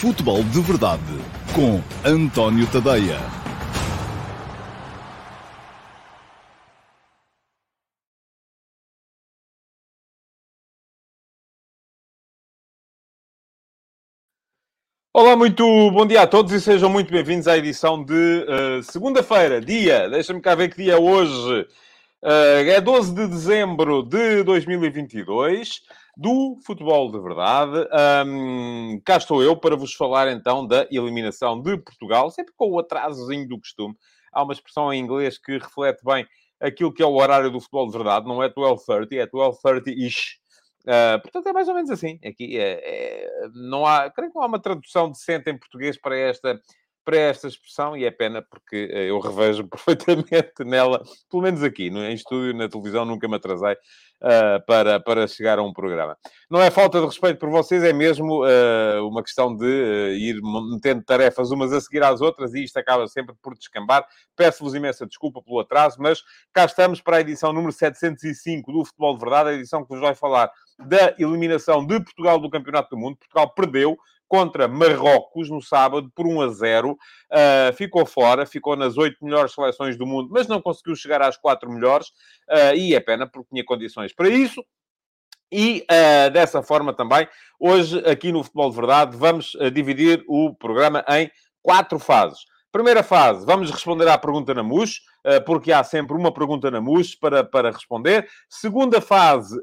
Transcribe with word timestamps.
Futebol 0.00 0.42
de 0.44 0.62
Verdade 0.62 1.02
com 1.54 1.78
António 2.08 2.66
Tadeia. 2.72 3.18
Olá, 15.12 15.36
muito 15.36 15.62
bom 15.90 16.06
dia 16.06 16.22
a 16.22 16.26
todos 16.26 16.50
e 16.54 16.60
sejam 16.62 16.88
muito 16.88 17.12
bem-vindos 17.12 17.46
à 17.46 17.58
edição 17.58 18.02
de 18.02 18.14
uh, 18.14 18.82
segunda-feira, 18.82 19.60
dia, 19.60 20.08
deixa-me 20.08 20.40
cá 20.40 20.54
ver 20.54 20.70
que 20.70 20.82
dia 20.82 20.94
é 20.94 20.98
hoje. 20.98 21.68
Uh, 22.22 22.70
é 22.70 22.80
12 22.80 23.14
de 23.14 23.26
dezembro 23.26 24.02
de 24.02 24.42
2022 24.44 25.82
do 26.20 26.58
futebol 26.66 27.10
de 27.10 27.18
verdade. 27.18 27.88
Um, 28.26 29.00
cá 29.02 29.16
estou 29.16 29.42
eu 29.42 29.56
para 29.56 29.74
vos 29.74 29.94
falar 29.94 30.30
então 30.30 30.66
da 30.66 30.86
eliminação 30.90 31.62
de 31.62 31.78
Portugal, 31.78 32.30
sempre 32.30 32.52
com 32.54 32.70
o 32.70 32.78
atrasozinho 32.78 33.48
do 33.48 33.58
costume. 33.58 33.96
Há 34.30 34.42
uma 34.42 34.52
expressão 34.52 34.92
em 34.92 35.00
inglês 35.00 35.38
que 35.38 35.52
reflete 35.52 36.04
bem 36.04 36.26
aquilo 36.60 36.92
que 36.92 37.02
é 37.02 37.06
o 37.06 37.14
horário 37.14 37.50
do 37.50 37.58
futebol 37.58 37.86
de 37.86 37.96
verdade, 37.96 38.28
não 38.28 38.42
é 38.42 38.50
12.30, 38.50 39.12
é 39.12 39.26
12.30-ish. 39.26 40.38
Uh, 40.82 41.22
portanto, 41.22 41.48
é 41.48 41.52
mais 41.54 41.68
ou 41.68 41.74
menos 41.74 41.90
assim. 41.90 42.18
Aqui 42.22 42.58
é, 42.58 42.80
é, 42.84 43.48
não 43.54 43.86
há, 43.86 44.10
creio 44.10 44.30
que 44.30 44.36
não 44.36 44.42
há 44.42 44.46
uma 44.46 44.60
tradução 44.60 45.10
decente 45.10 45.48
em 45.48 45.58
português 45.58 45.98
para 45.98 46.18
esta, 46.18 46.60
para 47.04 47.16
esta 47.16 47.48
expressão 47.48 47.96
e 47.96 48.04
é 48.04 48.10
pena 48.10 48.42
porque 48.42 48.86
uh, 48.86 48.96
eu 48.96 49.18
revejo 49.18 49.66
perfeitamente 49.68 50.64
nela, 50.64 51.02
pelo 51.30 51.42
menos 51.42 51.62
aqui, 51.62 51.90
no, 51.90 52.04
em 52.04 52.14
estúdio, 52.14 52.54
na 52.54 52.68
televisão, 52.68 53.04
nunca 53.04 53.28
me 53.28 53.36
atrasei 53.36 53.72
uh, 53.72 54.64
para, 54.66 55.00
para 55.00 55.26
chegar 55.26 55.58
a 55.58 55.62
um 55.62 55.72
programa. 55.72 56.16
Não 56.50 56.60
é 56.60 56.70
falta 56.70 57.00
de 57.00 57.06
respeito 57.06 57.38
por 57.38 57.50
vocês, 57.50 57.82
é 57.82 57.92
mesmo 57.92 58.44
uh, 58.44 59.06
uma 59.06 59.22
questão 59.22 59.54
de 59.54 59.64
uh, 59.64 60.12
ir 60.12 60.40
metendo 60.72 61.02
tarefas 61.02 61.50
umas 61.50 61.72
a 61.72 61.80
seguir 61.80 62.02
às 62.02 62.20
outras 62.20 62.54
e 62.54 62.64
isto 62.64 62.76
acaba 62.76 63.06
sempre 63.08 63.34
por 63.42 63.54
descambar. 63.54 64.06
Peço-vos 64.36 64.74
imensa 64.74 65.06
desculpa 65.06 65.42
pelo 65.42 65.60
atraso, 65.60 65.96
mas 66.00 66.22
cá 66.52 66.64
estamos 66.64 67.00
para 67.00 67.16
a 67.16 67.20
edição 67.20 67.52
número 67.52 67.72
705 67.72 68.72
do 68.72 68.84
Futebol 68.84 69.14
de 69.14 69.20
Verdade, 69.20 69.50
a 69.50 69.54
edição 69.54 69.82
que 69.82 69.88
vos 69.88 70.00
vai 70.00 70.14
falar 70.14 70.50
da 70.78 71.14
eliminação 71.18 71.84
de 71.84 71.98
Portugal 72.00 72.38
do 72.38 72.50
Campeonato 72.50 72.90
do 72.90 72.98
Mundo. 72.98 73.16
Portugal 73.16 73.52
perdeu 73.54 73.98
contra 74.30 74.68
Marrocos 74.68 75.50
no 75.50 75.60
sábado 75.60 76.08
por 76.14 76.24
1 76.24 76.42
a 76.42 76.48
0. 76.50 76.92
Uh, 76.92 77.72
ficou 77.74 78.06
fora, 78.06 78.46
ficou 78.46 78.76
nas 78.76 78.96
oito 78.96 79.16
melhores 79.24 79.52
seleções 79.52 79.98
do 79.98 80.06
mundo, 80.06 80.28
mas 80.30 80.46
não 80.46 80.62
conseguiu 80.62 80.94
chegar 80.94 81.20
às 81.20 81.36
quatro 81.36 81.68
melhores. 81.68 82.10
Uh, 82.48 82.76
e 82.76 82.94
é 82.94 83.00
pena 83.00 83.26
porque 83.26 83.50
tinha 83.50 83.64
condições 83.64 84.14
para 84.14 84.28
isso. 84.28 84.64
E 85.50 85.84
uh, 85.90 86.30
dessa 86.30 86.62
forma 86.62 86.94
também, 86.94 87.26
hoje 87.58 87.98
aqui 88.08 88.30
no 88.30 88.44
Futebol 88.44 88.70
de 88.70 88.76
Verdade, 88.76 89.16
vamos 89.16 89.56
dividir 89.72 90.24
o 90.28 90.54
programa 90.54 91.04
em 91.08 91.28
quatro 91.60 91.98
fases. 91.98 92.38
Primeira 92.72 93.02
fase, 93.02 93.44
vamos 93.44 93.68
responder 93.68 94.06
à 94.06 94.16
pergunta 94.16 94.54
na 94.54 94.62
MUS, 94.62 95.00
porque 95.44 95.72
há 95.72 95.82
sempre 95.82 96.16
uma 96.16 96.32
pergunta 96.32 96.70
na 96.70 96.80
MUS 96.80 97.16
para, 97.16 97.42
para 97.42 97.72
responder. 97.72 98.28
Segunda 98.48 99.00
fase, 99.00 99.60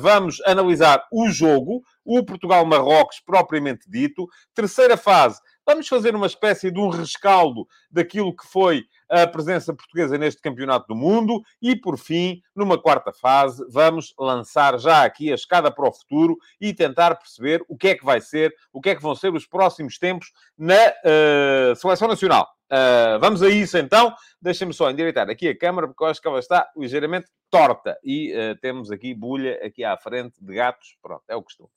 vamos 0.00 0.40
analisar 0.46 1.06
o 1.12 1.28
jogo, 1.28 1.82
o 2.02 2.24
Portugal-Marrocos 2.24 3.20
propriamente 3.20 3.90
dito. 3.90 4.26
Terceira 4.54 4.96
fase, 4.96 5.38
vamos 5.66 5.88
fazer 5.88 6.14
uma 6.14 6.26
espécie 6.26 6.70
de 6.70 6.78
um 6.78 6.88
rescaldo 6.88 7.66
daquilo 7.90 8.34
que 8.34 8.46
foi 8.46 8.84
a 9.08 9.26
presença 9.26 9.74
portuguesa 9.74 10.16
neste 10.16 10.40
Campeonato 10.40 10.86
do 10.88 10.94
Mundo. 10.94 11.42
E, 11.60 11.74
por 11.74 11.98
fim, 11.98 12.40
numa 12.54 12.80
quarta 12.80 13.12
fase, 13.12 13.64
vamos 13.68 14.14
lançar 14.18 14.78
já 14.78 15.04
aqui 15.04 15.32
a 15.32 15.34
escada 15.34 15.70
para 15.70 15.88
o 15.88 15.92
futuro 15.92 16.36
e 16.60 16.72
tentar 16.72 17.16
perceber 17.16 17.64
o 17.68 17.76
que 17.76 17.88
é 17.88 17.94
que 17.94 18.04
vai 18.04 18.20
ser, 18.20 18.54
o 18.72 18.80
que 18.80 18.90
é 18.90 18.94
que 18.94 19.02
vão 19.02 19.14
ser 19.14 19.32
os 19.34 19.46
próximos 19.46 19.98
tempos 19.98 20.32
na 20.56 20.74
uh, 20.74 21.76
Seleção 21.76 22.08
Nacional. 22.08 22.48
Uh, 22.66 23.18
vamos 23.20 23.42
a 23.42 23.48
isso 23.48 23.78
então. 23.78 24.14
Deixem-me 24.42 24.74
só 24.74 24.90
endireitar 24.90 25.28
aqui 25.30 25.48
a 25.48 25.56
câmara, 25.56 25.86
porque 25.86 26.02
eu 26.02 26.08
acho 26.08 26.20
que 26.20 26.28
ela 26.28 26.38
está 26.38 26.68
ligeiramente 26.76 27.26
torta. 27.50 27.96
E 28.02 28.32
uh, 28.32 28.56
temos 28.60 28.90
aqui 28.90 29.14
bulha 29.14 29.60
aqui 29.64 29.84
à 29.84 29.96
frente 29.96 30.34
de 30.44 30.54
gatos. 30.54 30.96
Pronto, 31.00 31.22
é 31.28 31.36
o 31.36 31.42
costume. 31.42 31.70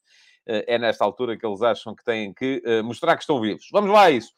Uh, 0.50 0.64
é 0.66 0.80
nesta 0.80 1.06
altura 1.06 1.38
que 1.38 1.46
eles 1.46 1.62
acham 1.62 1.96
que 1.96 2.04
têm 2.04 2.34
que 2.34 2.62
mostrar 2.84 3.16
que 3.16 3.22
estão 3.22 3.40
vivos. 3.40 3.68
Vamos 3.72 3.92
lá 3.92 4.04
a 4.04 4.12
isso. 4.12 4.32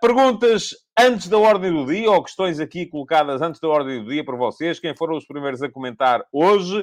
perguntas 0.00 0.70
antes 0.98 1.28
da 1.28 1.36
ordem 1.36 1.72
do 1.72 1.84
dia, 1.84 2.10
ou 2.10 2.22
questões 2.22 2.58
aqui 2.58 2.86
colocadas 2.86 3.42
antes 3.42 3.60
da 3.60 3.68
ordem 3.68 4.02
do 4.02 4.10
dia 4.10 4.24
para 4.24 4.36
vocês. 4.36 4.80
Quem 4.80 4.96
foram 4.96 5.16
os 5.16 5.26
primeiros 5.26 5.62
a 5.62 5.70
comentar 5.70 6.24
hoje? 6.32 6.82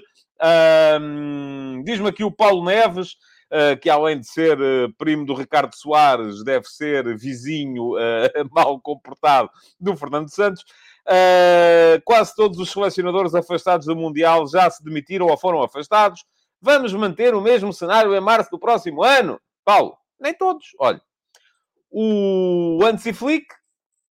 Diz-me 1.83 2.09
aqui 2.09 2.23
o 2.23 2.31
Paulo 2.31 2.63
Neves. 2.63 3.15
Uh, 3.53 3.77
que 3.79 3.87
além 3.87 4.19
de 4.19 4.27
ser 4.27 4.59
uh, 4.59 4.91
primo 4.97 5.27
do 5.27 5.35
Ricardo 5.35 5.75
Soares, 5.75 6.43
deve 6.43 6.65
ser 6.65 7.15
vizinho 7.15 7.93
uh, 7.93 8.49
mal 8.51 8.81
comportado 8.81 9.47
do 9.79 9.95
Fernando 9.95 10.27
Santos. 10.29 10.65
quase 12.03 12.35
todos 12.35 12.57
os 12.57 12.71
selecionadores 12.71 13.35
afastados 13.35 13.85
do 13.85 13.95
Mundial 13.95 14.47
já 14.47 14.67
se 14.71 14.83
demitiram 14.83 15.27
ou 15.27 15.37
foram 15.37 15.61
afastados. 15.61 16.25
Vamos 16.65 16.93
manter 16.93 17.35
o 17.35 17.41
mesmo 17.41 17.73
cenário 17.73 18.15
em 18.15 18.21
março 18.21 18.49
do 18.49 18.57
próximo 18.57 19.03
ano? 19.03 19.37
Paulo, 19.65 19.97
nem 20.17 20.33
todos. 20.33 20.67
Olha, 20.79 21.01
o 21.91 22.79
Hansi 22.81 23.11
Flick 23.11 23.45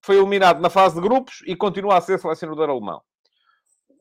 foi 0.04 0.18
eliminado 0.18 0.60
na 0.60 0.70
fase 0.70 0.96
de 0.96 1.02
grupos 1.02 1.42
e 1.48 1.56
continua 1.56 1.98
a 1.98 2.02
ser 2.02 2.20
selecionador 2.20 2.70
alemão. 2.70 3.02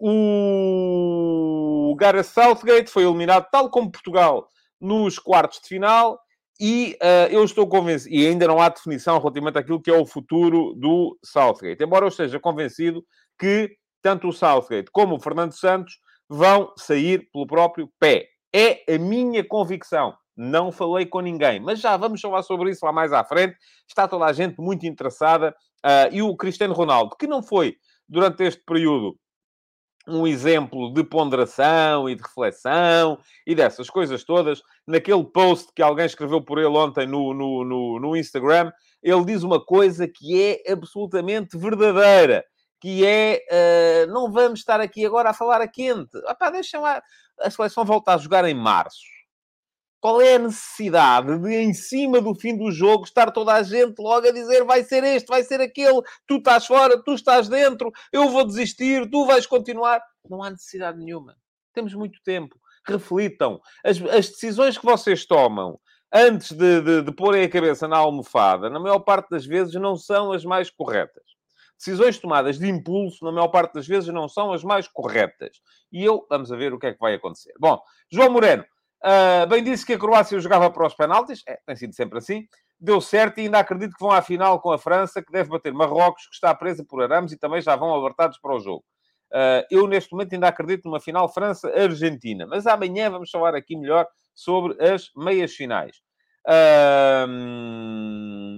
O 0.00 1.94
Gareth 1.96 2.24
Southgate 2.24 2.90
foi 2.90 3.04
eliminado, 3.04 3.46
tal 3.52 3.70
como 3.70 3.92
Portugal, 3.92 4.48
nos 4.80 5.16
quartos 5.16 5.60
de 5.60 5.68
final 5.68 6.18
e 6.58 6.98
uh, 7.00 7.30
eu 7.30 7.44
estou 7.44 7.68
convencido, 7.68 8.12
e 8.12 8.26
ainda 8.26 8.48
não 8.48 8.60
há 8.60 8.68
definição 8.68 9.16
relativamente 9.18 9.58
àquilo 9.58 9.80
que 9.80 9.92
é 9.92 9.96
o 9.96 10.04
futuro 10.04 10.74
do 10.74 11.16
Southgate, 11.24 11.84
embora 11.84 12.04
eu 12.04 12.08
esteja 12.08 12.40
convencido 12.40 13.04
que 13.38 13.76
tanto 14.02 14.28
o 14.28 14.32
Southgate 14.32 14.90
como 14.90 15.14
o 15.14 15.20
Fernando 15.20 15.52
Santos 15.52 16.00
vão 16.28 16.72
sair 16.76 17.30
pelo 17.32 17.46
próprio 17.46 17.88
pé. 18.00 18.28
É 18.52 18.94
a 18.94 18.98
minha 18.98 19.44
convicção. 19.44 20.14
Não 20.36 20.72
falei 20.72 21.04
com 21.04 21.20
ninguém, 21.20 21.60
mas 21.60 21.80
já 21.80 21.96
vamos 21.96 22.20
falar 22.20 22.42
sobre 22.42 22.70
isso 22.70 22.84
lá 22.84 22.92
mais 22.92 23.12
à 23.12 23.22
frente. 23.22 23.56
Está 23.86 24.08
toda 24.08 24.24
a 24.24 24.32
gente 24.32 24.58
muito 24.58 24.86
interessada. 24.86 25.54
Uh, 25.84 26.12
e 26.12 26.22
o 26.22 26.36
Cristiano 26.36 26.74
Ronaldo, 26.74 27.16
que 27.16 27.26
não 27.26 27.42
foi, 27.42 27.76
durante 28.08 28.42
este 28.44 28.62
período, 28.64 29.16
um 30.08 30.26
exemplo 30.26 30.92
de 30.92 31.04
ponderação 31.04 32.08
e 32.08 32.14
de 32.14 32.22
reflexão 32.22 33.18
e 33.46 33.54
dessas 33.54 33.88
coisas 33.88 34.24
todas. 34.24 34.62
Naquele 34.86 35.24
post 35.24 35.72
que 35.74 35.82
alguém 35.82 36.06
escreveu 36.06 36.42
por 36.42 36.58
ele 36.58 36.68
ontem 36.68 37.06
no, 37.06 37.32
no, 37.34 37.64
no, 37.64 38.00
no 38.00 38.16
Instagram, 38.16 38.72
ele 39.02 39.24
diz 39.24 39.42
uma 39.42 39.64
coisa 39.64 40.08
que 40.08 40.60
é 40.66 40.72
absolutamente 40.72 41.56
verdadeira, 41.56 42.44
que 42.80 43.04
é, 43.06 43.40
uh, 43.50 44.12
não 44.12 44.30
vamos 44.32 44.60
estar 44.60 44.80
aqui 44.80 45.04
agora 45.04 45.30
a 45.30 45.34
falar 45.34 45.60
a 45.60 45.68
quente. 45.68 46.16
Epá, 46.28 46.50
deixem 46.50 46.80
lá, 46.80 47.02
a 47.40 47.50
seleção 47.50 47.84
volta 47.84 48.14
a 48.14 48.18
jogar 48.18 48.44
em 48.44 48.54
março. 48.54 49.00
Qual 50.00 50.20
é 50.20 50.36
a 50.36 50.38
necessidade 50.38 51.38
de, 51.38 51.54
em 51.56 51.74
cima 51.74 52.20
do 52.22 52.34
fim 52.34 52.56
do 52.56 52.70
jogo, 52.70 53.04
estar 53.04 53.30
toda 53.30 53.52
a 53.52 53.62
gente 53.62 53.98
logo 53.98 54.26
a 54.26 54.32
dizer 54.32 54.64
vai 54.64 54.82
ser 54.82 55.04
este, 55.04 55.26
vai 55.26 55.42
ser 55.42 55.60
aquele, 55.60 56.00
tu 56.26 56.36
estás 56.36 56.66
fora, 56.66 57.02
tu 57.02 57.12
estás 57.12 57.48
dentro, 57.48 57.92
eu 58.10 58.30
vou 58.30 58.46
desistir, 58.46 59.08
tu 59.10 59.26
vais 59.26 59.46
continuar? 59.46 60.02
Não 60.28 60.42
há 60.42 60.50
necessidade 60.50 60.98
nenhuma. 60.98 61.36
Temos 61.74 61.92
muito 61.94 62.18
tempo. 62.22 62.58
Reflitam. 62.86 63.60
As, 63.84 64.00
as 64.02 64.30
decisões 64.30 64.78
que 64.78 64.86
vocês 64.86 65.26
tomam 65.26 65.78
antes 66.12 66.52
de, 66.52 66.80
de, 66.80 67.02
de 67.02 67.12
porem 67.12 67.44
a 67.44 67.48
cabeça 67.48 67.86
na 67.86 67.98
almofada, 67.98 68.70
na 68.70 68.80
maior 68.80 69.00
parte 69.00 69.28
das 69.30 69.44
vezes, 69.44 69.74
não 69.74 69.96
são 69.96 70.32
as 70.32 70.44
mais 70.44 70.70
corretas. 70.70 71.29
Decisões 71.80 72.18
tomadas 72.18 72.58
de 72.58 72.68
impulso, 72.68 73.24
na 73.24 73.32
maior 73.32 73.48
parte 73.48 73.72
das 73.72 73.86
vezes, 73.86 74.12
não 74.12 74.28
são 74.28 74.52
as 74.52 74.62
mais 74.62 74.86
corretas. 74.86 75.62
E 75.90 76.04
eu, 76.04 76.26
vamos 76.28 76.52
a 76.52 76.56
ver 76.56 76.74
o 76.74 76.78
que 76.78 76.88
é 76.88 76.92
que 76.92 77.00
vai 77.00 77.14
acontecer. 77.14 77.54
Bom, 77.58 77.80
João 78.12 78.30
Moreno, 78.30 78.64
Uh, 79.02 79.46
bem 79.48 79.64
disse 79.64 79.86
que 79.86 79.94
a 79.94 79.98
Croácia 79.98 80.38
jogava 80.38 80.70
para 80.70 80.86
os 80.86 80.94
penaltis, 80.94 81.42
é, 81.48 81.58
tem 81.66 81.74
sido 81.74 81.94
sempre 81.94 82.18
assim. 82.18 82.46
Deu 82.78 83.00
certo 83.00 83.38
e 83.38 83.42
ainda 83.42 83.58
acredito 83.58 83.94
que 83.94 84.00
vão 84.00 84.10
à 84.10 84.20
final 84.22 84.60
com 84.60 84.70
a 84.72 84.78
França, 84.78 85.22
que 85.22 85.32
deve 85.32 85.48
bater 85.48 85.72
Marrocos, 85.72 86.26
que 86.26 86.34
está 86.34 86.54
presa 86.54 86.84
por 86.84 87.02
arames 87.02 87.32
e 87.32 87.38
também 87.38 87.60
já 87.60 87.76
vão 87.76 87.90
alertados 87.90 88.38
para 88.38 88.54
o 88.54 88.60
jogo. 88.60 88.84
Uh, 89.32 89.64
eu, 89.70 89.86
neste 89.86 90.12
momento, 90.12 90.34
ainda 90.34 90.48
acredito 90.48 90.84
numa 90.84 91.00
final 91.00 91.32
França-Argentina. 91.32 92.46
Mas 92.46 92.66
amanhã 92.66 93.10
vamos 93.10 93.30
falar 93.30 93.54
aqui 93.54 93.76
melhor 93.76 94.06
sobre 94.34 94.76
as 94.82 95.10
meias 95.16 95.52
finais. 95.54 95.96
Uh, 96.46 97.28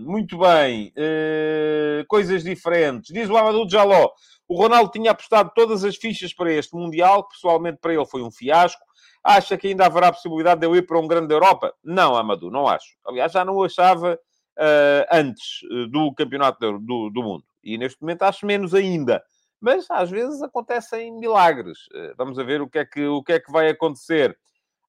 muito 0.02 0.38
bem. 0.38 0.92
Uh, 0.96 2.06
coisas 2.06 2.42
diferentes. 2.42 3.12
Diz 3.12 3.28
o 3.28 3.36
Amadou 3.36 3.68
Jaló. 3.68 4.10
O 4.48 4.56
Ronaldo 4.56 4.90
tinha 4.90 5.12
apostado 5.12 5.50
todas 5.54 5.84
as 5.84 5.96
fichas 5.96 6.34
para 6.34 6.52
este 6.52 6.74
Mundial, 6.74 7.24
que 7.24 7.34
pessoalmente 7.34 7.78
para 7.80 7.94
ele 7.94 8.06
foi 8.06 8.22
um 8.22 8.30
fiasco. 8.30 8.82
Acha 9.24 9.56
que 9.56 9.68
ainda 9.68 9.86
haverá 9.86 10.12
possibilidade 10.12 10.60
de 10.60 10.66
eu 10.66 10.74
ir 10.74 10.86
para 10.86 10.98
um 10.98 11.06
grande 11.06 11.32
Europa? 11.32 11.72
Não, 11.82 12.16
Amadou, 12.16 12.50
não 12.50 12.66
acho. 12.66 12.96
Aliás, 13.06 13.32
já 13.32 13.44
não 13.44 13.54
o 13.54 13.64
achava 13.64 14.18
uh, 14.58 15.06
antes 15.10 15.60
eh, 15.70 15.86
do 15.88 16.12
Campeonato 16.12 16.78
do, 16.78 17.08
do, 17.10 17.22
Mundo. 17.22 17.44
E 17.62 17.78
neste 17.78 18.00
momento 18.02 18.22
acho 18.22 18.44
menos 18.44 18.74
ainda. 18.74 19.22
Mas 19.60 19.88
às 19.90 20.10
vezes 20.10 20.42
acontecem 20.42 21.16
milagres. 21.18 21.78
Uh, 21.94 22.14
vamos 22.16 22.36
ver 22.36 22.60
o 22.60 22.68
que 22.68 22.78
é 22.78 22.84
que, 22.84 23.06
o 23.06 23.22
que, 23.22 23.34
é 23.34 23.40
que 23.40 23.52
vai 23.52 23.68
acontecer. 23.68 24.36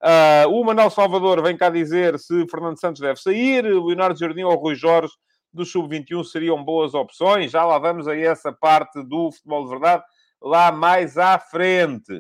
Uh, 0.03 0.49
o 0.49 0.65
Manuel 0.65 0.89
Salvador 0.89 1.41
vem 1.41 1.55
cá 1.55 1.69
dizer 1.69 2.19
se 2.19 2.45
Fernando 2.49 2.77
Santos 2.77 2.99
deve 2.99 3.21
sair, 3.21 3.63
Leonardo 3.63 4.19
Jardim 4.19 4.43
ou 4.43 4.55
Rui 4.55 4.75
Jorge 4.75 5.13
do 5.53 5.63
Sub-21 5.63 6.25
seriam 6.25 6.61
boas 6.61 6.93
opções. 6.93 7.51
Já 7.51 7.63
lá 7.63 7.79
vamos 7.79 8.07
a 8.07 8.17
essa 8.17 8.51
parte 8.51 9.01
do 9.03 9.31
futebol 9.31 9.63
de 9.63 9.69
verdade, 9.69 10.03
lá 10.41 10.71
mais 10.71 11.17
à 11.17 11.39
frente. 11.39 12.13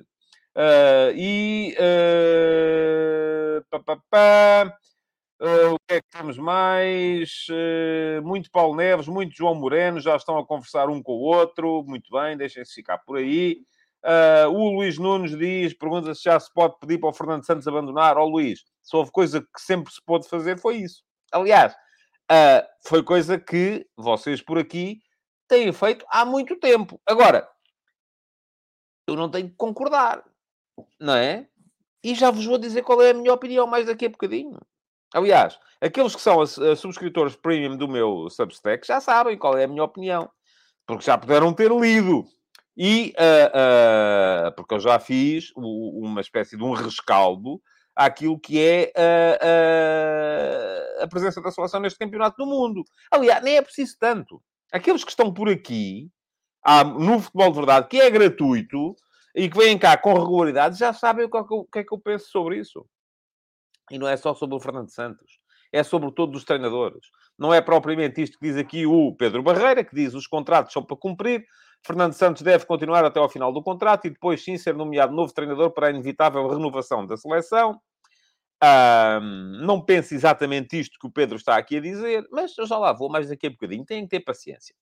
Uh, 0.55 1.11
e... 1.15 1.75
Uh, 1.77 3.65
pá, 3.69 3.79
pá, 3.79 3.97
pá. 4.09 4.77
Uh, 5.41 5.73
o 5.73 5.77
que 5.85 5.95
é 5.95 6.01
que 6.01 6.07
temos 6.09 6.37
mais? 6.37 7.47
Uh, 7.49 8.25
muito 8.25 8.49
Paulo 8.49 8.77
Neves, 8.77 9.09
muito 9.09 9.35
João 9.35 9.55
Moreno, 9.55 9.99
já 9.99 10.15
estão 10.15 10.37
a 10.37 10.45
conversar 10.45 10.89
um 10.89 11.03
com 11.03 11.11
o 11.11 11.21
outro. 11.21 11.83
Muito 11.85 12.09
bem, 12.11 12.37
deixem-se 12.37 12.73
ficar 12.73 12.99
por 12.99 13.17
aí. 13.17 13.57
Uh, 14.03 14.49
o 14.49 14.75
Luís 14.75 14.97
Nunes 14.97 15.37
diz, 15.37 15.73
pergunta 15.73 16.13
se 16.13 16.23
já 16.23 16.37
se 16.37 16.53
pode 16.53 16.77
pedir 16.79 16.99
para 16.99 17.09
o 17.09 17.13
Fernando 17.13 17.45
Santos 17.45 17.67
abandonar. 17.67 18.17
Ó 18.17 18.25
oh, 18.25 18.29
Luís, 18.29 18.63
se 18.81 18.95
houve 18.95 19.11
coisa 19.11 19.41
que 19.41 19.61
sempre 19.61 19.93
se 19.93 20.01
pôde 20.05 20.27
fazer, 20.27 20.59
foi 20.59 20.77
isso. 20.77 21.03
Aliás, 21.31 21.73
uh, 21.73 22.67
foi 22.85 23.01
coisa 23.01 23.39
que 23.39 23.87
vocês 23.95 24.41
por 24.41 24.57
aqui 24.57 24.99
têm 25.47 25.71
feito 25.71 26.05
há 26.09 26.25
muito 26.25 26.57
tempo. 26.57 27.01
Agora, 27.07 27.47
eu 29.07 29.15
não 29.15 29.29
tenho 29.29 29.49
que 29.49 29.55
concordar, 29.55 30.23
não 30.99 31.15
é? 31.15 31.47
E 32.03 32.13
já 32.13 32.29
vos 32.29 32.45
vou 32.45 32.57
dizer 32.57 32.83
qual 32.83 33.01
é 33.01 33.11
a 33.11 33.13
minha 33.13 33.33
opinião 33.33 33.65
mais 33.65 33.85
daqui 33.85 34.05
a 34.05 34.09
bocadinho. 34.09 34.59
Aliás, 35.13 35.57
aqueles 35.79 36.15
que 36.15 36.21
são 36.21 36.41
as, 36.41 36.57
as 36.59 36.79
subscritores 36.79 37.35
premium 37.35 37.77
do 37.77 37.87
meu 37.87 38.29
Substack 38.29 38.85
já 38.85 38.99
sabem 38.99 39.37
qual 39.37 39.57
é 39.57 39.63
a 39.63 39.67
minha 39.67 39.83
opinião, 39.83 40.29
porque 40.85 41.05
já 41.05 41.17
puderam 41.17 41.53
ter 41.53 41.71
lido. 41.71 42.25
E 42.75 43.13
uh, 43.17 44.49
uh, 44.49 44.55
porque 44.55 44.73
eu 44.73 44.79
já 44.79 44.99
fiz 44.99 45.51
uma 45.55 46.21
espécie 46.21 46.57
de 46.57 46.63
um 46.63 46.73
rescaldo 46.73 47.61
àquilo 47.95 48.39
que 48.39 48.59
é 48.59 48.91
uh, 48.97 51.03
a 51.03 51.07
presença 51.07 51.41
da 51.41 51.51
seleção 51.51 51.79
neste 51.79 51.99
campeonato 51.99 52.37
do 52.37 52.49
mundo. 52.49 52.83
Aliás, 53.11 53.43
nem 53.43 53.57
é 53.57 53.61
preciso 53.61 53.95
tanto. 53.99 54.41
Aqueles 54.71 55.03
que 55.03 55.11
estão 55.11 55.31
por 55.31 55.49
aqui, 55.49 56.09
há, 56.63 56.83
no 56.83 57.19
futebol 57.19 57.51
de 57.51 57.57
verdade, 57.57 57.87
que 57.87 58.01
é 58.01 58.09
gratuito 58.09 58.95
e 59.35 59.47
que 59.47 59.57
vêm 59.57 59.77
cá 59.77 59.95
com 59.95 60.13
regularidade, 60.13 60.79
já 60.79 60.93
sabem 60.93 61.25
o 61.25 61.29
que, 61.29 61.37
é 61.37 61.43
que, 61.43 61.53
eu, 61.53 61.67
que 61.71 61.79
é 61.79 61.83
que 61.83 61.93
eu 61.93 61.99
penso 61.99 62.29
sobre 62.29 62.57
isso. 62.57 62.83
E 63.91 63.99
não 63.99 64.07
é 64.07 64.17
só 64.17 64.33
sobre 64.33 64.55
o 64.55 64.59
Fernando 64.59 64.89
Santos. 64.89 65.39
É 65.71 65.83
sobre 65.83 66.11
todos 66.11 66.37
os 66.37 66.45
treinadores. 66.45 67.07
Não 67.37 67.53
é 67.53 67.61
propriamente 67.61 68.21
isto 68.21 68.39
que 68.39 68.47
diz 68.47 68.57
aqui 68.57 68.85
o 68.85 69.13
Pedro 69.15 69.43
Barreira, 69.43 69.83
que 69.83 69.95
diz 69.95 70.13
os 70.13 70.27
contratos 70.27 70.71
são 70.71 70.83
para 70.83 70.95
cumprir, 70.95 71.45
Fernando 71.85 72.13
Santos 72.13 72.41
deve 72.41 72.65
continuar 72.65 73.03
até 73.03 73.19
ao 73.19 73.29
final 73.29 73.51
do 73.51 73.61
contrato 73.61 74.07
e 74.07 74.09
depois 74.09 74.43
sim 74.43 74.57
ser 74.57 74.73
nomeado 74.73 75.13
novo 75.13 75.33
treinador 75.33 75.71
para 75.71 75.87
a 75.87 75.89
inevitável 75.89 76.47
renovação 76.47 77.05
da 77.05 77.17
seleção. 77.17 77.79
Um, 78.63 79.65
não 79.65 79.81
pense 79.81 80.15
exatamente 80.15 80.79
isto 80.79 80.97
que 80.97 81.05
o 81.05 81.11
Pedro 81.11 81.35
está 81.35 81.57
aqui 81.57 81.77
a 81.77 81.81
dizer, 81.81 82.25
mas 82.31 82.57
eu 82.57 82.65
já 82.65 82.77
lá 82.77 82.93
vou 82.93 83.09
mais 83.09 83.27
daqui 83.27 83.47
a 83.47 83.49
bocadinho. 83.49 83.83
Tem 83.83 84.03
que 84.03 84.09
ter 84.09 84.21
paciência. 84.21 84.73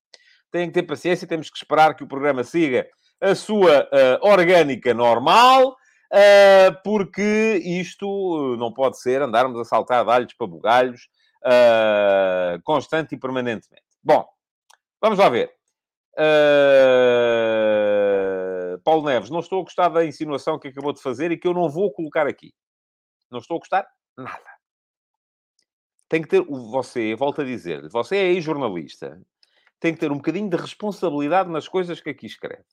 Tem 0.52 0.68
que 0.68 0.74
ter 0.74 0.84
paciência, 0.84 1.28
temos 1.28 1.50
que 1.50 1.58
esperar 1.58 1.96
que 1.96 2.04
o 2.04 2.08
programa 2.08 2.44
siga 2.44 2.88
a 3.20 3.34
sua 3.34 3.84
uh, 3.84 4.28
orgânica 4.28 4.94
normal, 4.94 5.70
uh, 5.70 6.84
porque 6.84 7.62
isto 7.64 8.56
não 8.60 8.72
pode 8.72 9.00
ser 9.00 9.22
andarmos 9.22 9.60
a 9.60 9.66
saltar 9.66 10.08
alhos 10.08 10.34
para 10.34 10.48
bugalhos 10.48 11.08
uh, 11.44 12.62
constante 12.64 13.16
e 13.16 13.18
permanentemente. 13.18 13.86
Bom, 14.04 14.28
vamos 15.02 15.18
lá 15.18 15.30
ver. 15.30 15.61
Uh... 16.18 18.02
Paulo 18.84 19.06
Neves, 19.06 19.30
não 19.30 19.40
estou 19.40 19.62
a 19.62 19.64
gostar 19.64 19.90
da 19.90 20.06
insinuação 20.06 20.60
que 20.60 20.68
acabou 20.68 20.94
de 20.94 21.02
fazer 21.02 21.32
e 21.32 21.38
que 21.38 21.48
eu 21.48 21.54
não 21.54 21.70
vou 21.70 21.92
colocar 21.92 22.28
aqui. 22.28 22.54
Não 23.30 23.40
estou 23.40 23.58
a 23.58 23.60
gostar 23.60 23.88
nada. 24.18 24.52
Tem 26.10 26.22
que 26.22 26.28
ter, 26.28 26.44
você, 26.44 27.16
volto 27.16 27.42
a 27.42 27.46
dizer, 27.46 27.88
você 27.90 28.38
é 28.38 28.42
jornalista, 28.42 29.22
tem 29.80 29.94
que 29.94 30.00
ter 30.00 30.12
um 30.12 30.18
bocadinho 30.18 30.50
de 30.50 30.58
responsabilidade 30.58 31.50
nas 31.50 31.68
coisas 31.68 32.02
que 32.02 32.10
aqui 32.10 32.26
escreve. 32.26 32.66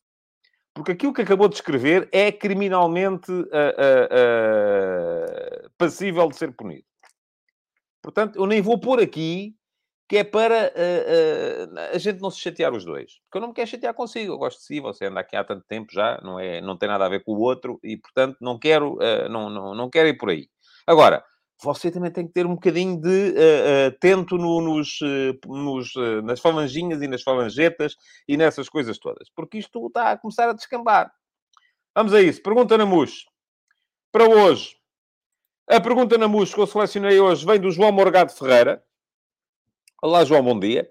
Porque 0.74 0.92
aquilo 0.92 1.12
que 1.12 1.22
acabou 1.22 1.48
de 1.48 1.56
escrever 1.56 2.08
é 2.12 2.30
criminalmente 2.30 3.32
uh, 3.32 3.44
uh, 3.44 5.70
passível 5.76 6.28
de 6.28 6.36
ser 6.36 6.52
punido. 6.52 6.84
Portanto, 8.02 8.38
eu 8.38 8.46
nem 8.46 8.60
vou 8.60 8.78
pôr 8.78 9.00
aqui 9.00 9.57
que 10.08 10.16
é 10.16 10.24
para 10.24 10.72
uh, 10.74 11.74
uh, 11.74 11.78
a 11.94 11.98
gente 11.98 12.20
não 12.20 12.30
se 12.30 12.40
chatear 12.40 12.72
os 12.72 12.84
dois. 12.84 13.20
Porque 13.24 13.36
eu 13.36 13.40
não 13.42 13.48
me 13.48 13.54
quero 13.54 13.68
chatear 13.68 13.92
consigo, 13.92 14.32
eu 14.32 14.38
gosto 14.38 14.58
de 14.58 14.64
si, 14.64 14.80
você 14.80 15.06
anda 15.06 15.20
aqui 15.20 15.36
há 15.36 15.44
tanto 15.44 15.66
tempo 15.66 15.92
já, 15.92 16.18
não, 16.22 16.40
é, 16.40 16.60
não 16.62 16.78
tem 16.78 16.88
nada 16.88 17.04
a 17.04 17.08
ver 17.08 17.22
com 17.22 17.32
o 17.32 17.40
outro, 17.40 17.78
e 17.82 17.96
portanto 17.96 18.38
não 18.40 18.58
quero, 18.58 18.94
uh, 18.94 19.28
não, 19.28 19.50
não, 19.50 19.74
não 19.74 19.90
quero 19.90 20.08
ir 20.08 20.16
por 20.16 20.30
aí. 20.30 20.48
Agora, 20.86 21.22
você 21.62 21.90
também 21.90 22.10
tem 22.10 22.26
que 22.26 22.32
ter 22.32 22.46
um 22.46 22.54
bocadinho 22.54 22.98
de 23.00 23.34
tento 24.00 24.38
no, 24.38 24.60
nos, 24.60 25.00
nos, 25.44 25.92
nas 26.22 26.38
falanginhas 26.38 27.02
e 27.02 27.08
nas 27.08 27.22
falangetas 27.22 27.96
e 28.28 28.36
nessas 28.36 28.68
coisas 28.68 28.96
todas, 28.96 29.28
porque 29.34 29.58
isto 29.58 29.88
está 29.88 30.12
a 30.12 30.16
começar 30.16 30.48
a 30.48 30.52
descambar. 30.52 31.12
Vamos 31.96 32.14
a 32.14 32.22
isso. 32.22 32.40
Pergunta 32.40 32.78
na 32.78 32.86
MUS. 32.86 33.26
Para 34.12 34.28
hoje, 34.28 34.76
a 35.68 35.80
pergunta 35.80 36.16
na 36.16 36.28
MUS 36.28 36.54
que 36.54 36.60
eu 36.60 36.66
selecionei 36.66 37.18
hoje 37.18 37.44
vem 37.44 37.60
do 37.60 37.72
João 37.72 37.90
Morgado 37.90 38.32
Ferreira, 38.32 38.82
Olá, 40.00 40.24
João, 40.24 40.44
bom 40.44 40.56
dia. 40.56 40.88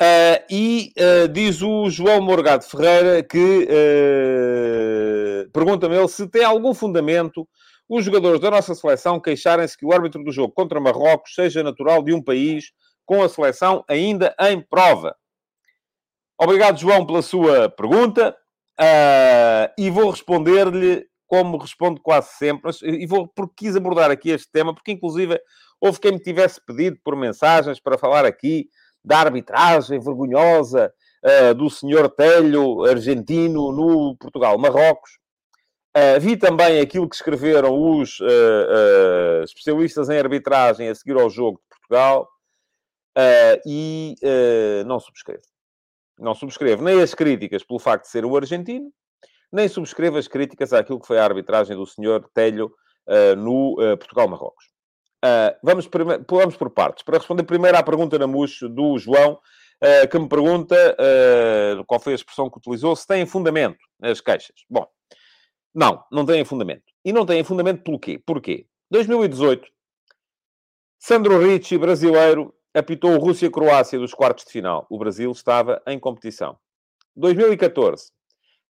Uh, 0.00 0.40
e 0.50 0.94
uh, 0.98 1.28
diz 1.28 1.60
o 1.60 1.90
João 1.90 2.22
Morgado 2.22 2.64
Ferreira 2.64 3.22
que 3.22 3.68
uh, 3.68 5.50
pergunta-me 5.52 5.96
ele 5.96 6.08
se 6.08 6.26
tem 6.26 6.42
algum 6.42 6.72
fundamento 6.72 7.46
os 7.86 8.02
jogadores 8.02 8.40
da 8.40 8.50
nossa 8.50 8.74
seleção 8.74 9.20
queixarem-se 9.20 9.76
que 9.76 9.84
o 9.84 9.92
árbitro 9.92 10.24
do 10.24 10.32
jogo 10.32 10.50
contra 10.54 10.80
Marrocos 10.80 11.34
seja 11.34 11.62
natural 11.62 12.02
de 12.02 12.14
um 12.14 12.22
país 12.22 12.72
com 13.04 13.22
a 13.22 13.28
seleção 13.28 13.84
ainda 13.86 14.34
em 14.40 14.62
prova. 14.62 15.14
Obrigado, 16.40 16.78
João, 16.80 17.04
pela 17.04 17.20
sua 17.20 17.68
pergunta 17.68 18.34
e 19.78 19.90
vou 19.90 20.08
responder-lhe 20.08 21.06
como 21.26 21.58
respondo 21.58 22.00
quase 22.00 22.28
sempre, 22.36 22.70
e 22.82 23.06
vou, 23.06 23.26
porque 23.28 23.64
quis 23.64 23.76
abordar 23.76 24.10
aqui 24.10 24.28
este 24.28 24.50
tema, 24.50 24.74
porque 24.74 24.92
inclusive 24.92 25.40
Houve 25.84 25.98
quem 25.98 26.12
me 26.12 26.20
tivesse 26.20 26.60
pedido 26.64 26.96
por 27.02 27.16
mensagens 27.16 27.80
para 27.80 27.98
falar 27.98 28.24
aqui 28.24 28.68
da 29.04 29.18
arbitragem 29.18 29.98
vergonhosa 29.98 30.94
uh, 31.24 31.52
do 31.56 31.68
senhor 31.68 32.08
Telho, 32.08 32.84
argentino, 32.84 33.72
no 33.72 34.16
Portugal-Marrocos. 34.16 35.18
Uh, 35.96 36.20
vi 36.20 36.36
também 36.36 36.78
aquilo 36.78 37.08
que 37.08 37.16
escreveram 37.16 37.98
os 37.98 38.20
uh, 38.20 39.42
especialistas 39.42 40.08
em 40.08 40.20
arbitragem 40.20 40.88
a 40.88 40.94
seguir 40.94 41.20
ao 41.20 41.28
jogo 41.28 41.60
de 41.60 41.76
Portugal 41.76 42.28
e 43.66 44.14
não 44.86 45.00
subscrevo. 45.00 45.42
Não 46.16 46.34
subscrevo 46.34 46.84
nem 46.84 47.02
as 47.02 47.12
críticas 47.12 47.64
pelo 47.64 47.80
facto 47.80 48.04
de 48.04 48.10
ser 48.10 48.24
o 48.24 48.36
argentino, 48.36 48.90
nem 49.52 49.68
subscrevo 49.68 50.16
as 50.16 50.28
críticas 50.28 50.72
àquilo 50.72 51.00
que 51.00 51.08
foi 51.08 51.18
a 51.18 51.24
arbitragem 51.24 51.76
do 51.76 51.84
senhor 51.84 52.26
Telho 52.32 52.72
no 53.36 53.76
Portugal-Marrocos. 53.98 54.71
Uh, 55.24 55.54
vamos, 55.62 55.88
vamos 56.28 56.56
por 56.56 56.70
partes. 56.70 57.04
Para 57.04 57.18
responder 57.18 57.44
primeiro 57.44 57.76
à 57.78 57.82
pergunta 57.82 58.18
na 58.18 58.26
MUS 58.26 58.58
do 58.62 58.98
João, 58.98 59.34
uh, 59.34 60.08
que 60.08 60.18
me 60.18 60.28
pergunta 60.28 60.76
uh, 60.76 61.84
qual 61.84 62.00
foi 62.00 62.12
a 62.12 62.16
expressão 62.16 62.50
que 62.50 62.58
utilizou, 62.58 62.96
se 62.96 63.06
tem 63.06 63.24
fundamento 63.24 63.78
as 64.02 64.20
queixas. 64.20 64.56
Bom, 64.68 64.86
não, 65.74 66.02
não 66.10 66.26
tem 66.26 66.44
fundamento. 66.44 66.84
E 67.04 67.12
não 67.12 67.24
tem 67.24 67.42
fundamento 67.44 67.82
pelo 67.82 67.98
quê? 67.98 68.20
Porquê? 68.24 68.66
2018, 68.90 69.68
Sandro 70.98 71.38
Ricci, 71.38 71.78
brasileiro, 71.78 72.54
apitou 72.74 73.16
Rússia-Croácia 73.18 73.98
dos 73.98 74.14
quartos 74.14 74.44
de 74.44 74.52
final. 74.52 74.86
O 74.90 74.98
Brasil 74.98 75.30
estava 75.30 75.82
em 75.86 75.98
competição. 75.98 76.58
2014, 77.16 78.10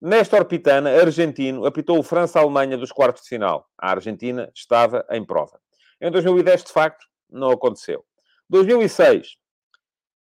Néstor 0.00 0.44
Pitana, 0.47 0.90
argentino, 0.90 1.64
apitou 1.64 2.02
França-Alemanha 2.02 2.76
dos 2.76 2.90
quartos 2.90 3.23
de 3.23 3.28
final. 3.28 3.68
A 3.78 3.90
Argentina 3.90 4.50
estava 4.54 5.06
em 5.11 5.25
prova. 5.25 5.62
Em 6.02 6.11
2010, 6.11 6.64
de 6.64 6.73
facto, 6.73 7.06
não 7.30 7.52
aconteceu. 7.52 8.04
2006, 8.50 9.37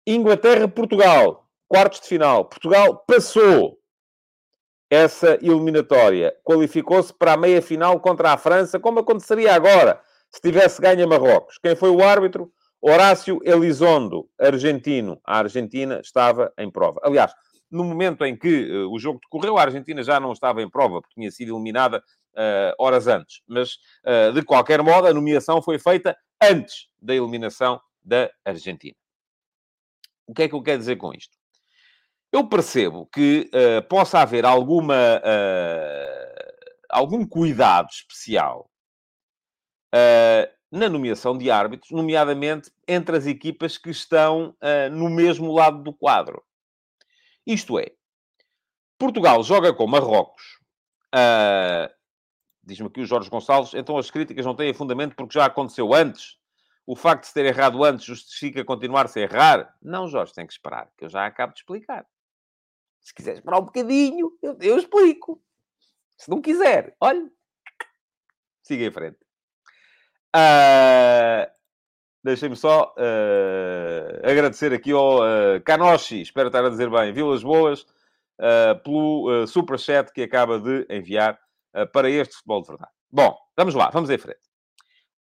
Inglaterra-Portugal, 0.07 1.45
quartos 1.67 1.99
de 1.99 2.07
final. 2.07 2.45
Portugal 2.45 3.03
passou 3.05 3.77
essa 4.89 5.37
eliminatória. 5.41 6.33
Qualificou-se 6.43 7.13
para 7.13 7.33
a 7.33 7.37
meia-final 7.37 7.99
contra 7.99 8.31
a 8.31 8.37
França, 8.37 8.79
como 8.79 8.99
aconteceria 8.99 9.53
agora, 9.53 10.01
se 10.31 10.39
tivesse 10.39 10.81
ganho 10.81 11.03
a 11.03 11.07
Marrocos. 11.07 11.57
Quem 11.57 11.75
foi 11.75 11.89
o 11.89 12.01
árbitro? 12.01 12.49
Horácio 12.81 13.41
Elizondo, 13.43 14.29
argentino. 14.39 15.19
A 15.25 15.39
Argentina 15.39 15.99
estava 15.99 16.53
em 16.57 16.71
prova. 16.71 17.01
Aliás, 17.03 17.33
no 17.69 17.83
momento 17.83 18.23
em 18.23 18.37
que 18.37 18.71
uh, 18.71 18.89
o 18.89 18.97
jogo 18.97 19.19
decorreu, 19.21 19.57
a 19.57 19.63
Argentina 19.63 20.01
já 20.01 20.19
não 20.19 20.31
estava 20.31 20.61
em 20.61 20.69
prova, 20.69 21.01
porque 21.01 21.15
tinha 21.15 21.29
sido 21.31 21.53
eliminada 21.53 22.01
horas 22.77 23.07
antes. 23.07 23.41
Mas, 23.47 23.73
uh, 24.05 24.31
de 24.33 24.43
qualquer 24.43 24.81
modo, 24.81 25.07
a 25.07 25.13
nomeação 25.13 25.61
foi 25.61 25.79
feita 25.79 26.17
antes 26.41 26.87
da 27.01 27.15
eliminação 27.15 27.81
da 28.03 28.29
Argentina. 28.45 28.95
O 30.25 30.33
que 30.33 30.43
é 30.43 30.47
que 30.47 30.55
eu 30.55 30.61
quero 30.61 30.79
dizer 30.79 30.97
com 30.97 31.13
isto? 31.13 31.37
Eu 32.31 32.47
percebo 32.47 33.07
que 33.07 33.49
uh, 33.53 33.87
possa 33.87 34.19
haver 34.19 34.45
alguma, 34.45 35.21
algum 36.89 37.25
cuidado 37.25 37.89
especial 37.89 38.69
uh, 39.93 40.57
na 40.71 40.89
nomeação 40.89 41.37
de 41.37 41.49
árbitros, 41.49 41.91
nomeadamente 41.91 42.71
entre 42.87 43.15
as 43.17 43.25
equipas 43.25 43.77
que 43.77 43.89
estão 43.89 44.55
uh, 44.61 44.89
no 44.91 45.09
mesmo 45.09 45.51
lado 45.53 45.81
do 45.81 45.93
quadro. 45.93 46.43
Isto 47.45 47.79
é, 47.79 47.91
Portugal 48.97 49.41
joga 49.43 49.73
com 49.73 49.87
Marrocos. 49.87 50.57
Diz-me 52.67 52.87
aqui 52.87 52.99
o 52.99 53.05
Jorge 53.05 53.29
Gonçalves, 53.29 53.73
então 53.73 53.97
as 53.97 54.11
críticas 54.11 54.45
não 54.45 54.53
têm 54.53 54.73
fundamento 54.73 55.15
porque 55.15 55.33
já 55.33 55.45
aconteceu 55.45 55.93
antes. 55.93 56.37
O 56.85 56.97
facto 56.97 57.21
de 57.21 57.27
se 57.29 57.33
ter 57.33 57.45
errado 57.45 57.81
antes 57.81 58.05
justifica 58.05 58.65
continuar-se 58.65 59.19
a 59.19 59.21
errar? 59.23 59.73
Não, 59.81 60.05
Jorge, 60.09 60.33
tem 60.33 60.45
que 60.45 60.51
esperar, 60.51 60.89
que 60.97 61.05
eu 61.05 61.09
já 61.09 61.25
acabo 61.25 61.53
de 61.53 61.59
explicar. 61.59 62.05
Se 62.99 63.13
quiser 63.13 63.35
esperar 63.35 63.59
um 63.59 63.65
bocadinho, 63.65 64.37
eu, 64.41 64.57
eu 64.59 64.77
explico. 64.77 65.41
Se 66.17 66.29
não 66.29 66.41
quiser, 66.41 66.93
olha, 66.99 67.31
siga 68.63 68.83
em 68.83 68.91
frente. 68.91 69.17
Uh, 70.35 71.49
Deixem-me 72.27 72.57
só 72.57 72.93
uh, 72.97 74.29
agradecer 74.29 74.73
aqui 74.73 74.91
ao 74.91 75.19
uh, 75.19 75.61
Canoshi, 75.63 76.19
espero 76.19 76.47
estar 76.47 76.65
a 76.65 76.69
dizer 76.69 76.89
bem, 76.89 77.13
Vilas 77.13 77.41
Boas, 77.41 77.83
uh, 77.83 78.77
pelo 78.83 79.43
uh, 79.43 79.47
superchat 79.47 80.11
que 80.11 80.23
acaba 80.23 80.59
de 80.59 80.85
enviar 80.89 81.39
para 81.93 82.09
este 82.09 82.35
futebol 82.35 82.61
de 82.61 82.67
verdade. 82.67 82.91
Bom, 83.11 83.37
vamos 83.55 83.75
lá, 83.75 83.89
vamos 83.89 84.09
em 84.09 84.17
frente. 84.17 84.39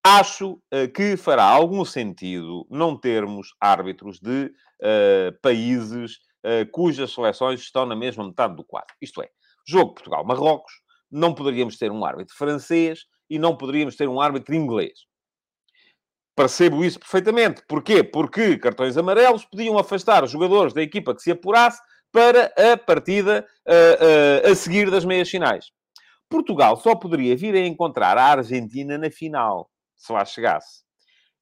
Acho 0.03 0.62
que 0.96 1.18
fará 1.18 1.44
algum 1.44 1.84
sentido 1.84 2.65
não 2.70 2.98
termos 2.98 3.50
árbitros 3.60 4.20
de 4.20 4.51
países 5.41 6.20
cujas 6.72 7.13
seleções 7.13 7.60
estão 7.60 7.86
na 7.86 7.96
mesma 7.96 8.25
metade 8.25 8.56
do 8.56 8.63
quadro. 8.63 8.96
Isto 9.01 9.22
é, 9.22 9.29
jogo 9.68 9.94
Portugal-Marrocos, 9.94 10.72
não 11.12 11.34
poderíamos 11.34 11.77
ter 11.77 11.91
um 11.91 12.06
árbitro 12.06 12.36
francês 12.36 13.06
e 13.29 13.38
não 13.38 13.56
poderíamos 13.56 13.96
ter 13.96 14.08
um 14.08 14.20
árbitro 14.20 14.56
inglês. 14.56 15.00
Percebo 16.36 16.86
isso 16.86 17.00
perfeitamente. 17.00 17.62
Porquê? 17.68 18.01
Porque 18.01 18.58
cartões 18.58 18.96
amarelos 18.96 19.44
podiam 19.44 19.77
afastar 19.77 20.24
os 20.24 20.32
jogadores 20.32 20.74
da 20.74 20.82
equipa 20.82 21.13
que 21.13 21.22
se 21.22 21.32
apurasse 21.32 21.82
para 22.12 22.46
a 22.58 22.77
partida 22.77 23.46
uh, 23.68 24.48
uh, 24.48 24.51
a 24.51 24.56
seguir 24.56 24.89
das 24.89 25.03
meias 25.03 25.29
finais. 25.29 25.65
Portugal 26.29 26.77
só 26.77 26.95
poderia 26.95 27.36
vir 27.36 27.55
a 27.55 27.65
encontrar 27.65 28.17
a 28.17 28.25
Argentina 28.25 28.98
na 28.98 29.09
final, 29.09 29.69
se 29.95 30.12
lá 30.13 30.24
chegasse. 30.24 30.83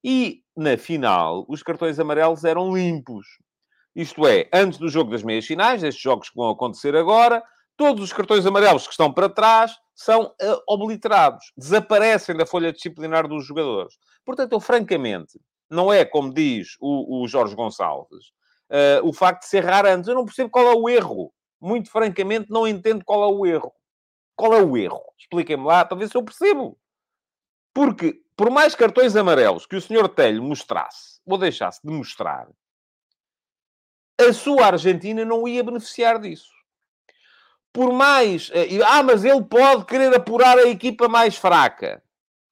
E 0.04 0.42
na 0.56 0.78
final, 0.78 1.46
os 1.50 1.62
cartões 1.62 2.00
amarelos 2.00 2.44
eram 2.44 2.76
limpos. 2.76 3.26
Isto 3.96 4.26
é, 4.28 4.48
antes 4.54 4.80
do 4.80 4.90
jogo 4.90 5.12
das 5.12 5.24
meias 5.24 5.46
finais, 5.46 5.84
estes 5.84 6.02
jogos 6.02 6.30
que 6.30 6.36
vão 6.36 6.50
acontecer 6.50 6.96
agora, 6.96 7.44
todos 7.76 8.04
os 8.04 8.14
cartões 8.14 8.46
amarelos 8.46 8.86
que 8.86 8.94
estão 8.94 9.12
para 9.12 9.28
trás 9.28 9.76
são 9.94 10.26
uh, 10.26 10.62
obliterados, 10.68 11.52
desaparecem 11.58 12.36
da 12.36 12.46
folha 12.46 12.72
disciplinar 12.72 13.28
dos 13.28 13.46
jogadores. 13.46 13.96
Portanto, 14.24 14.54
eu 14.54 14.60
francamente, 14.60 15.40
não 15.70 15.92
é 15.92 16.06
como 16.06 16.34
diz 16.34 16.78
o, 16.80 17.24
o 17.24 17.28
Jorge 17.28 17.56
Gonçalves, 17.56 18.28
uh, 18.70 19.04
o 19.04 19.12
facto 19.12 19.42
de 19.42 19.48
ser 19.48 19.66
raro 19.66 19.90
antes. 19.90 20.08
Eu 20.08 20.16
não 20.16 20.26
percebo 20.26 20.50
qual 20.50 20.68
é 20.68 20.76
o 20.76 20.88
erro. 20.88 21.34
Muito 21.60 21.90
francamente, 21.90 22.48
não 22.50 22.68
entendo 22.68 23.04
qual 23.04 23.24
é 23.24 23.34
o 23.34 23.46
erro. 23.46 23.74
Qual 24.38 24.54
é 24.54 24.62
o 24.62 24.78
erro? 24.78 25.04
Expliquem-me 25.20 25.66
lá 25.66 25.84
para 25.84 25.98
ver 25.98 26.08
se 26.08 26.16
eu 26.16 26.24
percebo. 26.24 26.80
Porque, 27.74 28.22
por 28.38 28.50
mais 28.50 28.74
cartões 28.74 29.18
amarelos 29.18 29.66
que 29.66 29.76
o 29.76 29.82
senhor 29.82 30.08
Telho 30.08 30.42
mostrasse, 30.42 31.20
ou 31.26 31.38
deixasse 31.38 31.82
de 31.84 31.92
mostrar, 31.92 32.48
a 34.18 34.32
sua 34.32 34.68
Argentina 34.68 35.26
não 35.26 35.46
ia 35.46 35.62
beneficiar 35.62 36.20
disso 36.20 36.58
por 37.78 37.94
mais. 37.94 38.50
Eh, 38.56 38.80
ah, 38.84 39.04
mas 39.04 39.24
ele 39.24 39.44
pode 39.44 39.86
querer 39.86 40.12
apurar 40.16 40.58
a 40.58 40.68
equipa 40.68 41.08
mais 41.08 41.38
fraca 41.38 42.02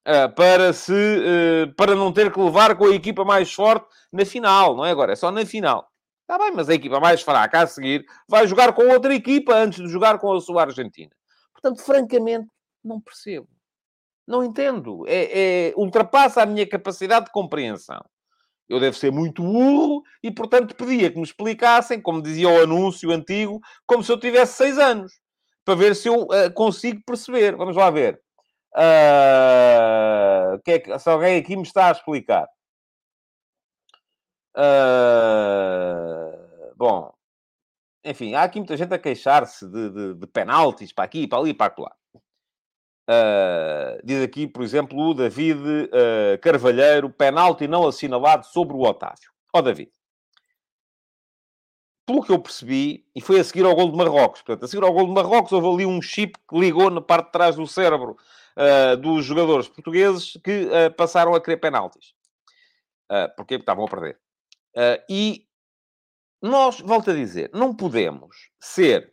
eh, 0.04 0.28
para, 0.28 0.72
se, 0.72 0.94
eh, 0.94 1.66
para 1.76 1.96
não 1.96 2.12
ter 2.12 2.32
que 2.32 2.38
levar 2.38 2.76
com 2.76 2.86
a 2.86 2.94
equipa 2.94 3.24
mais 3.24 3.52
forte 3.52 3.88
na 4.12 4.24
final, 4.24 4.76
não 4.76 4.86
é 4.86 4.92
agora? 4.92 5.12
É 5.12 5.16
só 5.16 5.32
na 5.32 5.44
final. 5.44 5.88
Está 6.22 6.38
bem, 6.38 6.52
mas 6.54 6.68
a 6.68 6.74
equipa 6.74 7.00
mais 7.00 7.22
fraca 7.22 7.62
a 7.62 7.66
seguir 7.66 8.06
vai 8.28 8.46
jogar 8.46 8.72
com 8.72 8.86
outra 8.88 9.12
equipa 9.12 9.52
antes 9.52 9.82
de 9.82 9.88
jogar 9.88 10.18
com 10.20 10.32
a 10.32 10.40
sua 10.40 10.62
Argentina. 10.62 11.10
Portanto, 11.56 11.82
francamente, 11.82 12.48
não 12.84 13.00
percebo. 13.00 13.48
Não 14.26 14.44
entendo. 14.44 15.04
É, 15.06 15.68
é, 15.68 15.72
ultrapassa 15.76 16.42
a 16.42 16.46
minha 16.46 16.68
capacidade 16.68 17.26
de 17.26 17.32
compreensão. 17.32 18.04
Eu 18.68 18.80
devo 18.80 18.96
ser 18.96 19.12
muito 19.12 19.42
burro 19.42 20.02
e, 20.22 20.30
portanto, 20.30 20.74
pedia 20.74 21.10
que 21.10 21.16
me 21.16 21.22
explicassem, 21.22 22.00
como 22.00 22.20
dizia 22.20 22.48
o 22.48 22.62
anúncio 22.62 23.10
antigo, 23.10 23.60
como 23.86 24.02
se 24.02 24.10
eu 24.10 24.18
tivesse 24.18 24.54
seis 24.54 24.76
anos, 24.78 25.12
para 25.64 25.76
ver 25.76 25.94
se 25.94 26.08
eu 26.08 26.22
uh, 26.22 26.52
consigo 26.52 27.00
perceber. 27.06 27.56
Vamos 27.56 27.76
lá 27.76 27.90
ver. 27.90 28.20
Uh, 28.74 30.60
que 30.64 30.72
é 30.72 30.78
que, 30.80 30.98
se 30.98 31.08
alguém 31.08 31.38
aqui 31.38 31.56
me 31.56 31.62
está 31.62 31.88
a 31.88 31.92
explicar. 31.92 32.46
Uh, 34.56 35.14
bom, 36.76 37.15
enfim, 38.06 38.34
há 38.34 38.42
aqui 38.42 38.58
muita 38.58 38.76
gente 38.76 38.94
a 38.94 38.98
queixar-se 38.98 39.66
de, 39.66 39.90
de, 39.90 40.14
de 40.14 40.26
penaltis 40.26 40.92
para 40.92 41.04
aqui, 41.04 41.26
para 41.26 41.38
ali, 41.38 41.52
para 41.52 41.74
lá. 41.78 41.92
Uh, 43.08 44.00
diz 44.04 44.22
aqui, 44.22 44.48
por 44.48 44.62
exemplo, 44.62 44.98
o 44.98 45.14
David 45.14 45.60
uh, 45.60 46.38
Carvalheiro, 46.40 47.08
penalti 47.08 47.68
não 47.68 47.86
assinalado 47.86 48.46
sobre 48.46 48.74
o 48.74 48.80
Otávio. 48.80 49.30
Ó 49.54 49.58
oh, 49.58 49.62
David, 49.62 49.90
pelo 52.04 52.22
que 52.22 52.32
eu 52.32 52.38
percebi, 52.40 53.06
e 53.14 53.20
foi 53.20 53.38
a 53.38 53.44
seguir 53.44 53.64
ao 53.64 53.74
gol 53.74 53.90
de 53.90 53.96
Marrocos, 53.96 54.42
portanto, 54.42 54.64
a 54.64 54.68
seguir 54.68 54.84
ao 54.84 54.92
gol 54.92 55.06
de 55.06 55.12
Marrocos 55.12 55.52
houve 55.52 55.68
ali 55.68 55.86
um 55.86 56.02
chip 56.02 56.36
que 56.48 56.58
ligou 56.58 56.90
na 56.90 57.00
parte 57.00 57.26
de 57.26 57.32
trás 57.32 57.56
do 57.56 57.66
cérebro 57.66 58.16
uh, 58.56 58.96
dos 58.96 59.24
jogadores 59.24 59.68
portugueses 59.68 60.36
que 60.42 60.68
passaram 60.96 61.34
a 61.34 61.40
querer 61.40 61.58
penaltis. 61.58 62.14
porque 63.36 63.54
estavam 63.54 63.84
a 63.84 63.88
perder. 63.88 64.18
e 65.08 65.45
nós, 66.46 66.80
volto 66.80 67.10
a 67.10 67.14
dizer, 67.14 67.50
não 67.52 67.74
podemos 67.74 68.50
ser 68.60 69.12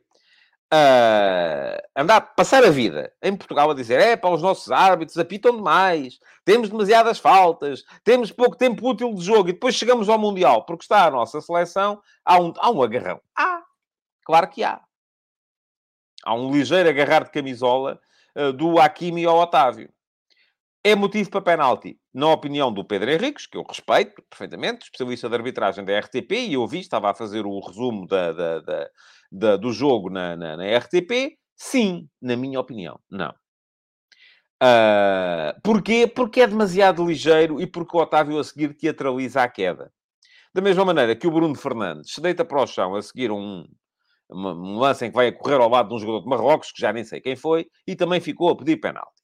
uh, 0.73 1.81
andar, 1.95 2.21
passar 2.35 2.63
a 2.63 2.69
vida 2.69 3.13
em 3.21 3.35
Portugal 3.35 3.69
a 3.69 3.75
dizer 3.75 3.99
é 3.99 4.17
para 4.17 4.31
os 4.31 4.41
nossos 4.41 4.71
árbitros 4.71 5.17
apitam 5.17 5.55
demais, 5.55 6.19
temos 6.43 6.69
demasiadas 6.69 7.19
faltas, 7.19 7.83
temos 8.03 8.31
pouco 8.31 8.55
tempo 8.55 8.89
útil 8.89 9.13
de 9.13 9.23
jogo 9.23 9.49
e 9.49 9.53
depois 9.53 9.75
chegamos 9.75 10.09
ao 10.09 10.17
Mundial 10.17 10.65
porque 10.65 10.83
está 10.83 11.05
a 11.05 11.11
nossa 11.11 11.39
seleção, 11.39 12.01
há 12.25 12.39
um, 12.39 12.53
há 12.57 12.71
um 12.71 12.81
agarrão. 12.81 13.21
Há, 13.37 13.61
claro 14.25 14.47
que 14.49 14.63
há. 14.63 14.81
Há 16.25 16.33
um 16.33 16.51
ligeiro 16.51 16.89
agarrar 16.89 17.25
de 17.25 17.31
camisola 17.31 17.99
uh, 18.35 18.51
do 18.53 18.79
Hakimi 18.79 19.25
ao 19.25 19.37
Otávio. 19.37 19.92
É 20.85 20.95
motivo 20.95 21.29
para 21.29 21.41
penalti, 21.41 21.97
na 22.13 22.29
opinião 22.29 22.69
do 22.69 22.83
Pedro 22.83 23.09
Henriques, 23.09 23.47
que 23.47 23.57
eu 23.57 23.63
respeito 23.63 24.21
perfeitamente, 24.29 24.83
especialista 24.83 25.29
de 25.29 25.35
arbitragem 25.35 25.85
da 25.85 25.97
RTP, 25.97 26.31
e 26.33 26.55
eu 26.55 26.67
vi, 26.67 26.81
estava 26.81 27.09
a 27.09 27.13
fazer 27.13 27.45
o 27.45 27.57
resumo 27.61 28.05
da, 28.05 28.33
da, 28.33 28.59
da, 28.59 28.89
da, 29.31 29.55
do 29.55 29.71
jogo 29.71 30.09
na, 30.09 30.35
na, 30.35 30.57
na, 30.57 30.77
RTP? 30.77 31.37
Sim, 31.55 32.09
na 32.21 32.35
minha 32.35 32.59
opinião, 32.59 32.99
não. 33.09 33.33
Uh, 34.61 35.57
porquê? 35.63 36.05
Porque 36.05 36.41
é 36.41 36.47
demasiado 36.47 37.05
ligeiro 37.05 37.61
e 37.61 37.67
porque 37.67 37.95
o 37.95 38.01
Otávio 38.01 38.37
a 38.37 38.43
seguir 38.43 38.75
teatraliza 38.75 39.41
a 39.41 39.47
queda. 39.47 39.89
Da 40.53 40.61
mesma 40.61 40.83
maneira 40.83 41.15
que 41.15 41.27
o 41.27 41.31
Bruno 41.31 41.55
Fernandes 41.55 42.13
se 42.13 42.19
deita 42.19 42.43
para 42.43 42.61
o 42.61 42.67
chão 42.67 42.93
a 42.93 43.01
seguir 43.01 43.31
um, 43.31 43.65
um 44.29 44.77
lance 44.79 45.05
em 45.05 45.09
que 45.09 45.15
vai 45.15 45.31
correr 45.31 45.61
ao 45.61 45.69
lado 45.69 45.87
de 45.87 45.95
um 45.95 45.99
jogador 45.99 46.23
de 46.23 46.29
Marrocos, 46.29 46.73
que 46.73 46.81
já 46.81 46.91
nem 46.91 47.05
sei 47.05 47.21
quem 47.21 47.37
foi, 47.37 47.67
e 47.87 47.95
também 47.95 48.19
ficou 48.19 48.49
a 48.49 48.57
pedir 48.57 48.77
penalti. 48.81 49.22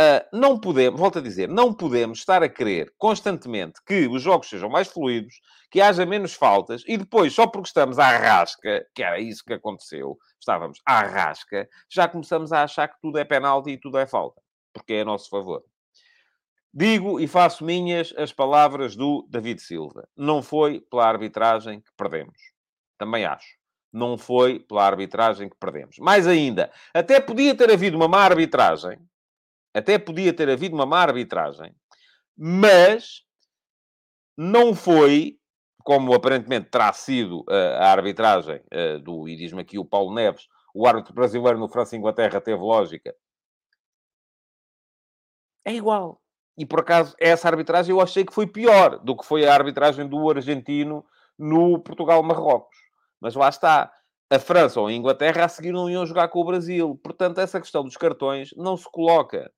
Uh, 0.00 0.24
não 0.32 0.58
podemos, 0.58 0.98
volto 0.98 1.18
a 1.18 1.22
dizer, 1.22 1.50
não 1.50 1.72
podemos 1.74 2.20
estar 2.20 2.42
a 2.42 2.48
querer 2.48 2.90
constantemente 2.96 3.78
que 3.86 4.08
os 4.08 4.22
jogos 4.22 4.48
sejam 4.48 4.70
mais 4.70 4.88
fluidos, 4.88 5.34
que 5.70 5.82
haja 5.82 6.06
menos 6.06 6.32
faltas, 6.32 6.82
e 6.86 6.96
depois, 6.96 7.34
só 7.34 7.46
porque 7.46 7.68
estamos 7.68 7.98
à 7.98 8.16
rasca, 8.16 8.86
que 8.94 9.02
era 9.02 9.20
isso 9.20 9.44
que 9.44 9.52
aconteceu, 9.52 10.16
estávamos 10.40 10.80
à 10.86 11.02
rasca, 11.02 11.68
já 11.90 12.08
começamos 12.08 12.52
a 12.52 12.62
achar 12.62 12.88
que 12.88 13.00
tudo 13.02 13.18
é 13.18 13.24
penalti 13.24 13.72
e 13.72 13.78
tudo 13.78 13.98
é 13.98 14.06
falta, 14.06 14.40
porque 14.72 14.94
é 14.94 15.02
a 15.02 15.04
nosso 15.04 15.28
favor. 15.28 15.62
Digo 16.72 17.20
e 17.20 17.28
faço 17.28 17.62
minhas 17.62 18.14
as 18.16 18.32
palavras 18.32 18.96
do 18.96 19.26
David 19.28 19.60
Silva. 19.60 20.08
Não 20.16 20.40
foi 20.40 20.80
pela 20.80 21.06
arbitragem 21.06 21.82
que 21.82 21.90
perdemos. 21.98 22.38
Também 22.96 23.26
acho. 23.26 23.58
Não 23.92 24.16
foi 24.16 24.58
pela 24.58 24.86
arbitragem 24.86 25.50
que 25.50 25.56
perdemos. 25.60 25.98
Mais 25.98 26.26
ainda, 26.26 26.72
até 26.94 27.20
podia 27.20 27.54
ter 27.54 27.70
havido 27.70 27.98
uma 27.98 28.08
má 28.08 28.22
arbitragem 28.22 28.98
até 29.74 29.98
podia 29.98 30.32
ter 30.32 30.48
havido 30.48 30.74
uma 30.74 30.86
má 30.86 31.00
arbitragem, 31.00 31.74
mas 32.36 33.22
não 34.36 34.74
foi, 34.74 35.38
como 35.84 36.14
aparentemente 36.14 36.70
terá 36.70 36.92
sido 36.92 37.44
eh, 37.48 37.76
a 37.80 37.90
arbitragem 37.92 38.62
eh, 38.70 38.98
do, 38.98 39.28
e 39.28 39.36
diz-me 39.36 39.62
aqui 39.62 39.78
o 39.78 39.84
Paulo 39.84 40.14
Neves, 40.14 40.48
o 40.74 40.86
árbitro 40.86 41.14
brasileiro 41.14 41.58
no 41.58 41.68
França-Inglaterra 41.68 42.40
teve 42.40 42.60
lógica. 42.60 43.14
É 45.64 45.72
igual. 45.72 46.20
E 46.56 46.66
por 46.66 46.80
acaso, 46.80 47.14
essa 47.18 47.48
arbitragem 47.48 47.94
eu 47.94 48.00
achei 48.00 48.24
que 48.24 48.34
foi 48.34 48.46
pior 48.46 48.98
do 48.98 49.16
que 49.16 49.24
foi 49.24 49.46
a 49.46 49.54
arbitragem 49.54 50.06
do 50.06 50.30
argentino 50.30 51.04
no 51.38 51.78
Portugal-Marrocos. 51.78 52.76
Mas 53.20 53.34
lá 53.34 53.48
está. 53.48 53.92
A 54.30 54.38
França 54.38 54.80
ou 54.80 54.86
a 54.86 54.92
Inglaterra 54.92 55.44
a 55.44 55.48
seguir 55.48 55.72
não 55.72 55.90
iam 55.90 56.06
jogar 56.06 56.28
com 56.28 56.40
o 56.40 56.44
Brasil. 56.44 56.98
Portanto, 57.02 57.38
essa 57.38 57.60
questão 57.60 57.84
dos 57.84 57.96
cartões 57.96 58.50
não 58.56 58.76
se 58.76 58.90
coloca. 58.90 59.52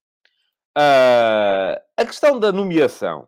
Uh, 0.77 1.79
a 1.97 2.05
questão 2.05 2.39
da 2.39 2.51
nomeação 2.51 3.25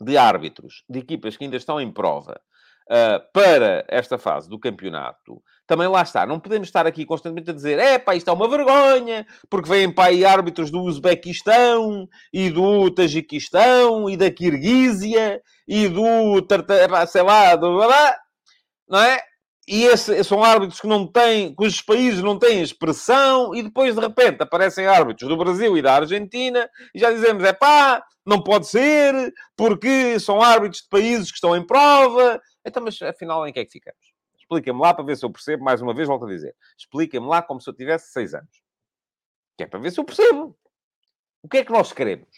de 0.00 0.16
árbitros 0.16 0.84
de 0.88 0.98
equipas 0.98 1.36
que 1.36 1.44
ainda 1.44 1.56
estão 1.56 1.80
em 1.80 1.92
prova 1.92 2.40
uh, 2.88 3.32
para 3.32 3.84
esta 3.88 4.18
fase 4.18 4.48
do 4.48 4.58
campeonato, 4.58 5.42
também 5.66 5.86
lá 5.86 6.02
está. 6.02 6.26
Não 6.26 6.40
podemos 6.40 6.68
estar 6.68 6.86
aqui 6.86 7.04
constantemente 7.04 7.50
a 7.50 7.54
dizer 7.54 7.78
é 7.78 7.98
pá, 7.98 8.16
isto 8.16 8.30
é 8.30 8.32
uma 8.32 8.48
vergonha, 8.48 9.26
porque 9.48 9.68
vêm 9.68 9.92
para 9.92 10.08
aí 10.08 10.24
árbitros 10.24 10.70
do 10.70 10.82
Uzbequistão 10.82 12.08
e 12.32 12.50
do 12.50 12.90
Tajiquistão 12.90 14.10
e 14.10 14.16
da 14.16 14.30
Kirguísia 14.30 15.40
e 15.66 15.88
do, 15.88 16.02
sei 17.06 17.22
lá, 17.22 17.54
do... 17.54 17.78
Não 18.88 18.98
é? 18.98 19.20
E 19.70 19.84
esse, 19.84 20.24
são 20.24 20.42
árbitros 20.42 20.80
que 20.80 20.86
não 20.86 21.06
têm, 21.06 21.54
cujos 21.54 21.82
países 21.82 22.22
não 22.22 22.38
têm 22.38 22.62
expressão, 22.62 23.54
e 23.54 23.62
depois 23.62 23.94
de 23.94 24.00
repente 24.00 24.42
aparecem 24.42 24.86
árbitros 24.86 25.28
do 25.28 25.36
Brasil 25.36 25.76
e 25.76 25.82
da 25.82 25.96
Argentina, 25.96 26.70
e 26.94 26.98
já 26.98 27.12
dizemos, 27.12 27.44
é 27.44 27.52
pá, 27.52 28.02
não 28.24 28.42
pode 28.42 28.66
ser, 28.66 29.30
porque 29.54 30.18
são 30.20 30.40
árbitros 30.40 30.80
de 30.80 30.88
países 30.88 31.30
que 31.30 31.36
estão 31.36 31.54
em 31.54 31.66
prova. 31.66 32.40
Então, 32.64 32.82
mas 32.82 33.00
afinal, 33.02 33.46
em 33.46 33.52
que 33.52 33.60
é 33.60 33.64
que 33.66 33.72
ficamos? 33.72 34.00
Expliquem-me 34.38 34.80
lá 34.80 34.94
para 34.94 35.04
ver 35.04 35.18
se 35.18 35.26
eu 35.26 35.30
percebo, 35.30 35.62
mais 35.62 35.82
uma 35.82 35.92
vez 35.92 36.08
volto 36.08 36.24
a 36.24 36.28
dizer. 36.28 36.56
Expliquem-me 36.78 37.26
lá 37.26 37.42
como 37.42 37.60
se 37.60 37.68
eu 37.68 37.74
tivesse 37.74 38.10
seis 38.10 38.32
anos. 38.32 38.62
Que 39.58 39.64
é 39.64 39.66
para 39.66 39.80
ver 39.80 39.92
se 39.92 40.00
eu 40.00 40.04
percebo. 40.04 40.56
O 41.42 41.48
que 41.48 41.58
é 41.58 41.64
que 41.64 41.72
nós 41.72 41.92
queremos? 41.92 42.28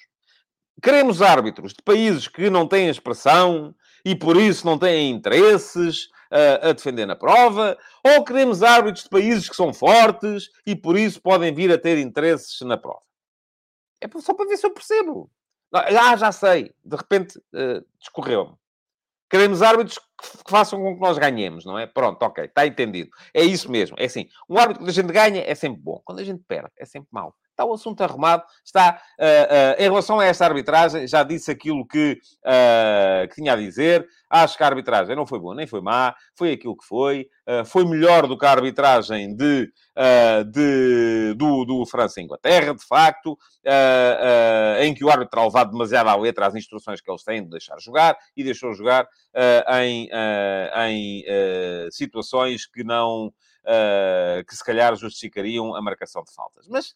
Queremos 0.83 1.23
árbitros 1.23 1.75
de 1.75 1.83
países 1.85 2.27
que 2.27 2.51
não 2.51 2.67
têm 2.67 2.89
expressão 2.89 3.73
e 4.05 4.17
por 4.17 4.37
isso 4.37 4.67
não 4.67 4.77
têm 4.77 5.11
interesses 5.11 6.09
a, 6.31 6.73
defender 6.73 7.07
na 7.07 7.17
prova, 7.17 7.77
ou 8.05 8.25
queremos 8.25 8.63
árbitros 8.63 9.05
de 9.05 9.11
países 9.11 9.49
que 9.49 9.57
são 9.57 9.73
fortes 9.75 10.49
e 10.65 10.77
por 10.77 10.97
isso 10.97 11.21
podem 11.21 11.53
vir 11.53 11.73
a 11.73 11.79
ter 11.79 11.99
interesses 11.99 12.61
na 12.61 12.77
prova. 12.77 13.03
É 14.01 14.09
só 14.21 14.33
para 14.33 14.47
ver 14.47 14.57
se 14.57 14.67
eu 14.67 14.73
percebo. 14.73 15.31
Ah, 15.73 16.17
já 16.17 16.33
sei. 16.33 16.75
De 16.85 16.97
repente, 16.97 17.39
uh, 17.39 17.85
discorreu-me. 17.99 18.55
Queremos 19.29 19.63
árbitros 19.63 19.99
que 19.99 20.51
façam 20.51 20.81
com 20.81 20.95
que 20.95 21.01
nós 21.01 21.17
ganhemos, 21.17 21.65
não 21.65 21.79
é? 21.79 21.87
Pronto, 21.87 22.21
ok, 22.23 22.45
está 22.45 22.67
entendido. 22.67 23.11
É 23.33 23.45
isso 23.45 23.71
mesmo. 23.71 23.97
É 23.99 24.07
assim, 24.07 24.29
um 24.49 24.59
árbitro 24.59 24.83
que 24.85 24.91
a 24.91 24.93
gente 24.93 25.13
ganha 25.13 25.43
é 25.43 25.55
sempre 25.55 25.81
bom. 25.81 26.01
Quando 26.05 26.19
a 26.19 26.25
gente 26.25 26.43
perde, 26.49 26.73
é 26.77 26.85
sempre 26.85 27.09
mau 27.13 27.35
está 27.61 27.65
o 27.65 27.75
assunto 27.75 28.01
arrumado. 28.01 28.43
Está, 28.65 29.01
uh, 29.19 29.23
uh, 29.23 29.83
em 29.83 29.83
relação 29.83 30.19
a 30.19 30.25
esta 30.25 30.47
arbitragem, 30.47 31.07
já 31.07 31.23
disse 31.23 31.51
aquilo 31.51 31.87
que, 31.87 32.19
uh, 32.45 33.29
que, 33.29 33.35
tinha 33.35 33.53
a 33.53 33.57
dizer. 33.57 34.07
Acho 34.29 34.57
que 34.57 34.63
a 34.63 34.67
arbitragem 34.67 35.15
não 35.17 35.27
foi 35.27 35.39
boa 35.41 35.55
nem 35.55 35.67
foi 35.67 35.81
má, 35.81 36.15
foi 36.37 36.53
aquilo 36.53 36.77
que 36.77 36.87
foi. 36.87 37.27
foi 37.67 37.85
melhor 37.85 38.29
do 38.29 38.39
que 38.39 38.47
a 38.47 38.51
arbitragem 38.53 39.35
de, 39.35 39.69
de 40.53 41.35
do, 41.35 41.65
do 41.65 41.85
França-Inglaterra, 41.85 42.73
de 42.73 42.87
facto, 42.87 43.37
em 44.81 44.95
que 44.95 45.05
o 45.05 45.11
árbitro 45.11 45.43
levado 45.43 45.73
demasiado 45.73 46.11
à 46.11 46.15
letra 46.15 46.47
as 46.47 46.55
instruções 46.55 47.01
que 47.01 47.11
eles 47.11 47.25
têm 47.25 47.43
de 47.43 47.51
deixar 47.51 47.77
jogar 47.81 48.17
e 48.37 48.45
deixou 48.45 48.73
jogar 48.73 49.09
em, 49.81 50.09
em 50.87 51.25
situações 51.91 52.69
que 52.69 52.85
não. 52.85 53.33
que 54.49 54.55
se 54.55 54.65
calhar 54.65 54.95
justificariam 54.95 55.75
a 55.75 55.83
marcação 55.83 56.23
de 56.23 56.33
faltas. 56.33 56.69
Mas 56.69 56.95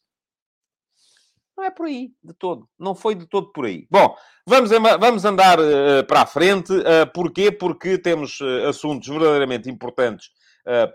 não 1.57 1.65
é 1.65 1.71
por 1.71 1.87
aí, 1.87 2.13
de 2.23 2.35
todo. 2.35 2.69
Não 2.79 2.95
foi 2.95 3.15
de 3.15 3.27
todo 3.27 3.53
por 3.53 3.65
aí. 3.65 3.87
Bom, 3.91 4.17
vamos, 4.47 4.71
vamos 4.71 5.25
andar 5.25 5.59
uh, 5.61 6.05
para 6.07 6.23
a 6.23 6.27
frente. 6.27 6.73
Uh, 6.73 7.07
porquê? 7.13 7.53
Porque 7.53 7.97
temos 7.97 8.41
uh, 8.41 8.69
assuntos 8.69 9.09
verdadeiramente 9.09 9.71
importantes 9.71 10.31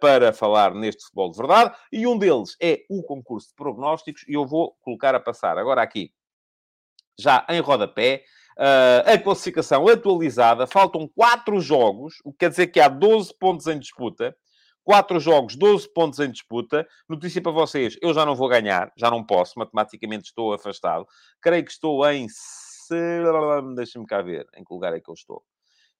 para 0.01 0.33
falar 0.33 0.73
neste 0.73 1.03
futebol 1.03 1.29
de 1.29 1.37
verdade. 1.37 1.75
E 1.91 2.07
um 2.07 2.17
deles 2.17 2.57
é 2.59 2.81
o 2.89 3.03
concurso 3.03 3.49
de 3.49 3.53
prognósticos. 3.53 4.25
E 4.27 4.33
eu 4.33 4.43
vou 4.43 4.75
colocar 4.81 5.13
a 5.13 5.19
passar 5.19 5.59
agora 5.59 5.79
aqui, 5.83 6.11
já 7.19 7.45
em 7.47 7.59
rodapé, 7.59 8.23
a 9.05 9.15
classificação 9.19 9.87
atualizada. 9.87 10.65
Faltam 10.65 11.07
quatro 11.07 11.59
jogos, 11.59 12.15
o 12.25 12.31
que 12.31 12.39
quer 12.39 12.49
dizer 12.49 12.67
que 12.69 12.79
há 12.79 12.87
12 12.87 13.31
pontos 13.37 13.67
em 13.67 13.77
disputa. 13.77 14.35
4 14.83 15.19
jogos, 15.19 15.55
12 15.55 15.91
pontos 15.93 16.19
em 16.19 16.31
disputa. 16.31 16.87
Notícia 17.07 17.41
para 17.41 17.51
vocês, 17.51 17.97
eu 18.01 18.13
já 18.13 18.25
não 18.25 18.35
vou 18.35 18.47
ganhar, 18.47 18.91
já 18.97 19.09
não 19.09 19.23
posso, 19.23 19.57
matematicamente 19.57 20.25
estou 20.25 20.53
afastado. 20.53 21.05
Creio 21.41 21.63
que 21.63 21.71
estou 21.71 22.09
em... 22.09 22.27
Deixa-me 23.75 24.05
cá 24.05 24.21
ver 24.21 24.47
em 24.55 24.63
que 24.63 24.73
lugar 24.73 24.93
é 24.95 24.99
que 24.99 25.09
eu 25.09 25.13
estou. 25.13 25.43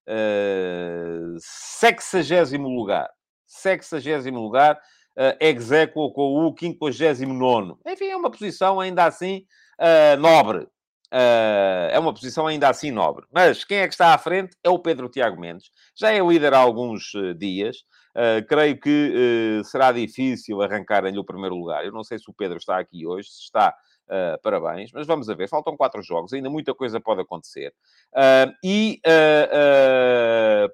Uh, 0.10 1.38
sexagésimo 1.40 2.68
lugar. 2.68 3.10
Sexagésimo 3.46 4.40
lugar. 4.40 4.80
Uh, 5.16 5.36
exequo 5.40 6.12
com 6.14 6.48
o 6.48 6.56
59. 6.58 7.76
Enfim, 7.86 8.06
é 8.06 8.16
uma 8.16 8.32
posição 8.32 8.80
ainda 8.80 9.06
assim 9.06 9.46
uh, 9.80 10.20
nobre. 10.20 10.68
Uh, 11.12 11.90
é 11.92 12.00
uma 12.00 12.14
posição 12.14 12.48
ainda 12.48 12.70
assim 12.70 12.90
nobre. 12.90 13.26
Mas 13.32 13.64
quem 13.64 13.80
é 13.80 13.88
que 13.88 13.94
está 13.94 14.14
à 14.14 14.18
frente 14.18 14.56
é 14.64 14.70
o 14.70 14.80
Pedro 14.80 15.10
Tiago 15.10 15.40
Mendes. 15.40 15.70
Já 15.96 16.12
é 16.12 16.20
líder 16.20 16.54
há 16.54 16.60
alguns 16.60 17.12
dias. 17.38 17.78
Uh, 18.20 18.46
creio 18.46 18.78
que 18.78 19.62
uh, 19.62 19.64
será 19.64 19.94
difícil 19.94 20.62
arrancarem-lhe 20.62 21.18
o 21.18 21.24
primeiro 21.24 21.56
lugar. 21.56 21.86
Eu 21.86 21.94
não 21.94 22.04
sei 22.04 22.20
se 22.20 22.30
o 22.30 22.34
Pedro 22.34 22.58
está 22.58 22.78
aqui 22.78 23.08
hoje, 23.08 23.30
se 23.30 23.44
está, 23.44 23.74
uh, 24.08 24.42
parabéns, 24.44 24.92
mas 24.92 25.08
vamos 25.08 25.30
a 25.30 25.34
ver. 25.34 25.48
Faltam 25.48 25.78
quatro 25.78 26.02
jogos, 26.02 26.34
ainda 26.34 26.50
muita 26.50 26.74
coisa 26.76 27.00
pode 27.00 27.22
acontecer. 27.22 27.74
e 28.62 29.00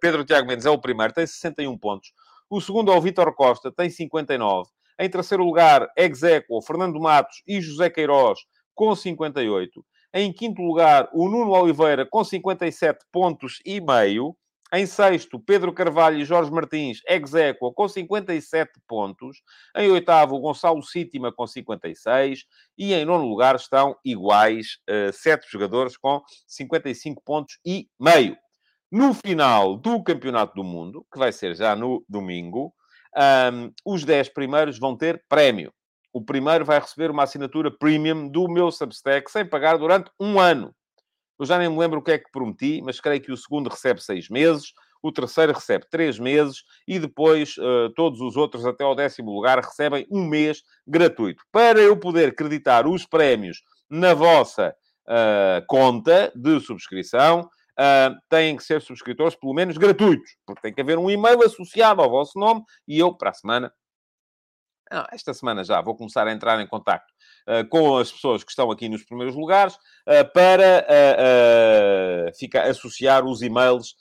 Pedro 0.02 0.26
Tiago 0.26 0.48
Mendes 0.48 0.66
é 0.66 0.72
o 0.72 0.82
primeiro, 0.82 1.14
tem 1.14 1.28
61 1.28 1.78
pontos. 1.78 2.14
O 2.50 2.60
segundo 2.60 2.92
é 2.92 2.98
o 2.98 3.02
Vítor 3.02 3.32
Costa, 3.36 3.72
tem 3.72 3.92
59. 3.92 4.68
Em 4.98 5.08
terceiro 5.08 5.44
lugar, 5.44 5.88
Execo, 5.96 6.60
Fernando 6.64 7.00
Matos 7.00 7.44
e 7.46 7.62
José 7.62 7.92
Queiroz, 7.92 8.40
com 8.74 8.96
58. 8.96 9.86
Em 10.16 10.34
quinto 10.34 10.64
lugar, 10.64 11.10
o 11.14 11.30
Nuno 11.30 11.52
Oliveira, 11.52 12.08
com 12.08 12.24
57 12.24 13.06
pontos 13.12 13.60
e 13.64 13.80
meio. 13.80 14.36
Em 14.76 14.86
sexto, 14.86 15.40
Pedro 15.40 15.72
Carvalho 15.72 16.18
e 16.18 16.26
Jorge 16.26 16.52
Martins, 16.52 17.00
ex 17.08 17.32
com 17.74 17.88
57 17.88 18.74
pontos. 18.86 19.42
Em 19.74 19.90
oitavo, 19.90 20.38
Gonçalo 20.38 20.84
Sítima, 20.84 21.32
com 21.32 21.48
56. 21.48 22.44
E 22.78 22.94
em 22.94 23.06
nono 23.06 23.26
lugar 23.26 23.56
estão 23.56 23.96
iguais, 24.04 24.80
uh, 24.90 25.14
sete 25.14 25.50
jogadores 25.50 25.96
com 25.96 26.22
55 26.46 27.24
pontos 27.24 27.58
e 27.66 27.88
meio. 27.98 28.36
No 28.92 29.14
final 29.14 29.78
do 29.78 30.04
Campeonato 30.04 30.54
do 30.56 30.64
Mundo, 30.66 31.06
que 31.10 31.18
vai 31.18 31.32
ser 31.32 31.56
já 31.56 31.74
no 31.74 32.04
domingo, 32.10 32.74
um, 33.16 33.72
os 33.86 34.04
10 34.04 34.28
primeiros 34.34 34.78
vão 34.78 34.98
ter 34.98 35.24
prémio. 35.30 35.74
O 36.12 36.22
primeiro 36.22 36.66
vai 36.66 36.82
receber 36.82 37.12
uma 37.12 37.24
assinatura 37.24 37.72
premium 37.72 38.28
do 38.28 38.50
meu 38.50 38.70
Substack 38.70 39.32
sem 39.32 39.46
pagar 39.46 39.78
durante 39.78 40.12
um 40.20 40.38
ano. 40.38 40.76
Eu 41.40 41.46
já 41.46 41.58
nem 41.58 41.70
me 41.70 41.78
lembro 41.78 42.00
o 42.00 42.02
que 42.02 42.12
é 42.12 42.18
que 42.18 42.32
prometi, 42.32 42.82
mas 42.82 43.00
creio 43.00 43.22
que 43.22 43.32
o 43.32 43.38
segundo 43.38 43.70
recebe 43.70 44.02
seis 44.02 44.30
meses, 44.30 44.74
o 45.02 45.12
terceiro 45.12 45.54
recebe 45.54 45.86
três 45.90 46.18
meses 46.18 46.64
e 46.88 46.98
depois 46.98 47.58
uh, 47.58 47.90
todos 47.96 48.22
os 48.22 48.36
outros, 48.36 48.66
até 48.66 48.84
ao 48.84 48.96
décimo 48.96 49.32
lugar, 49.32 49.60
recebem 49.60 50.08
um 50.10 50.26
mês 50.26 50.64
gratuito. 50.88 51.44
Para 51.52 51.80
eu 51.80 51.96
poder 51.98 52.30
acreditar 52.30 52.88
os 52.88 53.06
prémios 53.06 53.62
na 53.90 54.14
vossa 54.14 54.76
uh, 55.08 55.66
conta 55.68 56.32
de 56.36 56.60
subscrição, 56.60 57.42
uh, 57.42 58.16
têm 58.30 58.56
que 58.56 58.64
ser 58.64 58.82
subscritores 58.82 59.36
pelo 59.36 59.54
menos 59.54 59.78
gratuitos, 59.78 60.38
porque 60.46 60.62
tem 60.62 60.74
que 60.74 60.82
haver 60.82 60.98
um 60.98 61.10
e-mail 61.10 61.44
associado 61.44 62.02
ao 62.02 62.10
vosso 62.10 62.40
nome 62.40 62.64
e 62.88 62.98
eu, 62.98 63.14
para 63.14 63.30
a 63.30 63.34
semana, 63.34 63.72
não, 64.92 65.06
esta 65.12 65.34
semana 65.34 65.64
já 65.64 65.82
vou 65.82 65.96
começar 65.96 66.28
a 66.28 66.32
entrar 66.32 66.60
em 66.60 66.68
contato 66.68 67.06
uh, 67.48 67.68
com 67.70 67.98
as 67.98 68.12
pessoas 68.12 68.44
que 68.44 68.52
estão 68.52 68.70
aqui 68.72 68.88
nos 68.88 69.04
primeiros 69.04 69.36
lugares 69.36 69.76
uh, 69.76 70.32
para 70.34 70.86
uh, 70.86 72.38
ficar, 72.38 72.68
associar 72.70 73.26
os 73.26 73.42
e-mails 73.42 73.96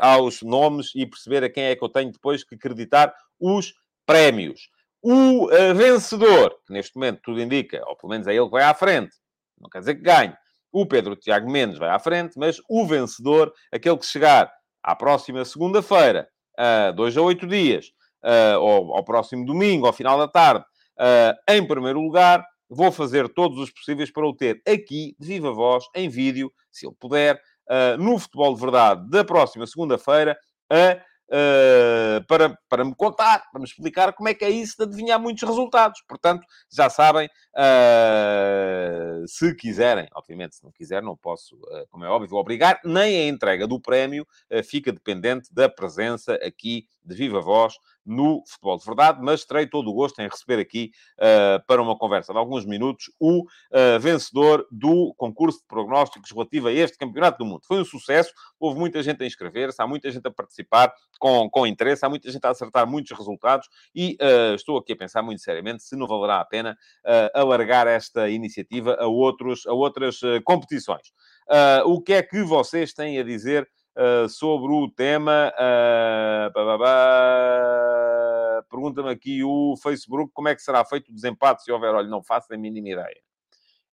aos 0.00 0.42
nomes 0.42 0.90
e 0.96 1.06
perceber 1.06 1.44
a 1.44 1.48
quem 1.48 1.62
é 1.62 1.76
que 1.76 1.84
eu 1.84 1.88
tenho 1.88 2.10
depois 2.10 2.42
que 2.42 2.56
acreditar 2.56 3.14
os 3.38 3.72
prémios. 4.04 4.68
O 5.00 5.46
vencedor, 5.76 6.58
que 6.66 6.72
neste 6.72 6.96
momento 6.96 7.20
tudo 7.22 7.40
indica, 7.40 7.80
ou 7.86 7.94
pelo 7.94 8.10
menos 8.10 8.26
é 8.26 8.34
ele 8.34 8.46
que 8.46 8.50
vai 8.50 8.64
à 8.64 8.74
frente, 8.74 9.14
não 9.60 9.70
quer 9.70 9.78
dizer 9.78 9.94
que 9.94 10.02
ganhe. 10.02 10.34
O 10.72 10.84
Pedro 10.86 11.14
Tiago 11.14 11.48
Mendes 11.48 11.78
vai 11.78 11.88
à 11.88 12.00
frente, 12.00 12.36
mas 12.36 12.60
o 12.68 12.84
vencedor, 12.84 13.54
aquele 13.70 13.96
que 13.96 14.06
chegar 14.06 14.52
à 14.82 14.96
próxima 14.96 15.44
segunda-feira, 15.44 16.28
dois 16.96 17.16
a 17.16 17.22
oito 17.22 17.46
dias, 17.46 17.92
uh, 18.22 18.58
ao, 18.58 18.96
ao, 18.96 19.04
próximo 19.04 19.44
domingo, 19.44 19.86
ao 19.86 19.92
final 19.92 20.18
da 20.18 20.28
tarde, 20.28 20.64
uh, 20.98 21.52
em 21.52 21.66
primeiro 21.66 22.00
lugar. 22.00 22.44
Vou 22.68 22.92
fazer 22.92 23.28
todos 23.28 23.58
os 23.58 23.72
possíveis 23.72 24.12
para 24.12 24.26
o 24.26 24.34
ter 24.34 24.62
aqui, 24.66 25.16
de 25.18 25.26
viva 25.26 25.52
voz, 25.52 25.84
em 25.94 26.08
vídeo, 26.08 26.52
se 26.70 26.86
ele 26.86 26.94
puder, 27.00 27.34
uh, 27.34 28.00
no 28.00 28.16
Futebol 28.16 28.54
de 28.54 28.60
Verdade 28.60 29.10
da 29.10 29.24
próxima 29.24 29.66
segunda-feira, 29.66 30.38
para, 32.28 32.56
para 32.68 32.84
me 32.84 32.94
contar, 32.94 33.44
para 33.50 33.60
me 33.60 33.64
explicar 33.64 34.12
como 34.12 34.28
é 34.28 34.34
que 34.34 34.44
é 34.44 34.50
isso 34.50 34.76
de 34.76 34.84
adivinhar 34.84 35.18
muitos 35.18 35.42
resultados. 35.42 36.00
Portanto, 36.08 36.44
já 36.70 36.88
sabem, 36.88 37.28
se 39.26 39.54
quiserem, 39.56 40.08
obviamente, 40.14 40.56
se 40.56 40.64
não 40.64 40.70
quiser, 40.70 41.02
não 41.02 41.16
posso, 41.16 41.56
como 41.90 42.04
é 42.04 42.08
óbvio, 42.08 42.36
obrigar, 42.36 42.80
nem 42.84 43.16
a 43.16 43.28
entrega 43.28 43.66
do 43.66 43.80
prémio 43.80 44.26
fica 44.64 44.92
dependente 44.92 45.52
da 45.52 45.68
presença 45.68 46.34
aqui 46.34 46.86
de 47.04 47.14
viva 47.14 47.40
voz 47.40 47.74
no 48.10 48.42
Futebol 48.44 48.76
de 48.76 48.84
Verdade, 48.84 49.20
mas 49.22 49.44
terei 49.44 49.66
todo 49.68 49.88
o 49.88 49.94
gosto 49.94 50.20
em 50.20 50.28
receber 50.28 50.60
aqui, 50.60 50.90
uh, 51.16 51.64
para 51.64 51.80
uma 51.80 51.96
conversa 51.96 52.32
de 52.32 52.38
alguns 52.38 52.66
minutos, 52.66 53.10
o 53.20 53.42
uh, 53.42 54.00
vencedor 54.00 54.66
do 54.70 55.14
concurso 55.16 55.60
de 55.60 55.66
prognósticos 55.66 56.30
relativo 56.32 56.66
a 56.66 56.72
este 56.72 56.98
Campeonato 56.98 57.38
do 57.38 57.44
Mundo. 57.44 57.60
Foi 57.64 57.80
um 57.80 57.84
sucesso, 57.84 58.32
houve 58.58 58.78
muita 58.78 59.00
gente 59.02 59.22
a 59.22 59.26
inscrever-se, 59.26 59.80
há 59.80 59.86
muita 59.86 60.10
gente 60.10 60.26
a 60.26 60.30
participar 60.30 60.92
com, 61.20 61.48
com 61.48 61.66
interesse, 61.66 62.04
há 62.04 62.08
muita 62.08 62.30
gente 62.30 62.44
a 62.44 62.50
acertar 62.50 62.84
muitos 62.84 63.16
resultados 63.16 63.68
e 63.94 64.16
uh, 64.20 64.54
estou 64.56 64.76
aqui 64.76 64.92
a 64.92 64.96
pensar 64.96 65.22
muito 65.22 65.40
seriamente 65.40 65.84
se 65.84 65.94
não 65.94 66.06
valerá 66.06 66.40
a 66.40 66.44
pena 66.44 66.76
alargar 67.34 67.86
esta 67.86 68.28
iniciativa 68.28 68.96
a, 68.98 69.06
outros, 69.06 69.66
a 69.66 69.72
outras 69.72 70.20
competições. 70.44 71.12
o 71.84 72.00
que 72.00 72.14
é 72.14 72.22
que 72.22 72.42
vocês 72.42 72.92
têm 72.92 73.18
a 73.18 73.22
dizer 73.22 73.68
uh, 73.96 74.28
sobre 74.28 74.72
o 74.72 74.88
tema. 74.90 75.52
Uh, 75.56 76.52
Pergunta-me 78.68 79.10
aqui 79.10 79.42
o 79.42 79.74
Facebook 79.82 80.32
como 80.32 80.48
é 80.48 80.54
que 80.54 80.62
será 80.62 80.84
feito 80.84 81.10
o 81.10 81.14
desempate 81.14 81.64
se 81.64 81.72
houver. 81.72 81.94
Olha, 81.94 82.08
não 82.08 82.22
faço 82.22 82.52
a 82.52 82.56
mínima 82.56 82.88
ideia. 82.90 83.20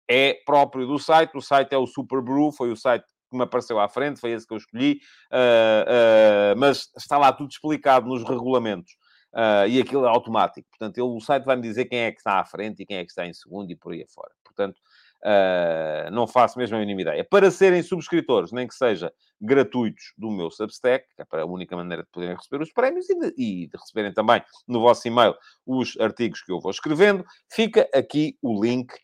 É 0.08 0.36
próprio 0.46 0.86
do 0.86 1.00
site. 1.00 1.36
O 1.36 1.42
site 1.42 1.74
é 1.74 1.78
o 1.78 1.88
Super 1.88 2.22
Brew, 2.22 2.52
foi 2.52 2.72
o 2.72 2.76
site 2.76 3.06
que 3.30 3.38
me 3.38 3.44
apareceu 3.44 3.80
à 3.80 3.90
frente, 3.90 4.20
foi 4.20 4.32
esse 4.32 4.48
que 4.48 4.54
eu 4.54 4.58
escolhi, 4.58 5.02
uh, 5.32 6.56
uh, 6.56 6.58
mas 6.58 6.90
está 6.98 7.18
lá 7.18 7.34
tudo 7.34 7.50
explicado 7.50 8.08
nos 8.08 8.24
regulamentos. 8.24 8.94
Uh, 9.34 9.68
e 9.68 9.80
aquilo 9.82 10.06
é 10.06 10.10
automático. 10.10 10.68
Portanto, 10.70 10.98
ele, 10.98 11.08
o 11.08 11.20
site 11.20 11.44
vai-me 11.44 11.62
dizer 11.62 11.86
quem 11.86 12.00
é 12.00 12.12
que 12.12 12.18
está 12.18 12.40
à 12.40 12.46
frente 12.46 12.82
e 12.82 12.86
quem 12.86 12.98
é 12.98 13.04
que 13.04 13.12
está 13.12 13.26
em 13.26 13.34
segundo 13.34 13.70
e 13.70 13.76
por 13.76 13.94
aí 13.94 14.04
afora. 14.04 14.32
Portanto, 14.44 14.80
Uh, 15.24 16.12
não 16.12 16.28
faço 16.28 16.60
mesmo 16.60 16.78
a 16.78 16.80
mínima 16.80 17.02
ideia. 17.02 17.26
Para 17.28 17.50
serem 17.50 17.82
subscritores, 17.82 18.52
nem 18.52 18.68
que 18.68 18.76
seja 18.76 19.12
gratuitos 19.42 20.14
do 20.18 20.30
meu 20.30 20.52
Substack, 20.52 21.06
que 21.16 21.22
é 21.22 21.42
a 21.42 21.46
única 21.46 21.76
maneira 21.76 22.04
de 22.04 22.10
poderem 22.10 22.36
receber 22.36 22.62
os 22.62 22.72
prémios 22.72 23.10
e 23.10 23.20
de, 23.20 23.34
e 23.38 23.68
de 23.68 23.78
receberem 23.78 24.14
também 24.14 24.42
no 24.68 24.80
vosso 24.80 25.08
e-mail 25.08 25.36
os 25.66 25.98
artigos 26.00 26.42
que 26.42 26.52
eu 26.52 26.60
vou 26.60 26.72
escrevendo, 26.72 27.26
fica 27.52 27.90
aqui 27.94 28.38
o 28.42 28.64
link 28.64 28.94
uh, 28.94 28.98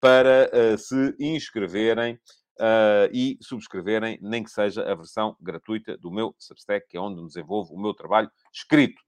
para 0.00 0.50
uh, 0.52 0.78
se 0.78 1.14
inscreverem. 1.18 2.18
Uh, 2.60 3.06
e 3.12 3.38
subscreverem, 3.40 4.18
nem 4.20 4.42
que 4.42 4.50
seja 4.50 4.82
a 4.82 4.92
versão 4.92 5.36
gratuita 5.40 5.96
do 5.96 6.10
meu 6.10 6.34
Substack, 6.40 6.88
que 6.88 6.96
é 6.96 7.00
onde 7.00 7.24
desenvolvo 7.24 7.72
o 7.72 7.80
meu 7.80 7.94
trabalho 7.94 8.28
escrito. 8.52 9.00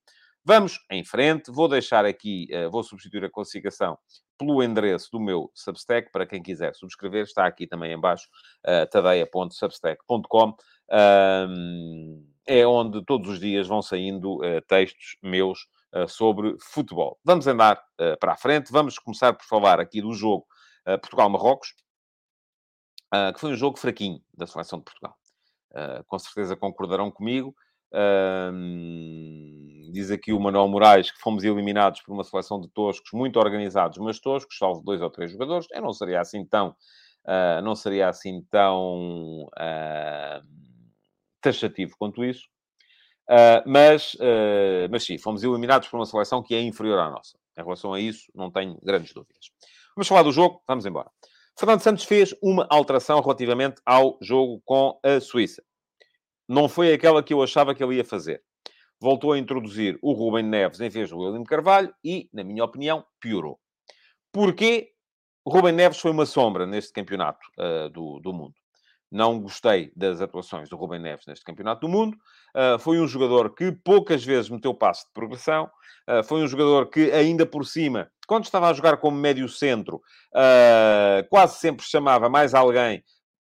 Vamos 0.44 0.79
em 0.88 1.05
frente, 1.05 1.50
vou 1.50 1.68
deixar 1.68 2.05
aqui, 2.05 2.46
uh, 2.53 2.70
vou 2.70 2.85
substituir 2.85 3.24
a 3.24 3.29
classificação 3.29 3.98
pelo 4.40 4.62
endereço 4.62 5.11
do 5.12 5.20
meu 5.20 5.50
Substack, 5.55 6.11
para 6.11 6.26
quem 6.26 6.42
quiser 6.42 6.74
subscrever, 6.74 7.24
está 7.24 7.44
aqui 7.44 7.66
também 7.66 7.92
embaixo, 7.92 8.26
uh, 8.66 8.88
tadeia.substack.com, 8.90 10.48
uh, 10.48 10.57
é 12.46 12.66
onde 12.66 13.05
todos 13.05 13.29
os 13.29 13.38
dias 13.38 13.68
vão 13.68 13.83
saindo 13.83 14.37
uh, 14.37 14.62
textos 14.66 15.18
meus 15.22 15.66
uh, 15.94 16.09
sobre 16.09 16.57
futebol. 16.59 17.20
Vamos 17.22 17.46
andar 17.46 17.85
para 18.18 18.33
a 18.33 18.37
frente, 18.37 18.72
vamos 18.72 18.98
começar 18.98 19.35
por 19.35 19.44
falar 19.44 19.79
aqui 19.79 20.00
do 20.00 20.14
jogo 20.14 20.46
Portugal-Marrocos, 20.87 21.74
que 23.35 23.38
foi 23.38 23.53
um 23.53 23.57
jogo 23.57 23.79
fraquinho 23.79 24.18
da 24.33 24.46
seleção 24.46 24.79
de 24.79 24.87
Portugal. 24.87 25.14
com 26.07 26.18
certeza 26.18 26.57
concordarão 26.57 27.11
comigo, 27.11 27.55
diz 29.90 30.11
aqui 30.11 30.33
o 30.33 30.40
Manuel 30.40 30.68
Moraes 30.68 31.11
que 31.11 31.20
fomos 31.20 31.44
eliminados 31.44 32.00
por 32.03 32.12
uma 32.12 32.24
seleção 32.24 32.61
de 32.61 32.68
toscos 32.68 33.11
muito 33.12 33.38
organizados, 33.38 33.98
mas 33.98 34.20
toscos, 34.20 34.57
salvo 34.57 34.83
dois 34.83 35.00
ou 35.00 35.11
três 35.11 35.31
jogadores. 35.31 35.66
Eu 35.72 35.83
não 35.83 35.92
seria 35.92 36.20
assim 36.20 36.44
tão, 36.44 36.68
uh, 36.68 37.62
não 37.62 37.74
seria 37.74 38.09
assim 38.09 38.42
tão 38.50 39.44
uh, 39.44 40.46
taxativo 41.40 41.94
quanto 41.98 42.24
isso. 42.24 42.48
Uh, 43.29 43.62
mas, 43.64 44.16
mas 44.90 45.05
sim, 45.05 45.16
fomos 45.16 45.44
eliminados 45.44 45.88
por 45.88 45.98
uma 45.98 46.07
seleção 46.07 46.42
que 46.42 46.55
é 46.55 46.61
inferior 46.61 46.98
à 46.98 47.11
nossa. 47.11 47.38
Em 47.57 47.62
relação 47.62 47.92
a 47.92 48.00
isso, 48.00 48.31
não 48.35 48.50
tenho 48.50 48.79
grandes 48.83 49.12
dúvidas. 49.12 49.50
Vamos 49.94 50.09
falar 50.09 50.22
do 50.22 50.33
jogo, 50.33 50.62
vamos 50.66 50.87
embora. 50.87 51.11
Fernando 51.59 51.81
Santos 51.81 52.05
fez 52.05 52.35
uma 52.42 52.66
alteração 52.70 53.20
relativamente 53.20 53.81
ao 53.85 54.18
jogo 54.20 54.62
com 54.64 54.98
a 55.05 55.20
Suíça 55.20 55.62
não 56.50 56.68
foi 56.68 56.92
aquela 56.92 57.22
que 57.22 57.33
eu 57.33 57.40
achava 57.40 57.72
que 57.72 57.83
ele 57.83 57.94
ia 57.94 58.05
fazer. 58.05 58.42
Voltou 59.01 59.33
a 59.33 59.39
introduzir 59.39 59.99
o 60.03 60.13
Rubem 60.13 60.45
Neves 60.45 60.81
em 60.81 60.89
vez 60.89 61.11
do 61.11 61.19
William 61.19 61.45
Carvalho 61.45 61.95
e, 62.05 62.29
na 62.33 62.45
minha 62.45 62.65
opinião, 62.65 63.05
piorou. 63.21 63.59
Porquê? 64.33 64.91
Rubem 65.47 65.73
Neves 65.73 65.99
foi 65.99 66.11
uma 66.11 66.27
sombra 66.27 66.67
neste 66.67 66.93
campeonato 66.93 67.41
uh, 67.59 67.89
do, 67.89 68.21
do 68.21 68.33
mundo. 68.33 68.55
Não 69.11 69.41
gostei 69.41 69.91
das 69.97 70.21
atuações 70.21 70.69
do 70.69 70.77
Rubem 70.77 71.01
Neves 71.01 71.27
neste 71.27 71.45
Campeonato 71.45 71.81
do 71.81 71.89
Mundo. 71.89 72.17
Uh, 72.55 72.79
foi 72.79 73.01
um 73.01 73.09
jogador 73.09 73.53
que 73.55 73.73
poucas 73.73 74.25
vezes 74.25 74.49
meteu 74.49 74.73
passo 74.73 75.07
de 75.07 75.13
progressão. 75.13 75.69
Uh, 76.09 76.23
foi 76.23 76.43
um 76.43 76.47
jogador 76.47 76.89
que, 76.89 77.11
ainda 77.11 77.45
por 77.45 77.67
cima, 77.67 78.09
quando 78.29 78.45
estava 78.45 78.71
a 78.71 78.73
jogar 78.73 78.99
como 78.99 79.17
médio-centro, 79.17 79.97
uh, 79.97 81.29
quase 81.29 81.59
sempre 81.59 81.85
chamava 81.85 82.29
mais 82.29 82.55
alguém, 82.55 83.03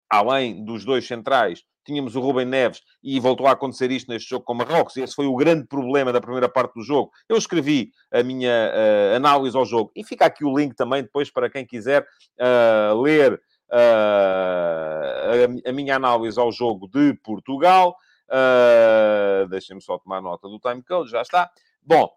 além 0.09 0.63
dos 0.63 0.85
dois 0.85 1.05
centrais, 1.05 1.63
tínhamos 1.87 2.15
o 2.15 2.19
Rubem 2.19 2.45
Neves 2.45 2.83
e 3.01 3.19
voltou 3.19 3.47
a 3.47 3.51
acontecer 3.51 3.89
isto 3.91 4.11
neste 4.11 4.29
jogo 4.29 4.45
com 4.45 4.53
Marrocos. 4.53 4.95
Esse 4.97 5.15
foi 5.15 5.25
o 5.25 5.35
grande 5.35 5.65
problema 5.65 6.11
da 6.13 6.21
primeira 6.21 6.49
parte 6.49 6.73
do 6.75 6.83
jogo. 6.83 7.11
Eu 7.27 7.37
escrevi 7.37 7.91
a 8.11 8.21
minha 8.21 8.51
uh, 8.51 9.15
análise 9.15 9.57
ao 9.57 9.65
jogo 9.65 9.91
e 9.95 10.03
fica 10.03 10.25
aqui 10.25 10.45
o 10.45 10.55
link 10.55 10.75
também 10.75 11.01
depois 11.01 11.31
para 11.31 11.49
quem 11.49 11.65
quiser 11.65 12.03
uh, 12.03 13.01
ler 13.01 13.33
uh, 13.71 15.65
a, 15.65 15.69
a, 15.69 15.73
minha 15.73 15.95
análise 15.95 16.39
ao 16.39 16.51
jogo 16.51 16.87
de 16.87 17.13
Portugal. 17.23 17.95
Uh, 18.27 19.47
Deixem-me 19.47 19.81
só 19.81 19.97
tomar 19.97 20.21
nota 20.21 20.47
do 20.47 20.59
timecode, 20.59 21.09
já 21.09 21.21
está. 21.21 21.49
Bom, 21.81 22.09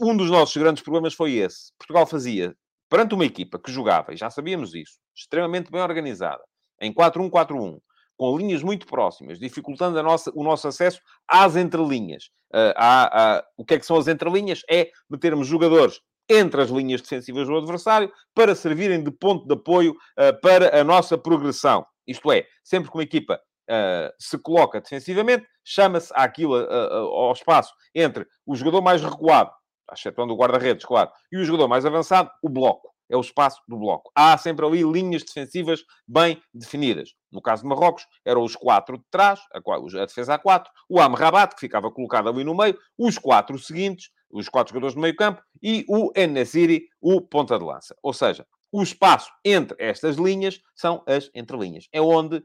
um 0.00 0.16
dos 0.16 0.30
nossos 0.30 0.56
grandes 0.56 0.82
problemas 0.82 1.14
foi 1.14 1.34
esse. 1.34 1.72
Portugal 1.78 2.06
fazia 2.06 2.56
perante 2.88 3.14
uma 3.14 3.24
equipa 3.24 3.58
que 3.58 3.70
jogava, 3.70 4.12
e 4.12 4.16
já 4.16 4.30
sabíamos 4.30 4.74
isso, 4.74 4.98
extremamente 5.14 5.70
bem 5.70 5.80
organizada, 5.80 6.42
em 6.80 6.92
4-1-4-1, 6.92 7.78
com 8.16 8.36
linhas 8.36 8.62
muito 8.62 8.86
próximas, 8.86 9.38
dificultando 9.38 10.02
nossa, 10.02 10.32
o 10.34 10.42
nosso 10.42 10.66
acesso 10.66 11.00
às 11.26 11.56
entrelinhas. 11.56 12.30
Uh, 12.52 12.74
há, 12.76 13.36
há, 13.36 13.44
o 13.56 13.64
que 13.64 13.74
é 13.74 13.78
que 13.78 13.86
são 13.86 13.96
as 13.96 14.08
entrelinhas? 14.08 14.62
É 14.68 14.90
metermos 15.08 15.46
jogadores 15.46 16.00
entre 16.28 16.60
as 16.60 16.70
linhas 16.70 17.00
defensivas 17.00 17.46
do 17.46 17.56
adversário 17.56 18.12
para 18.34 18.54
servirem 18.54 19.02
de 19.02 19.10
ponto 19.10 19.46
de 19.46 19.54
apoio 19.54 19.92
uh, 19.92 20.40
para 20.42 20.80
a 20.80 20.84
nossa 20.84 21.16
progressão. 21.16 21.86
Isto 22.06 22.32
é, 22.32 22.46
sempre 22.64 22.90
que 22.90 22.96
uma 22.96 23.04
equipa 23.04 23.40
uh, 23.70 24.12
se 24.18 24.36
coloca 24.38 24.80
defensivamente, 24.80 25.46
chama-se 25.62 26.12
aquilo 26.14 26.56
ao 26.56 27.32
espaço 27.32 27.72
entre 27.94 28.26
o 28.46 28.56
jogador 28.56 28.80
mais 28.80 29.02
recuado, 29.02 29.50
excetuando 29.92 30.32
o 30.32 30.36
guarda-redes, 30.36 30.84
claro, 30.84 31.10
e 31.30 31.36
o 31.36 31.44
jogador 31.44 31.68
mais 31.68 31.84
avançado, 31.84 32.30
o 32.42 32.48
bloco 32.48 32.88
é 33.10 33.16
o 33.16 33.20
espaço 33.20 33.60
do 33.66 33.78
bloco. 33.78 34.10
Há 34.14 34.36
sempre 34.38 34.66
ali 34.66 34.82
linhas 34.82 35.22
defensivas 35.22 35.82
bem 36.06 36.40
definidas. 36.52 37.10
No 37.32 37.40
caso 37.42 37.62
de 37.62 37.68
Marrocos, 37.68 38.06
eram 38.24 38.42
os 38.42 38.56
quatro 38.56 38.98
de 38.98 39.04
trás, 39.10 39.40
a, 39.52 40.06
defesa 40.06 40.34
a 40.34 40.38
quatro, 40.38 40.70
o 40.88 41.00
Amrabat, 41.00 41.54
que 41.54 41.60
ficava 41.60 41.90
colocado 41.90 42.28
ali 42.28 42.44
no 42.44 42.54
meio, 42.54 42.78
os 42.96 43.18
quatro 43.18 43.58
seguintes, 43.58 44.10
os 44.30 44.48
quatro 44.48 44.72
jogadores 44.72 44.94
do 44.94 45.00
meio 45.00 45.16
campo, 45.16 45.42
e 45.62 45.84
o 45.88 46.12
Enesiri, 46.14 46.88
o 47.00 47.20
ponta 47.20 47.58
de 47.58 47.64
lança. 47.64 47.96
Ou 48.02 48.12
seja, 48.12 48.46
o 48.70 48.82
espaço 48.82 49.30
entre 49.44 49.76
estas 49.78 50.16
linhas 50.16 50.60
são 50.74 51.02
as 51.06 51.30
entrelinhas. 51.34 51.88
É 51.92 52.00
onde, 52.00 52.36
uh, 52.36 52.42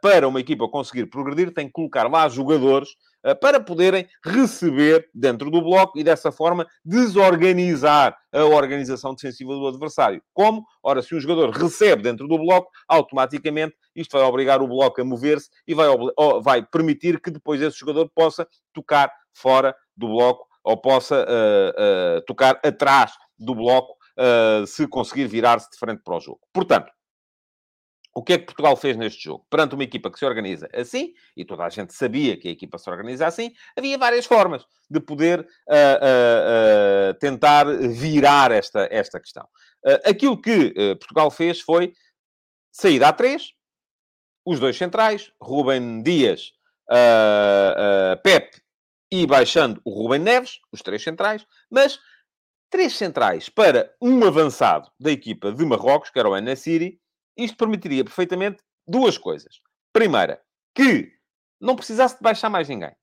para 0.00 0.28
uma 0.28 0.40
equipa 0.40 0.68
conseguir 0.68 1.06
progredir, 1.06 1.52
tem 1.52 1.66
que 1.66 1.72
colocar 1.72 2.08
lá 2.08 2.28
jogadores 2.28 2.90
para 3.34 3.60
poderem 3.60 4.06
receber 4.24 5.08
dentro 5.14 5.50
do 5.50 5.60
bloco 5.60 5.98
e, 5.98 6.04
dessa 6.04 6.30
forma, 6.30 6.66
desorganizar 6.84 8.16
a 8.32 8.44
organização 8.44 9.14
defensiva 9.14 9.52
do 9.54 9.66
adversário. 9.66 10.22
Como? 10.32 10.64
Ora, 10.82 11.02
se 11.02 11.14
um 11.14 11.20
jogador 11.20 11.50
recebe 11.50 12.02
dentro 12.02 12.28
do 12.28 12.38
bloco, 12.38 12.70
automaticamente 12.88 13.74
isto 13.94 14.12
vai 14.12 14.22
obrigar 14.22 14.62
o 14.62 14.68
bloco 14.68 15.00
a 15.00 15.04
mover-se 15.04 15.48
e 15.66 15.74
vai, 15.74 15.88
vai, 16.42 16.64
permitir 16.64 17.20
que 17.20 17.30
depois 17.30 17.60
esse 17.60 17.78
jogador 17.78 18.10
possa 18.14 18.46
tocar 18.72 19.10
fora 19.32 19.74
do 19.96 20.08
bloco 20.08 20.46
ou 20.62 20.76
possa 20.76 21.24
uh, 21.24 22.20
tocar 22.26 22.60
atrás 22.64 23.12
do 23.38 23.54
bloco 23.54 23.96
uh, 24.18 24.66
se 24.66 24.86
conseguir 24.86 25.26
virar-se 25.26 25.70
de 25.70 25.78
frente 25.78 26.02
para 26.02 26.16
o 26.16 26.20
jogo. 26.20 26.40
Portanto, 26.52 26.90
o 28.16 28.22
que 28.22 28.32
é 28.32 28.38
que 28.38 28.46
Portugal 28.46 28.74
fez 28.78 28.96
neste 28.96 29.24
jogo? 29.24 29.46
Perante 29.50 29.74
uma 29.74 29.84
equipa 29.84 30.10
que 30.10 30.18
se 30.18 30.24
organiza 30.24 30.66
assim, 30.72 31.12
e 31.36 31.44
toda 31.44 31.64
a 31.64 31.68
gente 31.68 31.92
sabia 31.92 32.34
que 32.34 32.48
a 32.48 32.50
equipa 32.50 32.78
se 32.78 32.88
organiza 32.88 33.26
assim, 33.26 33.52
havia 33.76 33.98
várias 33.98 34.24
formas 34.24 34.64
de 34.88 34.98
poder 35.00 35.40
uh, 35.40 35.44
uh, 35.44 37.10
uh, 37.10 37.14
tentar 37.20 37.66
virar 37.66 38.50
esta, 38.52 38.88
esta 38.90 39.20
questão. 39.20 39.46
aquilo 40.02 40.40
que 40.40 40.72
Portugal 40.98 41.30
fez 41.30 41.60
foi 41.60 41.92
sair 42.72 43.04
a 43.04 43.12
três, 43.12 43.52
os 44.46 44.58
dois 44.58 44.78
centrais, 44.78 45.30
Rubem 45.38 46.02
Dias, 46.02 46.52
Pep 48.22 48.50
e 49.12 49.26
baixando 49.26 49.78
o 49.84 49.90
Rubem 49.90 50.20
Neves, 50.20 50.58
os 50.72 50.80
três 50.80 51.02
centrais, 51.02 51.46
mas 51.70 52.00
três 52.70 52.94
centrais 52.96 53.50
para 53.50 53.94
um 54.00 54.24
avançado 54.24 54.90
da 54.98 55.10
equipa 55.10 55.52
de 55.52 55.66
Marrocos, 55.66 56.08
que 56.08 56.18
era 56.18 56.30
o 56.30 56.34
Anassiri, 56.34 56.98
isto 57.36 57.56
permitiria 57.56 58.04
perfeitamente 58.04 58.62
duas 58.86 59.18
coisas. 59.18 59.60
Primeira, 59.92 60.40
que 60.74 61.12
não 61.60 61.76
precisasse 61.76 62.16
de 62.16 62.22
baixar 62.22 62.50
mais 62.50 62.68
ninguém. 62.68 62.94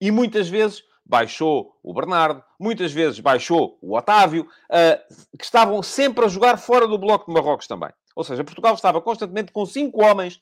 E 0.00 0.10
muitas 0.10 0.48
vezes 0.48 0.82
baixou 1.04 1.76
o 1.82 1.92
Bernardo, 1.92 2.42
muitas 2.58 2.92
vezes 2.92 3.18
baixou 3.18 3.78
o 3.82 3.96
Otávio, 3.96 4.44
uh, 4.44 5.36
que 5.36 5.44
estavam 5.44 5.82
sempre 5.82 6.24
a 6.24 6.28
jogar 6.28 6.56
fora 6.56 6.86
do 6.86 6.98
bloco 6.98 7.26
de 7.26 7.32
Marrocos 7.32 7.66
também. 7.66 7.90
Ou 8.14 8.24
seja, 8.24 8.44
Portugal 8.44 8.74
estava 8.74 9.00
constantemente 9.00 9.52
com 9.52 9.66
cinco 9.66 10.04
homens 10.04 10.40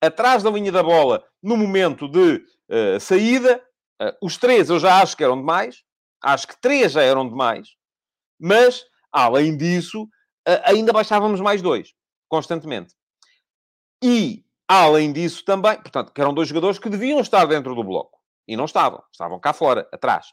atrás 0.00 0.42
da 0.42 0.50
linha 0.50 0.72
da 0.72 0.82
bola 0.82 1.24
no 1.42 1.56
momento 1.56 2.08
de 2.08 2.44
uh, 2.68 3.00
saída. 3.00 3.62
Uh, 4.00 4.26
os 4.26 4.36
três 4.36 4.70
eu 4.70 4.78
já 4.78 5.00
acho 5.00 5.16
que 5.16 5.24
eram 5.24 5.36
demais. 5.36 5.82
Acho 6.22 6.48
que 6.48 6.60
três 6.60 6.92
já 6.92 7.02
eram 7.02 7.28
demais. 7.28 7.68
Mas, 8.40 8.84
além 9.12 9.56
disso, 9.56 10.02
uh, 10.02 10.60
ainda 10.64 10.92
baixávamos 10.92 11.40
mais 11.40 11.62
dois, 11.62 11.94
constantemente. 12.28 12.94
E, 14.02 14.44
além 14.66 15.12
disso, 15.12 15.44
também, 15.44 15.76
portanto, 15.76 16.12
que 16.12 16.20
eram 16.20 16.34
dois 16.34 16.48
jogadores 16.48 16.78
que 16.78 16.88
deviam 16.88 17.20
estar 17.20 17.46
dentro 17.46 17.74
do 17.74 17.82
bloco. 17.82 18.18
E 18.46 18.56
não 18.56 18.64
estavam. 18.64 19.02
Estavam 19.12 19.38
cá 19.38 19.52
fora, 19.52 19.88
atrás. 19.92 20.26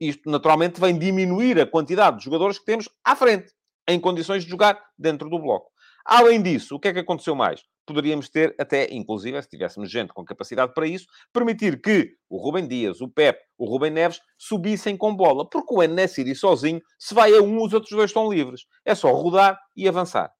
Isto, 0.00 0.28
naturalmente, 0.28 0.80
vem 0.80 0.98
diminuir 0.98 1.60
a 1.60 1.66
quantidade 1.66 2.18
de 2.18 2.24
jogadores 2.24 2.58
que 2.58 2.64
temos 2.64 2.88
à 3.04 3.14
frente, 3.14 3.52
em 3.88 4.00
condições 4.00 4.44
de 4.44 4.50
jogar 4.50 4.80
dentro 4.98 5.30
do 5.30 5.38
bloco. 5.38 5.70
Além 6.04 6.42
disso, 6.42 6.76
o 6.76 6.80
que 6.80 6.88
é 6.88 6.92
que 6.92 6.98
aconteceu 6.98 7.34
mais? 7.34 7.62
Poderíamos 7.86 8.28
ter 8.28 8.54
até, 8.58 8.92
inclusive, 8.92 9.40
se 9.42 9.48
tivéssemos 9.48 9.90
gente 9.90 10.12
com 10.12 10.24
capacidade 10.24 10.72
para 10.74 10.86
isso, 10.86 11.06
permitir 11.32 11.80
que 11.80 12.14
o 12.28 12.36
Rubem 12.38 12.66
Dias, 12.66 13.00
o 13.00 13.08
Pep, 13.08 13.38
o 13.58 13.66
Rubem 13.66 13.90
Neves 13.90 14.20
subissem 14.38 14.96
com 14.96 15.14
bola. 15.14 15.48
Porque 15.48 15.72
o 15.72 15.82
Enesiri 15.82 16.34
sozinho, 16.34 16.80
se 16.98 17.14
vai 17.14 17.34
a 17.34 17.40
um, 17.40 17.62
os 17.62 17.72
outros 17.72 17.92
dois 17.92 18.10
estão 18.10 18.30
livres. 18.30 18.62
É 18.84 18.94
só 18.94 19.12
rodar 19.12 19.58
e 19.76 19.88
avançar. 19.88 20.30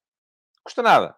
Custa 0.64 0.82
nada. 0.82 1.14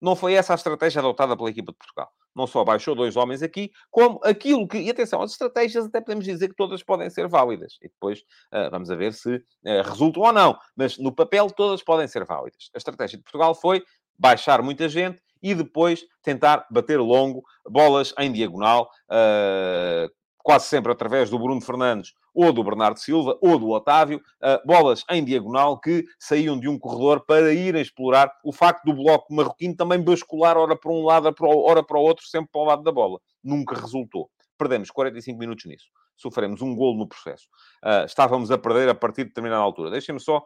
Não 0.00 0.16
foi 0.16 0.34
essa 0.34 0.52
a 0.52 0.56
estratégia 0.56 1.00
adotada 1.00 1.36
pela 1.36 1.50
equipa 1.50 1.72
de 1.72 1.78
Portugal. 1.78 2.10
Não 2.34 2.46
só 2.46 2.64
baixou 2.64 2.94
dois 2.94 3.16
homens 3.16 3.42
aqui, 3.42 3.70
como 3.90 4.20
aquilo 4.24 4.66
que... 4.66 4.78
E 4.78 4.90
atenção, 4.90 5.20
as 5.22 5.32
estratégias 5.32 5.86
até 5.86 6.00
podemos 6.00 6.24
dizer 6.24 6.48
que 6.48 6.54
todas 6.54 6.82
podem 6.82 7.10
ser 7.10 7.28
válidas. 7.28 7.76
E 7.82 7.88
depois 7.88 8.20
uh, 8.20 8.70
vamos 8.70 8.90
a 8.90 8.96
ver 8.96 9.12
se 9.12 9.36
uh, 9.36 9.82
resultam 9.84 10.22
ou 10.22 10.32
não. 10.32 10.58
Mas 10.74 10.96
no 10.98 11.14
papel 11.14 11.50
todas 11.50 11.82
podem 11.82 12.08
ser 12.08 12.24
válidas. 12.24 12.70
A 12.74 12.78
estratégia 12.78 13.18
de 13.18 13.24
Portugal 13.24 13.54
foi 13.54 13.84
baixar 14.18 14.62
muita 14.62 14.88
gente 14.88 15.20
e 15.42 15.54
depois 15.54 16.04
tentar 16.22 16.66
bater 16.70 16.98
longo, 17.00 17.42
bolas 17.66 18.12
em 18.18 18.30
diagonal, 18.30 18.90
uh, 19.10 20.10
quase 20.42 20.66
sempre 20.66 20.92
através 20.92 21.30
do 21.30 21.38
Bruno 21.38 21.60
Fernandes 21.60 22.12
ou 22.34 22.52
do 22.52 22.62
Bernardo 22.62 22.98
Silva 22.98 23.38
ou 23.40 23.58
do 23.58 23.70
Otávio, 23.70 24.18
uh, 24.18 24.66
bolas 24.66 25.04
em 25.10 25.24
diagonal 25.24 25.78
que 25.78 26.04
saíam 26.18 26.58
de 26.58 26.68
um 26.68 26.78
corredor 26.78 27.24
para 27.26 27.52
irem 27.52 27.82
explorar 27.82 28.32
o 28.44 28.52
facto 28.52 28.84
do 28.84 28.94
bloco 28.94 29.32
marroquino 29.34 29.76
também 29.76 30.02
bascular 30.02 30.56
ora 30.56 30.76
para 30.76 30.90
um 30.90 31.04
lado, 31.04 31.34
ora 31.40 31.82
para 31.82 31.98
o 31.98 32.02
outro, 32.02 32.26
sempre 32.26 32.50
para 32.52 32.60
o 32.60 32.64
lado 32.64 32.82
da 32.82 32.92
bola. 32.92 33.20
Nunca 33.42 33.74
resultou. 33.74 34.30
Perdemos 34.56 34.90
45 34.90 35.38
minutos 35.38 35.64
nisso. 35.64 35.86
Sofremos 36.16 36.60
um 36.60 36.76
golo 36.76 36.98
no 36.98 37.08
processo. 37.08 37.46
Uh, 37.82 38.04
estávamos 38.04 38.50
a 38.50 38.58
perder 38.58 38.90
a 38.90 38.94
partir 38.94 39.22
de 39.22 39.30
determinada 39.30 39.62
altura. 39.62 39.90
Deixem-me 39.90 40.20
só 40.20 40.44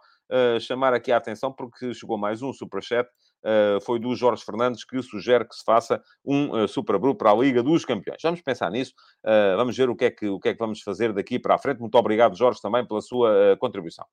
chamar 0.61 0.95
aqui 0.95 1.13
a 1.13 1.17
atenção, 1.17 1.53
porque 1.53 1.93
chegou 1.95 2.19
mais 2.19 2.43
um 2.43 2.53
superchat 2.53 3.09
uh, 3.45 3.81
foi 3.83 3.99
do 3.99 4.15
Jorge 4.15 4.45
Fernandes, 4.45 4.85
que 4.85 5.01
sugere 5.03 5.47
que 5.47 5.55
se 5.55 5.63
faça 5.65 6.03
um 6.25 6.65
uh, 6.65 6.67
Super 6.67 6.99
Group 6.99 7.19
para 7.19 7.31
a 7.31 7.35
Liga 7.35 7.63
dos 7.63 7.85
Campeões. 7.85 8.21
Vamos 8.23 8.41
pensar 8.41 8.71
nisso, 8.71 8.93
uh, 9.25 9.57
vamos 9.57 9.77
ver 9.77 9.89
o 9.89 9.97
que, 9.97 10.07
é 10.07 10.11
que, 10.11 10.27
o 10.29 10.41
que 10.41 10.49
é 10.49 10.53
que 10.53 10.59
vamos 10.59 10.81
fazer 10.81 11.13
daqui 11.13 11.39
para 11.39 11.55
a 11.55 11.59
frente. 11.59 11.81
Muito 11.81 11.97
obrigado, 11.97 12.37
Jorge, 12.37 12.61
também 12.61 12.87
pela 12.87 13.01
sua 13.01 13.57
contribuição. 13.59 14.05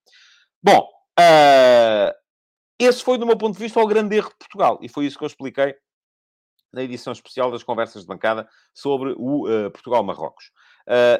Bom, 0.62 0.88
esse 2.80 3.04
foi, 3.04 3.17
do 3.17 3.26
meu 3.26 3.38
ponto 3.38 3.54
de 3.54 3.63
vista, 3.63 3.80
o 3.80 3.88
grande 3.88 4.15
erro 4.15 4.30
de 4.30 4.38
Portugal, 4.38 4.80
e 4.82 4.89
foi 4.89 5.06
isso 5.06 5.17
que 5.17 5.24
eu 5.24 5.28
expliquei 5.28 5.76
na 6.74 6.84
edição 6.84 7.12
especial 7.12 7.52
das 7.52 7.63
conversas 7.63 8.04
de 8.04 8.08
bancada 8.08 8.47
sobre 8.74 9.13
o 9.17 9.45
Portugal-Marrocos. 9.71 10.52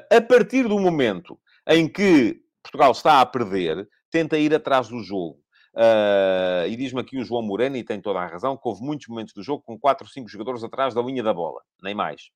a 0.10 0.22
partir 0.22 0.68
do 0.68 0.80
momento 0.80 1.40
em 1.68 1.88
que 1.88 2.42
Portugal 2.64 2.92
está 2.92 3.22
a 3.22 3.26
perder, 3.26 3.88
tenta 4.10 4.38
ir 4.38 4.54
atrás 4.54 4.88
do 4.88 5.02
jogo. 5.04 5.40
Uh, 5.74 6.68
e 6.68 6.76
diz-me 6.76 7.00
aqui 7.00 7.18
o 7.18 7.24
João 7.24 7.42
Moreno, 7.42 7.78
e 7.78 7.84
tem 7.84 8.02
toda 8.02 8.20
a 8.20 8.28
razão, 8.28 8.58
que 8.58 8.68
houve 8.68 8.84
muitos 8.84 9.08
momentos 9.08 9.34
do 9.34 9.42
jogo 9.42 9.64
com 9.64 9.80
4 9.80 10.06
ou 10.06 10.10
5 10.12 10.28
jogadores 10.28 10.64
atrás 10.64 10.94
da 10.94 11.02
linha 11.02 11.24
da 11.24 11.34
bola. 11.34 11.62
Nem 11.82 11.96
mais. 11.96 12.30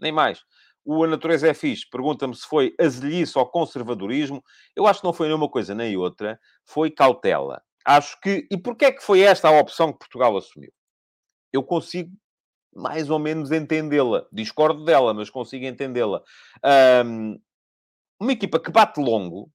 Nem 0.00 0.12
mais. 0.12 0.42
O 0.84 1.04
A 1.04 1.06
Natureza 1.06 1.48
é 1.48 1.54
fixe. 1.54 1.88
Pergunta-me 1.88 2.34
se 2.34 2.46
foi 2.46 2.74
azelice 2.80 3.38
ou 3.38 3.46
conservadorismo. 3.46 4.42
Eu 4.74 4.86
acho 4.86 5.00
que 5.00 5.06
não 5.06 5.12
foi 5.12 5.26
nenhuma 5.28 5.48
coisa 5.48 5.74
nem 5.74 5.96
outra. 5.96 6.40
Foi 6.64 6.90
cautela. 6.90 7.62
Acho 7.84 8.18
que... 8.20 8.46
E 8.50 8.56
porquê 8.56 8.86
é 8.86 8.92
que 8.92 9.02
foi 9.02 9.20
esta 9.20 9.48
a 9.48 9.60
opção 9.60 9.92
que 9.92 9.98
Portugal 9.98 10.36
assumiu? 10.36 10.72
Eu 11.52 11.62
consigo 11.62 12.10
mais 12.74 13.10
ou 13.10 13.18
menos 13.18 13.50
entendê-la. 13.52 14.26
Discordo 14.32 14.84
dela, 14.84 15.12
mas 15.12 15.28
consigo 15.28 15.64
entendê-la. 15.64 16.22
Um, 17.04 17.38
uma 18.18 18.32
equipa 18.32 18.60
que 18.60 18.70
bate 18.70 19.00
longo, 19.00 19.50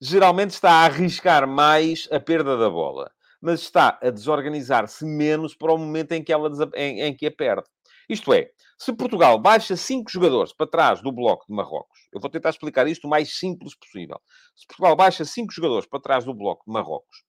geralmente 0.00 0.50
está 0.50 0.70
a 0.70 0.84
arriscar 0.84 1.46
mais 1.46 2.08
a 2.10 2.20
perda 2.20 2.56
da 2.56 2.70
bola, 2.70 3.10
mas 3.40 3.60
está 3.60 3.98
a 4.02 4.10
desorganizar-se 4.10 5.04
menos 5.04 5.54
para 5.54 5.72
o 5.72 5.78
momento 5.78 6.12
em 6.12 6.22
que, 6.22 6.32
ela 6.32 6.50
em, 6.74 7.02
em 7.02 7.16
que 7.16 7.26
a 7.26 7.30
perde. 7.30 7.68
Isto 8.08 8.32
é, 8.32 8.50
se 8.78 8.92
Portugal 8.92 9.38
baixa 9.38 9.76
cinco 9.76 10.10
jogadores 10.10 10.52
para 10.52 10.66
trás 10.66 11.02
do 11.02 11.12
bloco 11.12 11.44
de 11.46 11.54
Marrocos, 11.54 11.98
eu 12.12 12.20
vou 12.20 12.30
tentar 12.30 12.50
explicar 12.50 12.86
isto 12.86 13.06
o 13.06 13.10
mais 13.10 13.36
simples 13.36 13.74
possível. 13.74 14.20
Se 14.56 14.66
Portugal 14.66 14.96
baixa 14.96 15.24
cinco 15.24 15.52
jogadores 15.52 15.86
para 15.86 16.00
trás 16.00 16.24
do 16.24 16.32
bloco 16.32 16.64
de 16.66 16.72
Marrocos 16.72 17.24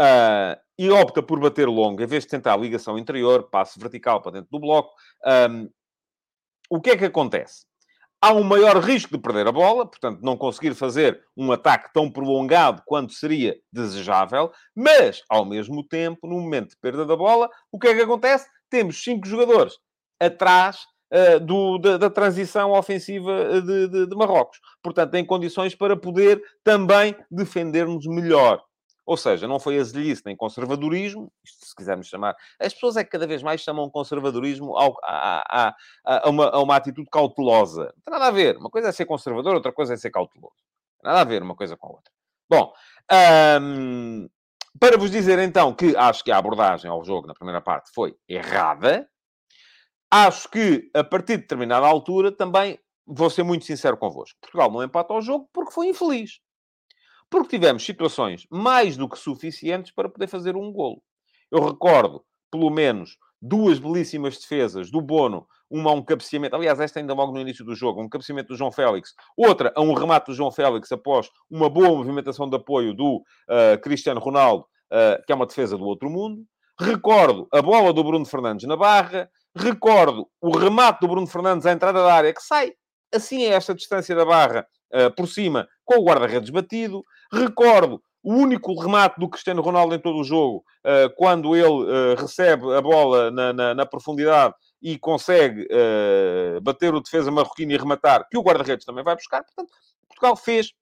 uh, 0.00 0.60
e 0.78 0.90
opta 0.90 1.22
por 1.22 1.38
bater 1.40 1.68
longo, 1.68 2.02
em 2.02 2.06
vez 2.06 2.24
de 2.24 2.30
tentar 2.30 2.54
a 2.54 2.56
ligação 2.56 2.98
interior, 2.98 3.48
passe 3.48 3.78
vertical 3.78 4.20
para 4.20 4.32
dentro 4.32 4.50
do 4.50 4.60
bloco, 4.60 4.92
um, 5.50 5.70
o 6.68 6.80
que 6.80 6.90
é 6.90 6.96
que 6.96 7.04
acontece? 7.04 7.64
Há 8.22 8.32
um 8.32 8.44
maior 8.44 8.78
risco 8.78 9.10
de 9.10 9.20
perder 9.20 9.48
a 9.48 9.52
bola, 9.52 9.84
portanto, 9.84 10.20
não 10.22 10.36
conseguir 10.36 10.74
fazer 10.74 11.20
um 11.36 11.50
ataque 11.50 11.92
tão 11.92 12.08
prolongado 12.08 12.80
quanto 12.86 13.12
seria 13.12 13.56
desejável, 13.72 14.52
mas, 14.76 15.22
ao 15.28 15.44
mesmo 15.44 15.82
tempo, 15.82 16.28
no 16.28 16.40
momento 16.40 16.70
de 16.70 16.76
perda 16.76 17.04
da 17.04 17.16
bola, 17.16 17.50
o 17.72 17.80
que 17.80 17.88
é 17.88 17.94
que 17.94 18.02
acontece? 18.02 18.48
Temos 18.70 19.02
cinco 19.02 19.26
jogadores 19.26 19.74
atrás 20.20 20.78
uh, 21.12 21.40
do, 21.40 21.78
da, 21.78 21.96
da, 21.98 22.08
transição 22.08 22.70
ofensiva 22.70 23.60
de, 23.60 23.88
de, 23.88 24.06
de 24.06 24.16
Marrocos. 24.16 24.60
Portanto, 24.80 25.16
em 25.16 25.24
condições 25.24 25.74
para 25.74 25.96
poder 25.96 26.40
também 26.62 27.16
defender-nos 27.28 28.06
melhor. 28.06 28.62
Ou 29.04 29.16
seja, 29.16 29.48
não 29.48 29.58
foi 29.58 29.78
azelice 29.78 30.22
nem 30.24 30.36
conservadorismo, 30.36 31.32
se 31.44 31.74
quisermos 31.74 32.06
chamar. 32.06 32.36
As 32.58 32.72
pessoas 32.72 32.96
é 32.96 33.04
que 33.04 33.10
cada 33.10 33.26
vez 33.26 33.42
mais 33.42 33.60
chamam 33.60 33.90
conservadorismo 33.90 34.76
ao, 34.76 34.96
a, 35.02 35.68
a, 35.68 35.74
a, 36.04 36.30
uma, 36.30 36.48
a, 36.50 36.62
uma, 36.62 36.76
atitude 36.76 37.08
cautelosa. 37.10 37.84
Não 37.84 38.02
tem 38.04 38.12
nada 38.12 38.26
a 38.26 38.30
ver. 38.30 38.56
Uma 38.56 38.70
coisa 38.70 38.88
é 38.88 38.92
ser 38.92 39.06
conservador, 39.06 39.54
outra 39.54 39.72
coisa 39.72 39.94
é 39.94 39.96
ser 39.96 40.10
cauteloso. 40.10 40.54
Não 41.02 41.02
tem 41.02 41.10
nada 41.10 41.20
a 41.20 41.24
ver 41.24 41.42
uma 41.42 41.56
coisa 41.56 41.76
com 41.76 41.88
a 41.88 41.90
outra. 41.90 42.12
Bom, 42.48 42.72
hum, 43.60 44.28
para 44.78 44.96
vos 44.96 45.10
dizer 45.10 45.38
então 45.40 45.74
que 45.74 45.96
acho 45.96 46.22
que 46.22 46.30
a 46.30 46.38
abordagem 46.38 46.90
ao 46.90 47.04
jogo 47.04 47.26
na 47.26 47.34
primeira 47.34 47.60
parte 47.60 47.90
foi 47.92 48.14
errada, 48.28 49.08
acho 50.10 50.48
que 50.48 50.90
a 50.94 51.02
partir 51.02 51.36
de 51.36 51.42
determinada 51.42 51.86
altura 51.86 52.30
também 52.30 52.78
vou 53.06 53.30
ser 53.30 53.42
muito 53.42 53.64
sincero 53.64 53.96
convosco. 53.96 54.38
Portugal 54.40 54.70
não 54.70 54.82
empata 54.82 55.12
ao 55.12 55.22
jogo 55.22 55.48
porque 55.52 55.72
foi 55.72 55.88
infeliz. 55.88 56.40
Porque 57.32 57.56
tivemos 57.56 57.82
situações 57.82 58.46
mais 58.50 58.94
do 58.94 59.08
que 59.08 59.18
suficientes 59.18 59.90
para 59.90 60.06
poder 60.06 60.26
fazer 60.26 60.54
um 60.54 60.70
golo. 60.70 61.02
Eu 61.50 61.64
recordo, 61.64 62.22
pelo 62.50 62.68
menos, 62.68 63.16
duas 63.40 63.78
belíssimas 63.78 64.38
defesas 64.38 64.90
do 64.90 65.00
Bono, 65.00 65.46
uma 65.70 65.90
a 65.90 65.94
um 65.94 66.04
cabeceamento, 66.04 66.54
aliás, 66.54 66.78
esta 66.78 67.00
ainda 67.00 67.14
logo 67.14 67.32
no 67.32 67.40
início 67.40 67.64
do 67.64 67.74
jogo, 67.74 68.02
um 68.02 68.08
cabeceamento 68.08 68.48
do 68.48 68.54
João 68.54 68.70
Félix, 68.70 69.14
outra 69.34 69.72
a 69.74 69.80
um 69.80 69.94
remate 69.94 70.26
do 70.26 70.34
João 70.34 70.52
Félix 70.52 70.92
após 70.92 71.30
uma 71.50 71.70
boa 71.70 71.88
movimentação 71.88 72.50
de 72.50 72.56
apoio 72.56 72.92
do 72.92 73.16
uh, 73.16 73.80
Cristiano 73.80 74.20
Ronaldo, 74.20 74.66
uh, 74.92 75.24
que 75.24 75.32
é 75.32 75.34
uma 75.34 75.46
defesa 75.46 75.78
do 75.78 75.84
outro 75.84 76.10
mundo. 76.10 76.44
Recordo 76.78 77.48
a 77.50 77.62
bola 77.62 77.94
do 77.94 78.04
Bruno 78.04 78.26
Fernandes 78.26 78.68
na 78.68 78.76
barra, 78.76 79.30
recordo 79.56 80.28
o 80.38 80.54
remate 80.54 81.00
do 81.00 81.08
Bruno 81.08 81.26
Fernandes 81.26 81.64
à 81.64 81.72
entrada 81.72 82.02
da 82.02 82.12
área, 82.12 82.34
que 82.34 82.42
sai 82.42 82.74
assim 83.10 83.46
a 83.46 83.54
esta 83.54 83.74
distância 83.74 84.14
da 84.14 84.26
barra, 84.26 84.66
por 85.16 85.26
cima, 85.26 85.68
com 85.84 86.00
o 86.00 86.04
guarda-redes 86.04 86.50
batido. 86.50 87.04
Recordo 87.32 88.02
o 88.22 88.34
único 88.34 88.78
remate 88.80 89.18
do 89.18 89.28
Cristiano 89.28 89.62
Ronaldo 89.62 89.94
em 89.94 89.98
todo 89.98 90.18
o 90.18 90.24
jogo, 90.24 90.64
uh, 90.84 91.12
quando 91.16 91.56
ele 91.56 91.66
uh, 91.66 92.14
recebe 92.16 92.72
a 92.72 92.80
bola 92.80 93.30
na, 93.30 93.52
na, 93.52 93.74
na 93.74 93.86
profundidade 93.86 94.54
e 94.80 94.98
consegue 94.98 95.68
bater 96.60 96.92
o 96.92 97.00
defesa 97.00 97.30
marroquino 97.30 97.70
e 97.70 97.76
rematar, 97.76 98.26
que 98.28 98.36
o 98.36 98.42
guarda-redes 98.42 98.84
também 98.84 99.04
vai 99.04 99.14
buscar. 99.14 99.44
Portanto, 99.44 99.70
Portugal 100.08 100.34
fez. 100.34 100.72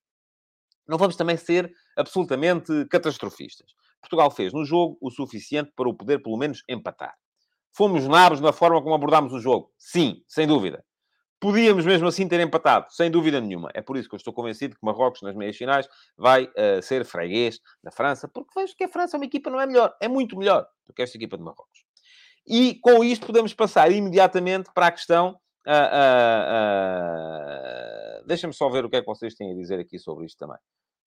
Não 0.88 0.96
vamos 0.96 1.16
também 1.16 1.36
ser 1.36 1.70
absolutamente 1.98 2.86
catastrofistas. 2.86 3.72
Portugal 4.00 4.30
fez 4.30 4.54
no 4.54 4.64
jogo 4.64 4.96
o 5.02 5.10
suficiente 5.10 5.70
para 5.76 5.86
o 5.86 5.92
poder, 5.92 6.22
pelo 6.22 6.38
menos, 6.38 6.64
empatar. 6.66 7.14
Fomos 7.72 8.08
nabos 8.08 8.40
na 8.40 8.52
forma 8.54 8.82
como 8.82 8.94
abordámos 8.94 9.34
o 9.34 9.38
jogo? 9.38 9.70
Sim, 9.78 10.24
sem 10.26 10.46
dúvida. 10.46 10.82
Podíamos 11.40 11.86
mesmo 11.86 12.06
assim 12.06 12.28
ter 12.28 12.38
empatado, 12.40 12.86
sem 12.90 13.10
dúvida 13.10 13.40
nenhuma. 13.40 13.70
É 13.72 13.80
por 13.80 13.96
isso 13.96 14.08
que 14.08 14.14
eu 14.14 14.18
estou 14.18 14.32
convencido 14.32 14.76
que 14.76 14.84
Marrocos, 14.84 15.22
nas 15.22 15.34
meias 15.34 15.56
finais, 15.56 15.88
vai 16.16 16.44
uh, 16.44 16.82
ser 16.82 17.04
freguês 17.04 17.58
da 17.82 17.90
França, 17.90 18.28
porque 18.28 18.50
vejo 18.54 18.76
que 18.76 18.84
a 18.84 18.88
França 18.88 19.16
é 19.16 19.18
uma 19.18 19.24
equipa, 19.24 19.50
não 19.50 19.60
é 19.60 19.66
melhor, 19.66 19.96
é 20.00 20.06
muito 20.06 20.36
melhor 20.36 20.66
do 20.86 20.92
que 20.92 21.02
esta 21.02 21.16
equipa 21.16 21.38
de 21.38 21.42
Marrocos. 21.42 21.84
E 22.46 22.74
com 22.80 23.02
isto 23.02 23.26
podemos 23.26 23.54
passar 23.54 23.90
imediatamente 23.90 24.70
para 24.74 24.88
a 24.88 24.92
questão 24.92 25.38
Uh, 25.66 25.70
uh, 28.22 28.26
Deixa-me 28.26 28.54
só 28.54 28.68
ver 28.68 28.84
o 28.84 28.90
que 28.90 28.96
é 28.96 29.00
que 29.00 29.06
vocês 29.06 29.34
têm 29.34 29.52
a 29.52 29.54
dizer 29.54 29.78
aqui 29.78 29.98
sobre 29.98 30.24
isto 30.24 30.38
também. 30.38 30.58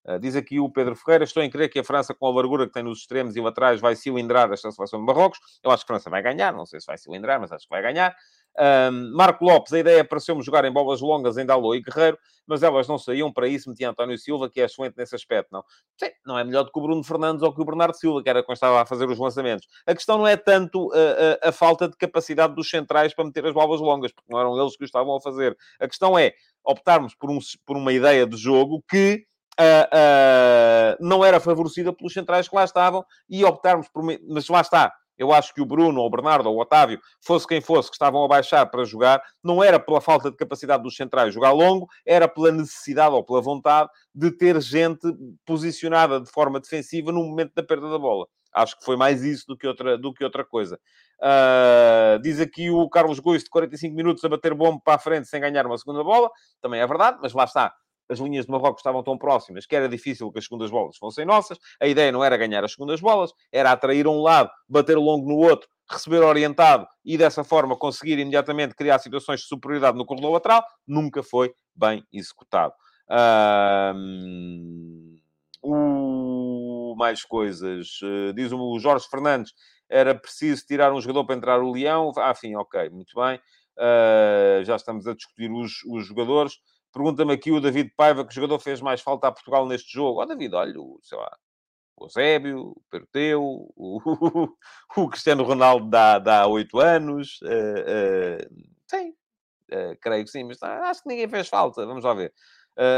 Uh, 0.06 0.20
diz 0.20 0.36
aqui 0.36 0.60
o 0.60 0.70
Pedro 0.70 0.96
Ferreira: 0.96 1.24
Estou 1.24 1.42
em 1.42 1.50
crer 1.50 1.70
que 1.70 1.80
a 1.80 1.84
França, 1.84 2.14
com 2.14 2.28
a 2.28 2.32
largura 2.34 2.68
que 2.68 2.74
tem 2.74 2.84
nos 2.84 3.00
extremos 3.00 3.36
e 3.36 3.42
laterais, 3.42 3.82
vai 3.82 3.96
cilindrar 3.96 4.52
esta 4.52 4.72
seleção 4.72 5.00
de 5.00 5.06
Marrocos. 5.06 5.40
Eu 5.64 5.72
acho 5.72 5.86
que 5.86 5.92
a 5.92 5.96
França 5.96 6.10
vai 6.10 6.22
ganhar, 6.22 6.54
não 6.54 6.66
sei 6.66 6.80
se 6.80 6.86
vai 6.86 6.98
cilindrar, 6.98 7.40
mas 7.40 7.52
acho 7.52 7.66
que 7.66 7.70
vai 7.70 7.82
ganhar. 7.82 8.16
Um, 8.60 9.16
Marco 9.16 9.44
Lopes, 9.44 9.74
a 9.74 9.80
ideia 9.80 10.04
pareceu-me 10.04 10.44
jogar 10.44 10.64
em 10.66 10.72
bolas 10.72 11.02
longas 11.02 11.38
em 11.38 11.46
Dalot 11.46 11.78
e 11.78 11.82
Guerreiro, 11.82 12.18
mas 12.46 12.62
elas 12.62 12.88
não 12.88 12.98
saíam 12.98 13.32
para 13.32 13.48
isso, 13.48 13.70
metia 13.70 13.90
António 13.90 14.18
Silva, 14.18 14.50
que 14.50 14.62
é 14.62 14.66
excelente 14.66 14.96
nesse 14.98 15.16
aspecto, 15.16 15.50
não? 15.52 15.64
Sim, 15.98 16.12
não 16.26 16.38
é 16.38 16.44
melhor 16.44 16.64
do 16.64 16.72
que 16.72 16.80
o 16.80 16.82
Bruno 16.82 17.04
Fernandes 17.04 17.42
ou 17.42 17.54
que 17.54 17.62
o 17.62 17.66
Bernardo 17.66 17.96
Silva, 17.96 18.22
que 18.22 18.30
era 18.30 18.44
quem 18.44 18.54
estava 18.54 18.82
a 18.82 18.86
fazer 18.86 19.10
os 19.10 19.18
lançamentos. 19.18 19.68
A 19.88 19.96
questão 19.96 20.18
não 20.18 20.28
é 20.28 20.38
tanto 20.38 20.92
a, 20.94 21.48
a, 21.48 21.50
a 21.50 21.52
falta 21.52 21.88
de 21.88 21.96
capacidade 21.98 22.54
dos 22.54 22.70
centrais 22.70 23.14
para 23.14 23.26
meter 23.26 23.46
as 23.46 23.54
bolas 23.54 23.80
longas, 23.80 24.12
porque 24.12 24.32
não 24.32 24.40
eram 24.40 24.60
eles 24.60 24.76
que 24.76 24.84
o 24.84 24.86
estavam 24.86 25.16
a 25.16 25.22
fazer. 25.22 25.58
A 25.80 25.88
questão 25.88 26.18
é 26.18 26.34
optarmos 26.64 27.16
por, 27.16 27.32
um, 27.32 27.40
por 27.66 27.78
uma 27.78 27.94
ideia 27.94 28.26
de 28.26 28.38
jogo 28.38 28.84
que 28.90 29.26
Uh, 29.54 29.86
uh, 29.94 30.98
não 31.00 31.24
era 31.24 31.40
favorecida 31.40 31.94
pelos 31.94 32.12
centrais 32.12 32.50
que 32.50 32.56
lá 32.56 32.64
estavam 32.64 33.06
e 33.30 33.46
optarmos 33.46 33.88
por. 33.88 34.04
Mas 34.28 34.48
lá 34.50 34.62
está, 34.62 34.92
eu 35.18 35.32
acho 35.32 35.54
que 35.54 35.62
o 35.62 35.66
Bruno, 35.66 36.02
ou 36.02 36.08
o 36.08 36.10
Bernardo, 36.10 36.48
ou 36.48 36.58
o 36.58 36.62
Otávio, 36.62 37.00
fosse 37.22 37.48
quem 37.48 37.62
fosse, 37.62 37.90
que 37.90 37.96
estavam 37.96 38.24
a 38.24 38.28
baixar 38.28 38.66
para 38.66 38.84
jogar, 38.84 39.22
não 39.44 39.64
era 39.64 39.80
pela 39.80 40.02
falta 40.02 40.30
de 40.32 40.38
capacidade 40.38 40.84
dos 40.84 40.96
centrais 40.96 41.34
jogar 41.34 41.52
longo, 41.52 41.88
era 42.06 42.28
pela 42.28 42.52
necessidade 42.52 43.14
ou 43.14 43.24
pela 43.24 43.42
vontade 43.42 43.90
de 44.14 44.32
ter 44.32 44.60
gente 44.62 45.08
posicionada 45.46 46.20
de 46.20 46.30
forma 46.30 46.60
defensiva 46.60 47.12
no 47.12 47.24
momento 47.24 47.54
da 47.56 47.64
perda 47.64 47.90
da 47.90 47.98
bola. 47.98 48.28
Acho 48.54 48.78
que 48.78 48.86
foi 48.86 48.96
mais 48.96 49.24
isso 49.24 49.46
do 49.48 49.58
que 49.58 49.68
outra, 49.68 49.98
do 49.98 50.14
que 50.14 50.24
outra 50.24 50.46
coisa. 50.46 50.80
Uh, 51.20 52.20
diz 52.22 52.40
aqui 52.40 52.70
o 52.70 52.88
Carlos 52.88 53.20
Gois 53.20 53.44
de 53.44 53.50
45 53.50 53.96
minutos 53.96 54.24
a 54.24 54.30
bater 54.30 54.54
bomba 54.54 54.80
para 54.84 54.96
a 54.96 55.00
frente 55.00 55.28
sem 55.28 55.42
ganhar 55.42 55.66
uma 55.66 55.78
segunda 55.78 56.04
bola. 56.04 56.30
Também 56.62 56.80
é 56.80 56.86
verdade, 56.86 57.18
mas 57.22 57.34
lá 57.34 57.46
está 57.46 57.74
as 58.10 58.20
linhas 58.20 58.46
de 58.46 58.52
Marrocos 58.52 58.80
estavam 58.80 59.04
tão 59.04 59.18
próximas 59.18 59.66
que 59.66 59.76
era 59.76 59.88
difícil 59.88 60.32
que 60.32 60.40
as 60.40 60.46
segundas 60.46 60.70
bolas 60.70 60.98
fossem 60.98 61.26
nossas. 61.26 61.58
A 61.80 61.88
ideia 61.88 62.12
não 62.12 62.24
era 62.24 62.38
ganhar 62.38 62.64
as 62.64 62.72
segundas 62.74 63.00
bolas, 63.00 63.32
era 63.52 63.72
atrair 63.72 64.08
um 64.08 64.22
lado, 64.22 64.50
bater 64.68 64.98
longo 64.98 65.28
no 65.28 65.38
outro, 65.38 65.68
receber 65.90 66.22
orientado 66.24 66.88
e 67.04 67.18
dessa 67.18 67.44
forma 67.44 67.76
conseguir 67.78 68.20
imediatamente 68.20 68.76
criar 68.76 69.00
situações 69.00 69.42
de 69.42 69.48
superioridade 69.48 69.98
no 69.98 70.06
corredor 70.06 70.32
lateral. 70.32 70.64
Nunca 70.88 71.24
foi 71.24 71.54
bem 71.76 72.06
executado. 72.12 72.74
Uh, 73.10 74.14
mais 76.96 77.24
coisas. 77.24 78.00
Uh, 78.02 78.34
diz 78.34 78.52
o 78.52 78.80
Jorge 78.80 79.08
Fernandes, 79.10 79.54
era 79.90 80.16
preciso 80.16 80.66
tirar 80.66 80.94
um 80.94 81.02
jogador 81.02 81.26
para 81.26 81.36
entrar 81.36 81.62
o 81.62 81.72
Leão. 81.72 82.12
Ah, 82.18 82.32
enfim, 82.32 82.56
ok, 82.56 82.90
muito 82.90 83.14
bem. 83.16 83.40
Uh, 83.78 84.64
já 84.64 84.76
estamos 84.76 85.08
a 85.08 85.14
discutir 85.14 85.52
os, 85.52 85.84
os 85.86 86.06
jogadores. 86.08 86.54
Pergunta-me 86.94 87.34
aqui 87.34 87.52
o 87.52 87.60
David 87.60 87.92
Paiva 87.98 88.24
que 88.26 88.34
jogador 88.34 88.60
fez 88.60 88.80
mais 88.80 89.02
falta 89.02 89.28
a 89.28 89.32
Portugal 89.32 89.66
neste 89.66 89.92
jogo. 89.92 90.20
Ó, 90.20 90.24
oh, 90.24 90.26
David, 90.28 90.54
olha, 90.54 90.74
sei 91.02 91.18
lá, 91.18 91.36
o 91.98 92.06
Eusébio, 92.06 92.60
o 92.76 92.82
Perteu, 92.90 93.44
o, 93.76 94.00
o, 94.98 95.10
Cristiano 95.10 95.44
Ronaldo 95.44 95.90
dá, 95.90 96.48
8 96.48 96.80
anos. 96.80 97.40
Uh, 97.42 97.48
uh, 97.48 98.64
sim, 98.88 99.10
uh, 99.72 99.98
creio 100.00 100.24
que 100.24 100.30
sim, 100.30 100.44
mas 100.44 100.62
acho 100.62 101.02
que 101.02 101.10
ninguém 101.10 101.28
fez 101.28 101.48
falta. 101.48 101.86
Vamos 101.86 102.04
lá 102.04 102.14
ver. 102.14 102.32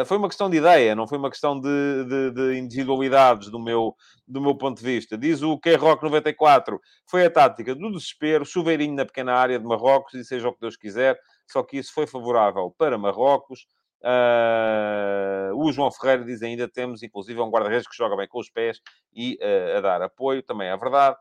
foi 0.05 0.17
uma 0.17 0.27
questão 0.27 0.49
de 0.49 0.57
ideia, 0.57 0.93
não 0.93 1.07
foi 1.07 1.17
uma 1.17 1.29
questão 1.29 1.59
de, 1.59 2.05
de, 2.05 2.31
de, 2.31 2.57
individualidades 2.57 3.49
do 3.49 3.59
meu, 3.59 3.95
do 4.27 4.41
meu 4.41 4.55
ponto 4.55 4.79
de 4.79 4.85
vista. 4.85 5.17
Diz 5.17 5.41
o 5.41 5.57
K-Rock 5.57 6.03
94, 6.03 6.81
foi 7.09 7.25
a 7.25 7.31
tática 7.31 7.75
do 7.75 7.91
desespero, 7.91 8.45
chuveirinho 8.45 8.95
na 8.95 9.05
pequena 9.05 9.35
área 9.35 9.59
de 9.59 9.65
Marrocos, 9.65 10.13
e 10.15 10.23
seja 10.25 10.49
o 10.49 10.53
que 10.53 10.61
Deus 10.61 10.75
quiser, 10.77 11.17
só 11.47 11.63
que 11.63 11.77
isso 11.77 11.93
foi 11.93 12.07
favorável 12.07 12.73
para 12.77 12.97
Marrocos. 12.97 13.67
Uh, 14.05 15.55
o 15.55 15.71
João 15.71 15.91
Ferreira 15.91 16.23
diz 16.23 16.43
ainda 16.43 16.67
temos, 16.67 17.01
inclusive, 17.01 17.41
um 17.41 17.49
guarda-redes 17.49 17.87
que 17.87 17.97
joga 17.97 18.15
bem 18.15 18.27
com 18.27 18.39
os 18.39 18.51
pés 18.51 18.79
e 19.11 19.39
uh, 19.41 19.77
a 19.77 19.81
dar 19.81 20.01
apoio, 20.03 20.43
também 20.43 20.67
é 20.67 20.77
verdade. 20.77 21.17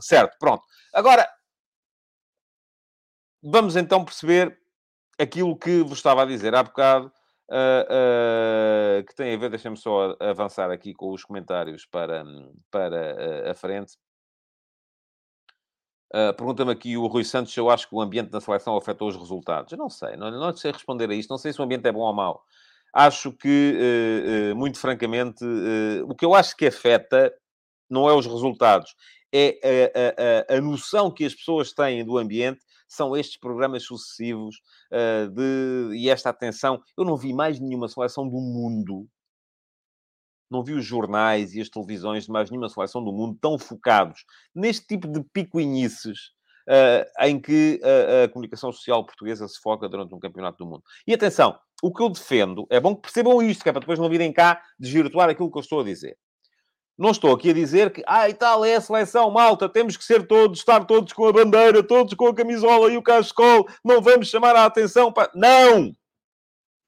Certo, 0.00 0.36
pronto. 0.38 0.64
Agora, 0.92 1.28
vamos 3.42 3.76
então 3.76 4.04
perceber 4.04 4.58
aquilo 5.18 5.56
que 5.56 5.82
vos 5.82 5.98
estava 5.98 6.22
a 6.22 6.26
dizer 6.26 6.54
há 6.54 6.62
bocado, 6.62 7.12
uh, 7.50 9.04
que 9.06 9.14
tem 9.14 9.34
a 9.34 9.38
ver, 9.38 9.50
deixem-me 9.50 9.76
só 9.76 10.16
avançar 10.18 10.70
aqui 10.70 10.92
com 10.94 11.12
os 11.12 11.22
comentários 11.22 11.86
para, 11.86 12.24
para 12.70 13.50
a 13.50 13.54
frente. 13.54 13.92
Uh, 16.12 16.34
Pergunta-me 16.34 16.72
aqui 16.72 16.96
o 16.96 17.06
Rui 17.06 17.22
Santos 17.22 17.52
se 17.52 17.60
eu 17.60 17.70
acho 17.70 17.88
que 17.88 17.94
o 17.94 18.00
ambiente 18.00 18.30
da 18.30 18.40
seleção 18.40 18.76
afetou 18.76 19.08
os 19.08 19.16
resultados. 19.16 19.72
Eu 19.72 19.78
não 19.78 19.88
sei, 19.88 20.16
não, 20.16 20.30
não 20.30 20.56
sei 20.56 20.72
responder 20.72 21.08
a 21.08 21.14
isto. 21.14 21.30
Não 21.30 21.38
sei 21.38 21.52
se 21.52 21.60
o 21.60 21.64
ambiente 21.64 21.86
é 21.86 21.92
bom 21.92 22.00
ou 22.00 22.12
mau. 22.12 22.44
Acho 22.92 23.32
que, 23.32 23.76
uh, 23.76 24.52
uh, 24.52 24.56
muito 24.56 24.78
francamente, 24.78 25.44
o 26.06 26.14
que 26.14 26.24
eu 26.24 26.34
acho 26.34 26.56
que 26.56 26.66
afeta 26.66 27.32
não 27.88 28.08
é 28.08 28.14
os 28.14 28.26
resultados, 28.26 28.94
é 29.32 29.60
a, 30.48 30.54
a, 30.54 30.56
a, 30.56 30.60
noção 30.60 31.10
que 31.10 31.24
as 31.24 31.34
pessoas 31.34 31.72
têm 31.72 32.04
do 32.04 32.18
ambiente. 32.18 32.60
São 32.88 33.16
estes 33.16 33.38
programas 33.38 33.84
sucessivos 33.84 34.60
de, 35.32 35.96
e 35.96 36.10
esta 36.10 36.30
atenção. 36.30 36.82
Eu 36.98 37.04
não 37.04 37.16
vi 37.16 37.32
mais 37.32 37.60
nenhuma 37.60 37.88
seleção 37.88 38.28
do 38.28 38.40
mundo 38.40 39.06
não 40.50 40.64
vi 40.64 40.72
os 40.72 40.84
jornais 40.84 41.54
e 41.54 41.60
as 41.60 41.68
televisões 41.68 42.24
de 42.24 42.30
mais 42.30 42.50
nenhuma 42.50 42.68
seleção 42.68 43.02
do 43.02 43.12
mundo 43.12 43.38
tão 43.40 43.58
focados 43.58 44.24
neste 44.54 44.86
tipo 44.86 45.06
de 45.06 45.22
picuinhices 45.32 46.32
uh, 46.68 47.24
em 47.26 47.40
que 47.40 47.80
a, 47.82 48.24
a, 48.24 48.28
comunicação 48.28 48.72
social 48.72 49.04
portuguesa 49.04 49.46
se 49.46 49.60
foca 49.60 49.88
durante 49.88 50.14
um 50.14 50.18
campeonato 50.18 50.58
do 50.58 50.66
mundo. 50.66 50.82
E 51.06 51.14
atenção, 51.14 51.58
o 51.82 51.92
que 51.92 52.02
eu 52.02 52.08
defendo, 52.08 52.66
é 52.70 52.80
bom 52.80 52.94
que 52.94 53.02
percebam 53.02 53.40
isto, 53.42 53.62
que 53.62 53.68
é 53.68 53.72
para 53.72 53.80
depois 53.80 53.98
não 53.98 54.08
virem 54.08 54.32
cá 54.32 54.62
desvirtuar 54.78 55.30
aquilo 55.30 55.50
que 55.50 55.58
eu 55.58 55.62
estou 55.62 55.80
a 55.80 55.84
dizer. 55.84 56.16
Não 56.98 57.12
estou 57.12 57.32
aqui 57.32 57.48
a 57.48 57.54
dizer 57.54 57.90
que, 57.92 58.02
ah, 58.06 58.28
e 58.28 58.34
tal, 58.34 58.62
é 58.62 58.74
a 58.74 58.80
seleção, 58.80 59.30
malta, 59.30 59.70
temos 59.70 59.96
que 59.96 60.04
ser 60.04 60.26
todos, 60.26 60.58
estar 60.58 60.84
todos 60.84 61.14
com 61.14 61.26
a 61.26 61.32
bandeira, 61.32 61.82
todos 61.82 62.12
com 62.12 62.26
a 62.26 62.34
camisola 62.34 62.92
e 62.92 62.96
o 62.96 63.02
cascol, 63.02 63.66
não 63.82 64.02
vamos 64.02 64.28
chamar 64.28 64.54
a 64.54 64.66
atenção 64.66 65.10
para... 65.10 65.30
Não! 65.34 65.96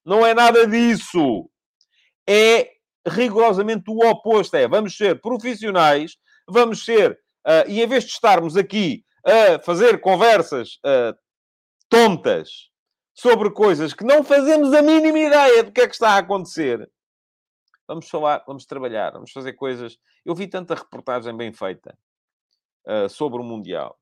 Não 0.05 0.27
é 0.27 0.35
nada 0.35 0.67
disso. 0.67 1.49
É 2.29 2.72
rigorosamente 3.07 3.91
o 3.91 3.99
oposto. 4.09 4.55
É, 4.57 4.69
vamos 4.69 4.97
ser 4.97 5.21
profissionais, 5.21 6.17
vamos 6.49 6.85
ser, 6.85 7.13
uh, 7.47 7.69
e 7.69 7.83
em 7.83 7.87
vez 7.87 8.05
de 8.05 8.11
estarmos 8.11 8.57
aqui 8.57 9.05
a 9.25 9.59
fazer 9.61 10.01
conversas 10.01 10.79
uh, 10.85 11.17
tontas 11.89 12.71
sobre 13.15 13.51
coisas 13.51 13.93
que 13.93 14.05
não 14.05 14.25
fazemos 14.25 14.73
a 14.73 14.83
mínima 14.83 15.19
ideia 15.19 15.63
do 15.63 15.73
que 15.73 15.81
é 15.81 15.87
que 15.87 15.95
está 15.95 16.11
a 16.11 16.19
acontecer, 16.19 16.91
vamos 17.87 18.09
falar, 18.09 18.43
vamos 18.47 18.65
trabalhar, 18.65 19.13
vamos 19.13 19.31
fazer 19.31 19.53
coisas. 19.53 19.99
Eu 20.25 20.35
vi 20.35 20.49
tanta 20.49 20.75
reportagem 20.75 21.37
bem 21.37 21.53
feita 21.53 21.97
uh, 22.87 23.09
sobre 23.09 23.41
o 23.41 23.45
Mundial. 23.45 23.99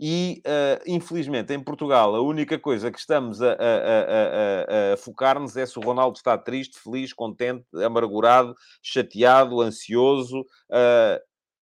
E, 0.00 0.40
uh, 0.46 0.82
infelizmente, 0.86 1.52
em 1.52 1.58
Portugal, 1.58 2.14
a 2.14 2.22
única 2.22 2.56
coisa 2.56 2.90
que 2.90 2.98
estamos 2.98 3.42
a, 3.42 3.52
a, 3.52 3.54
a, 3.54 4.94
a 4.94 4.96
focar-nos 4.96 5.56
é 5.56 5.66
se 5.66 5.76
o 5.76 5.82
Ronaldo 5.82 6.16
está 6.16 6.38
triste, 6.38 6.78
feliz, 6.78 7.12
contente, 7.12 7.66
amargurado, 7.84 8.54
chateado, 8.80 9.60
ansioso. 9.60 10.42
Uh, 10.70 11.18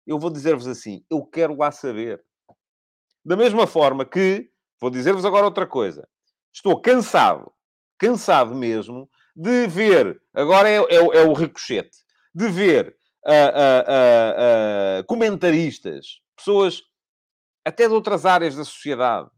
eu 0.06 0.18
vou 0.18 0.30
dizer-vos 0.30 0.66
assim, 0.66 1.04
eu 1.10 1.24
quero 1.26 1.56
lá 1.56 1.70
saber. 1.70 2.24
Da 3.24 3.36
mesma 3.36 3.66
forma 3.66 4.04
que, 4.04 4.48
vou 4.80 4.90
dizer-vos 4.90 5.26
agora 5.26 5.44
outra 5.44 5.66
coisa. 5.66 6.08
Estou 6.52 6.80
cansado, 6.80 7.52
cansado 7.98 8.54
mesmo, 8.54 9.10
de 9.36 9.66
ver, 9.66 10.20
agora 10.32 10.68
é, 10.68 10.76
é, 10.76 10.96
é 10.96 11.22
o 11.26 11.32
ricochete, 11.34 11.98
de 12.34 12.48
ver 12.48 12.96
uh, 13.26 15.04
comentaristas, 15.06 16.20
pessoas 16.36 16.82
até 17.64 17.86
de 17.86 17.94
outras 17.94 18.26
áreas 18.26 18.56
da 18.56 18.64
sociedade, 18.64 19.28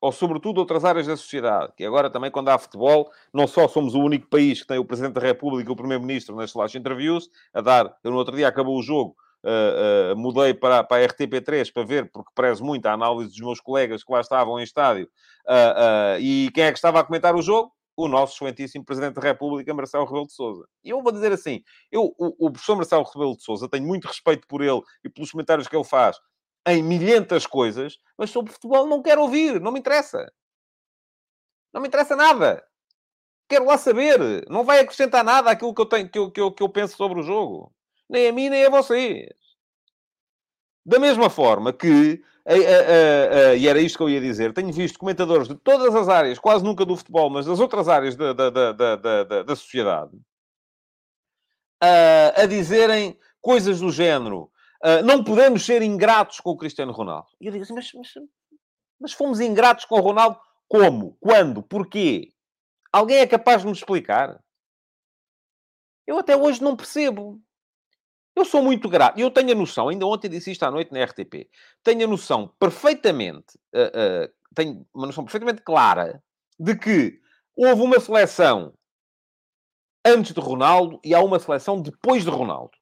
ou 0.00 0.12
sobretudo 0.12 0.58
outras 0.58 0.84
áreas 0.84 1.06
da 1.06 1.16
sociedade, 1.16 1.72
que 1.76 1.84
agora 1.84 2.08
também 2.08 2.30
quando 2.30 2.48
há 2.48 2.58
futebol, 2.58 3.10
não 3.32 3.46
só 3.46 3.66
somos 3.66 3.94
o 3.94 4.00
único 4.00 4.28
país 4.28 4.60
que 4.60 4.68
tem 4.68 4.78
o 4.78 4.84
Presidente 4.84 5.14
da 5.14 5.20
República 5.20 5.68
e 5.68 5.72
o 5.72 5.76
Primeiro-Ministro 5.76 6.36
nas 6.36 6.52
flash 6.52 6.76
interviews, 6.76 7.28
a 7.52 7.60
dar, 7.60 7.96
eu 8.04 8.10
no 8.10 8.16
outro 8.16 8.36
dia 8.36 8.46
acabou 8.46 8.78
o 8.78 8.82
jogo, 8.82 9.16
uh, 9.44 10.12
uh, 10.12 10.16
mudei 10.16 10.54
para, 10.54 10.84
para 10.84 11.04
a 11.04 11.08
RTP3 11.08 11.72
para 11.72 11.84
ver, 11.84 12.10
porque 12.12 12.30
prezo 12.34 12.64
muito 12.64 12.86
a 12.86 12.92
análise 12.92 13.30
dos 13.30 13.40
meus 13.40 13.60
colegas 13.60 14.04
que 14.04 14.12
lá 14.12 14.20
estavam 14.20 14.60
em 14.60 14.62
estádio, 14.62 15.08
uh, 15.46 16.20
e 16.20 16.50
quem 16.54 16.64
é 16.64 16.72
que 16.72 16.78
estava 16.78 17.00
a 17.00 17.04
comentar 17.04 17.34
o 17.34 17.42
jogo? 17.42 17.72
o 17.98 18.06
nosso 18.06 18.36
excelentíssimo 18.36 18.84
Presidente 18.84 19.14
da 19.14 19.20
República, 19.20 19.74
Marcelo 19.74 20.04
Rebelo 20.04 20.28
de 20.28 20.32
Sousa. 20.32 20.68
E 20.84 20.90
eu 20.90 21.02
vou 21.02 21.10
dizer 21.10 21.32
assim, 21.32 21.64
eu, 21.90 22.14
o, 22.16 22.46
o 22.46 22.50
professor 22.52 22.76
Marcelo 22.76 23.02
Rebelo 23.02 23.36
de 23.36 23.42
Sousa, 23.42 23.68
tenho 23.68 23.84
muito 23.84 24.06
respeito 24.06 24.46
por 24.46 24.62
ele 24.62 24.80
e 25.02 25.08
pelos 25.08 25.32
comentários 25.32 25.66
que 25.66 25.74
ele 25.74 25.82
faz, 25.82 26.16
em 26.66 26.82
milhentas 26.82 27.46
coisas, 27.46 27.98
mas 28.16 28.30
sobre 28.30 28.52
futebol 28.52 28.86
não 28.86 29.02
quero 29.02 29.22
ouvir, 29.22 29.60
não 29.60 29.72
me 29.72 29.80
interessa. 29.80 30.30
Não 31.72 31.80
me 31.80 31.88
interessa 31.88 32.16
nada. 32.16 32.64
Quero 33.48 33.64
lá 33.64 33.78
saber. 33.78 34.46
Não 34.48 34.64
vai 34.64 34.80
acrescentar 34.80 35.24
nada 35.24 35.50
àquilo 35.50 35.74
que 35.74 35.80
eu, 35.80 35.86
tenho, 35.86 36.08
que 36.10 36.18
eu, 36.18 36.30
que 36.30 36.40
eu, 36.40 36.52
que 36.52 36.62
eu 36.62 36.68
penso 36.68 36.96
sobre 36.96 37.20
o 37.20 37.22
jogo. 37.22 37.72
Nem 38.08 38.28
a 38.28 38.32
mim, 38.32 38.48
nem 38.48 38.64
a 38.64 38.70
vocês. 38.70 39.34
Da 40.84 40.98
mesma 40.98 41.28
forma 41.28 41.72
que, 41.72 42.22
e 43.58 43.68
era 43.68 43.78
isto 43.78 43.98
que 43.98 44.02
eu 44.02 44.08
ia 44.08 44.20
dizer, 44.20 44.54
tenho 44.54 44.72
visto 44.72 44.98
comentadores 44.98 45.46
de 45.46 45.54
todas 45.54 45.94
as 45.94 46.08
áreas, 46.08 46.38
quase 46.38 46.64
nunca 46.64 46.86
do 46.86 46.96
futebol, 46.96 47.28
mas 47.28 47.44
das 47.44 47.60
outras 47.60 47.88
áreas 47.88 48.16
da, 48.16 48.32
da, 48.32 48.48
da, 48.48 48.96
da, 48.96 49.42
da 49.42 49.56
sociedade, 49.56 50.18
a 52.34 52.46
dizerem 52.46 53.18
coisas 53.42 53.80
do 53.80 53.90
género. 53.90 54.50
Não 55.04 55.24
podemos 55.24 55.64
ser 55.64 55.82
ingratos 55.82 56.40
com 56.40 56.50
o 56.50 56.56
Cristiano 56.56 56.92
Ronaldo. 56.92 57.28
E 57.40 57.46
eu 57.46 57.52
digo 57.52 57.64
assim, 57.64 57.74
mas, 57.74 57.90
mas, 57.92 58.08
mas 59.00 59.12
fomos 59.12 59.40
ingratos 59.40 59.84
com 59.84 59.96
o 59.96 60.00
Ronaldo 60.00 60.38
como? 60.68 61.16
Quando? 61.20 61.62
Porquê? 61.62 62.32
Alguém 62.92 63.18
é 63.18 63.26
capaz 63.26 63.62
de 63.62 63.66
me 63.66 63.72
explicar? 63.72 64.38
Eu 66.06 66.18
até 66.18 66.36
hoje 66.36 66.62
não 66.62 66.76
percebo. 66.76 67.40
Eu 68.36 68.44
sou 68.44 68.62
muito 68.62 68.88
grato. 68.88 69.18
Eu 69.18 69.30
tenho 69.30 69.52
a 69.52 69.54
noção, 69.54 69.88
ainda 69.88 70.06
ontem 70.06 70.28
disse 70.28 70.52
isto 70.52 70.62
à 70.62 70.70
noite 70.70 70.92
na 70.92 71.02
RTP, 71.02 71.50
tenho 71.82 72.04
a 72.04 72.08
noção 72.08 72.54
perfeitamente, 72.58 73.58
uh, 73.74 74.28
uh, 74.28 74.34
tenho 74.54 74.86
uma 74.94 75.06
noção 75.06 75.24
perfeitamente 75.24 75.60
clara 75.62 76.22
de 76.58 76.76
que 76.76 77.20
houve 77.56 77.82
uma 77.82 77.98
seleção 77.98 78.72
antes 80.04 80.32
de 80.32 80.40
Ronaldo 80.40 81.00
e 81.04 81.14
há 81.14 81.20
uma 81.20 81.40
seleção 81.40 81.82
depois 81.82 82.22
de 82.22 82.30
Ronaldo. 82.30 82.77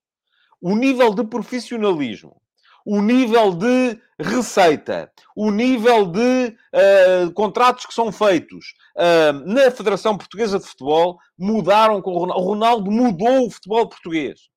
O 0.60 0.74
nível 0.74 1.14
de 1.14 1.24
profissionalismo, 1.24 2.40
o 2.84 3.00
nível 3.02 3.52
de 3.52 4.00
receita, 4.18 5.12
o 5.34 5.50
nível 5.50 6.06
de 6.06 6.56
uh, 6.72 7.32
contratos 7.32 7.84
que 7.84 7.92
são 7.92 8.12
feitos 8.12 8.74
uh, 8.96 9.32
na 9.44 9.70
Federação 9.70 10.16
Portuguesa 10.16 10.58
de 10.58 10.66
Futebol 10.66 11.18
mudaram 11.36 12.00
com 12.00 12.12
o 12.12 12.18
Ronaldo. 12.18 12.42
O 12.42 12.46
Ronaldo 12.46 12.90
mudou 12.90 13.46
o 13.46 13.50
futebol 13.50 13.88
português. 13.88 14.48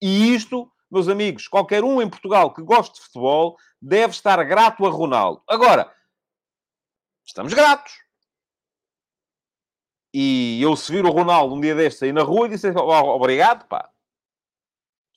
E 0.00 0.34
isto, 0.34 0.70
meus 0.90 1.08
amigos, 1.08 1.48
qualquer 1.48 1.82
um 1.82 2.00
em 2.00 2.08
Portugal 2.08 2.52
que 2.52 2.62
goste 2.62 2.96
de 2.96 3.00
futebol 3.06 3.56
deve 3.80 4.12
estar 4.12 4.42
grato 4.44 4.86
a 4.86 4.90
Ronaldo. 4.90 5.42
Agora, 5.48 5.90
estamos 7.24 7.54
gratos. 7.54 7.92
E 10.12 10.60
eu, 10.62 10.76
se 10.76 10.92
vir 10.92 11.04
o 11.04 11.10
Ronaldo 11.10 11.54
um 11.54 11.60
dia 11.60 11.74
deste 11.74 12.04
aí 12.04 12.12
na 12.12 12.22
rua, 12.22 12.48
disse 12.48 12.68
obrigado, 12.70 13.66
pá. 13.66 13.90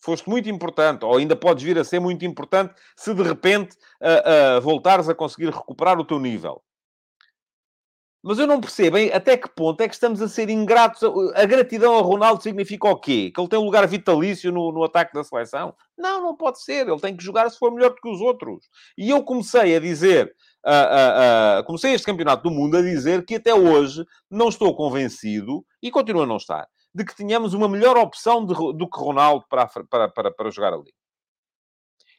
Foste 0.03 0.27
muito 0.27 0.49
importante, 0.49 1.05
ou 1.05 1.17
ainda 1.17 1.35
podes 1.35 1.63
vir 1.63 1.77
a 1.77 1.83
ser 1.83 1.99
muito 1.99 2.25
importante 2.25 2.73
se 2.95 3.13
de 3.13 3.21
repente 3.21 3.75
uh, 4.01 4.57
uh, 4.57 4.61
voltares 4.61 5.07
a 5.07 5.15
conseguir 5.15 5.51
recuperar 5.51 5.99
o 5.99 6.05
teu 6.05 6.19
nível. 6.19 6.61
Mas 8.23 8.37
eu 8.37 8.45
não 8.45 8.61
percebo 8.61 8.97
hein, 8.97 9.09
até 9.11 9.35
que 9.35 9.49
ponto 9.49 9.81
é 9.81 9.87
que 9.87 9.95
estamos 9.95 10.21
a 10.21 10.27
ser 10.27 10.47
ingratos. 10.49 11.01
A 11.33 11.43
gratidão 11.45 11.97
a 11.97 12.01
Ronaldo 12.01 12.43
significa 12.43 12.87
o 12.87 12.95
quê? 12.95 13.31
Que 13.33 13.41
ele 13.41 13.49
tem 13.49 13.57
um 13.57 13.65
lugar 13.65 13.87
vitalício 13.87 14.51
no, 14.51 14.71
no 14.71 14.83
ataque 14.83 15.11
da 15.13 15.23
seleção? 15.23 15.73
Não, 15.97 16.21
não 16.21 16.35
pode 16.35 16.61
ser. 16.61 16.87
Ele 16.87 16.99
tem 16.99 17.17
que 17.17 17.23
jogar 17.23 17.49
se 17.49 17.57
for 17.57 17.73
melhor 17.73 17.89
do 17.89 17.95
que 17.95 18.09
os 18.09 18.21
outros. 18.21 18.69
E 18.95 19.09
eu 19.09 19.23
comecei 19.23 19.75
a 19.75 19.79
dizer, 19.79 20.31
uh, 20.63 21.63
comecei 21.65 21.93
este 21.93 22.05
campeonato 22.05 22.43
do 22.43 22.51
mundo 22.51 22.77
a 22.77 22.81
dizer 22.81 23.25
que 23.25 23.35
até 23.35 23.55
hoje 23.55 24.05
não 24.29 24.49
estou 24.49 24.75
convencido, 24.75 25.65
e 25.81 25.89
continuo 25.89 26.21
a 26.21 26.27
não 26.27 26.37
estar, 26.37 26.67
de 26.93 27.05
que 27.05 27.15
tenhamos 27.15 27.53
uma 27.53 27.69
melhor 27.69 27.97
opção 27.97 28.45
de, 28.45 28.53
do 28.53 28.89
que 28.89 28.99
Ronaldo 28.99 29.45
para, 29.49 29.67
para, 29.67 30.09
para, 30.09 30.31
para 30.31 30.51
jogar 30.51 30.73
ali. 30.73 30.93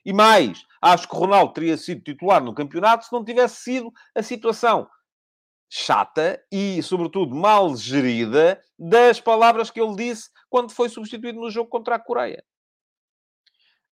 E 0.05 0.13
mais, 0.13 0.65
acho 0.81 1.09
que 1.09 1.15
Ronaldo 1.15 1.53
teria 1.53 1.77
sido 1.77 2.03
titular 2.03 2.43
no 2.43 2.55
campeonato 2.55 3.05
se 3.05 3.13
não 3.13 3.25
tivesse 3.25 3.57
sido 3.63 3.93
a 4.15 4.23
situação 4.23 4.89
chata 5.71 6.43
e, 6.53 6.83
sobretudo, 6.83 7.35
mal 7.35 7.75
gerida 7.77 8.63
das 8.79 9.21
palavras 9.21 9.71
que 9.71 9.81
ele 9.81 9.97
disse 9.97 10.29
quando 10.51 10.71
foi 10.71 10.89
substituído 10.89 11.41
no 11.41 11.51
jogo 11.51 11.71
contra 11.71 11.95
a 11.95 11.99
Coreia. 11.99 12.45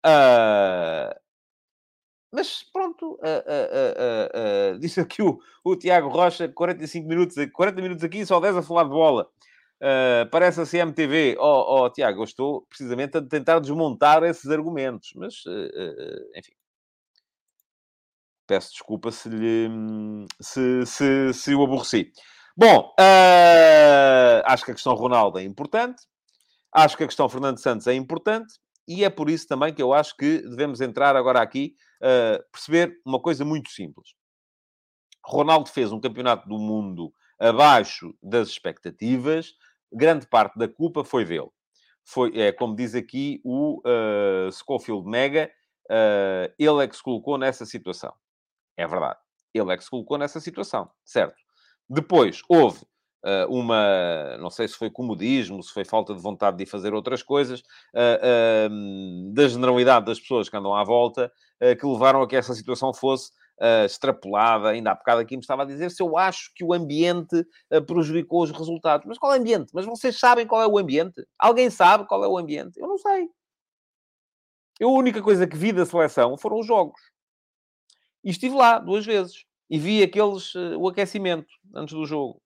Uh... 0.04 1.14
Mas 2.32 2.62
pronto, 2.62 3.14
uh, 3.14 4.74
uh, 4.74 4.78
disse 4.78 5.00
aqui 5.00 5.22
o, 5.22 5.40
o 5.64 5.76
Tiago 5.76 6.08
Rocha, 6.08 6.46
45 6.46 7.08
minutos, 7.08 7.36
40 7.54 7.80
minutos 7.80 8.04
aqui, 8.04 8.26
só 8.26 8.38
10 8.38 8.56
a 8.56 8.62
falar 8.62 8.84
de 8.84 8.90
bola. 8.90 9.30
Parece 10.30 10.60
a 10.60 10.66
CMTV. 10.66 11.36
Oh, 11.38 11.84
oh, 11.84 11.90
Tiago, 11.90 12.20
eu 12.20 12.24
estou 12.24 12.62
precisamente 12.68 13.16
a 13.16 13.22
tentar 13.22 13.60
desmontar 13.60 14.22
esses 14.24 14.50
argumentos, 14.50 15.12
mas 15.14 15.42
enfim. 16.36 16.52
Peço 18.46 18.70
desculpa 18.72 19.10
se 19.12 19.28
lhe 19.28 19.68
se, 20.40 20.86
se, 20.86 21.32
se 21.34 21.54
o 21.54 21.62
aborreci. 21.62 22.10
Bom, 22.60 22.92
uh, 22.98 24.42
acho 24.46 24.64
que 24.64 24.72
a 24.72 24.74
questão 24.74 24.92
Ronaldo 24.92 25.38
é 25.38 25.44
importante. 25.44 26.02
Acho 26.74 26.96
que 26.96 27.04
a 27.04 27.06
questão 27.06 27.28
Fernando 27.28 27.60
Santos 27.60 27.86
é 27.86 27.94
importante. 27.94 28.52
E 28.88 29.04
é 29.04 29.10
por 29.10 29.30
isso 29.30 29.46
também 29.46 29.72
que 29.72 29.80
eu 29.80 29.92
acho 29.92 30.16
que 30.16 30.38
devemos 30.38 30.80
entrar 30.80 31.14
agora 31.14 31.40
aqui, 31.40 31.76
uh, 32.02 32.42
perceber 32.50 33.00
uma 33.06 33.20
coisa 33.20 33.44
muito 33.44 33.70
simples. 33.70 34.08
Ronaldo 35.24 35.68
fez 35.68 35.92
um 35.92 36.00
campeonato 36.00 36.48
do 36.48 36.58
mundo 36.58 37.12
abaixo 37.38 38.12
das 38.20 38.48
expectativas. 38.48 39.52
Grande 39.92 40.26
parte 40.26 40.58
da 40.58 40.68
culpa 40.68 41.04
foi 41.04 41.24
dele. 41.24 41.48
Foi, 42.04 42.32
é, 42.38 42.52
como 42.52 42.74
diz 42.74 42.94
aqui 42.94 43.40
o 43.44 43.80
uh, 43.80 44.50
Schofield 44.52 45.06
Mega, 45.06 45.50
uh, 45.90 46.52
ele 46.58 46.84
é 46.84 46.88
que 46.88 46.96
se 46.96 47.02
colocou 47.02 47.36
nessa 47.36 47.66
situação. 47.66 48.12
É 48.76 48.86
verdade. 48.86 49.18
Ele 49.52 49.72
é 49.72 49.76
que 49.76 49.84
se 49.84 49.90
colocou 49.90 50.16
nessa 50.16 50.40
situação, 50.40 50.90
certo? 51.04 51.36
Depois, 51.88 52.42
houve 52.48 52.82
uh, 53.24 53.50
uma... 53.50 54.36
Não 54.38 54.50
sei 54.50 54.68
se 54.68 54.74
foi 54.74 54.90
comodismo, 54.90 55.62
se 55.62 55.72
foi 55.72 55.84
falta 55.84 56.14
de 56.14 56.20
vontade 56.20 56.56
de 56.56 56.66
fazer 56.66 56.94
outras 56.94 57.22
coisas, 57.22 57.60
uh, 57.60 59.32
da 59.32 59.48
generalidade 59.48 60.06
das 60.06 60.20
pessoas 60.20 60.48
que 60.48 60.56
andam 60.56 60.74
à 60.74 60.84
volta, 60.84 61.32
que 61.80 61.84
levaram 61.84 62.22
a 62.22 62.28
que 62.28 62.36
essa 62.36 62.54
situação 62.54 62.94
fosse 62.94 63.32
extrapolada. 63.84 64.70
Ainda 64.70 64.92
há 64.92 64.94
bocado 64.94 65.20
aqui 65.20 65.36
me 65.36 65.40
estava 65.40 65.62
a 65.62 65.66
dizer 65.66 65.90
se 65.90 66.02
eu 66.02 66.16
acho 66.16 66.52
que 66.54 66.64
o 66.64 66.72
ambiente 66.72 67.46
prejudicou 67.86 68.42
os 68.42 68.50
resultados. 68.50 69.06
Mas 69.06 69.18
qual 69.18 69.32
é 69.32 69.36
o 69.36 69.40
ambiente? 69.40 69.70
Mas 69.74 69.86
vocês 69.86 70.18
sabem 70.18 70.46
qual 70.46 70.62
é 70.62 70.66
o 70.66 70.78
ambiente? 70.78 71.26
Alguém 71.38 71.70
sabe 71.70 72.06
qual 72.06 72.24
é 72.24 72.28
o 72.28 72.38
ambiente? 72.38 72.78
Eu 72.78 72.86
não 72.86 72.98
sei. 72.98 73.28
Eu, 74.78 74.90
a 74.90 74.92
única 74.92 75.20
coisa 75.20 75.46
que 75.46 75.56
vi 75.56 75.72
da 75.72 75.84
seleção 75.84 76.38
foram 76.38 76.60
os 76.60 76.66
jogos. 76.66 77.00
E 78.22 78.30
estive 78.30 78.54
lá 78.54 78.78
duas 78.78 79.04
vezes. 79.04 79.44
E 79.68 79.78
vi 79.78 80.02
aqueles, 80.02 80.54
uh, 80.54 80.78
o 80.78 80.88
aquecimento 80.88 81.48
antes 81.74 81.94
do 81.94 82.06
jogo. 82.06 82.40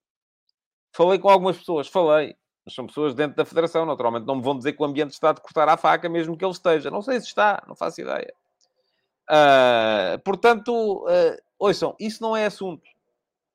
Falei 0.95 1.19
com 1.19 1.29
algumas 1.29 1.59
pessoas, 1.59 1.89
falei. 1.89 2.35
Mas 2.65 2.75
são 2.75 2.87
pessoas 2.87 3.15
dentro 3.15 3.37
da 3.37 3.45
federação, 3.45 3.85
naturalmente. 3.85 4.27
Não 4.27 4.37
me 4.37 4.43
vão 4.43 4.57
dizer 4.57 4.73
que 4.73 4.83
o 4.83 4.85
ambiente 4.85 5.13
está 5.13 5.33
de 5.33 5.41
cortar 5.41 5.69
à 5.69 5.77
faca, 5.77 6.09
mesmo 6.09 6.37
que 6.37 6.45
ele 6.45 6.53
esteja. 6.53 6.91
Não 6.91 7.03
sei 7.03 7.21
se 7.21 7.27
está, 7.27 7.63
não 7.67 7.75
faço 7.75 8.01
ideia. 8.01 8.33
Uh, 9.31 10.19
portanto, 10.25 11.05
uh, 11.07 11.37
ouçam, 11.59 11.95
isso 11.99 12.23
não 12.23 12.37
é 12.37 12.47
assunto. 12.47 12.83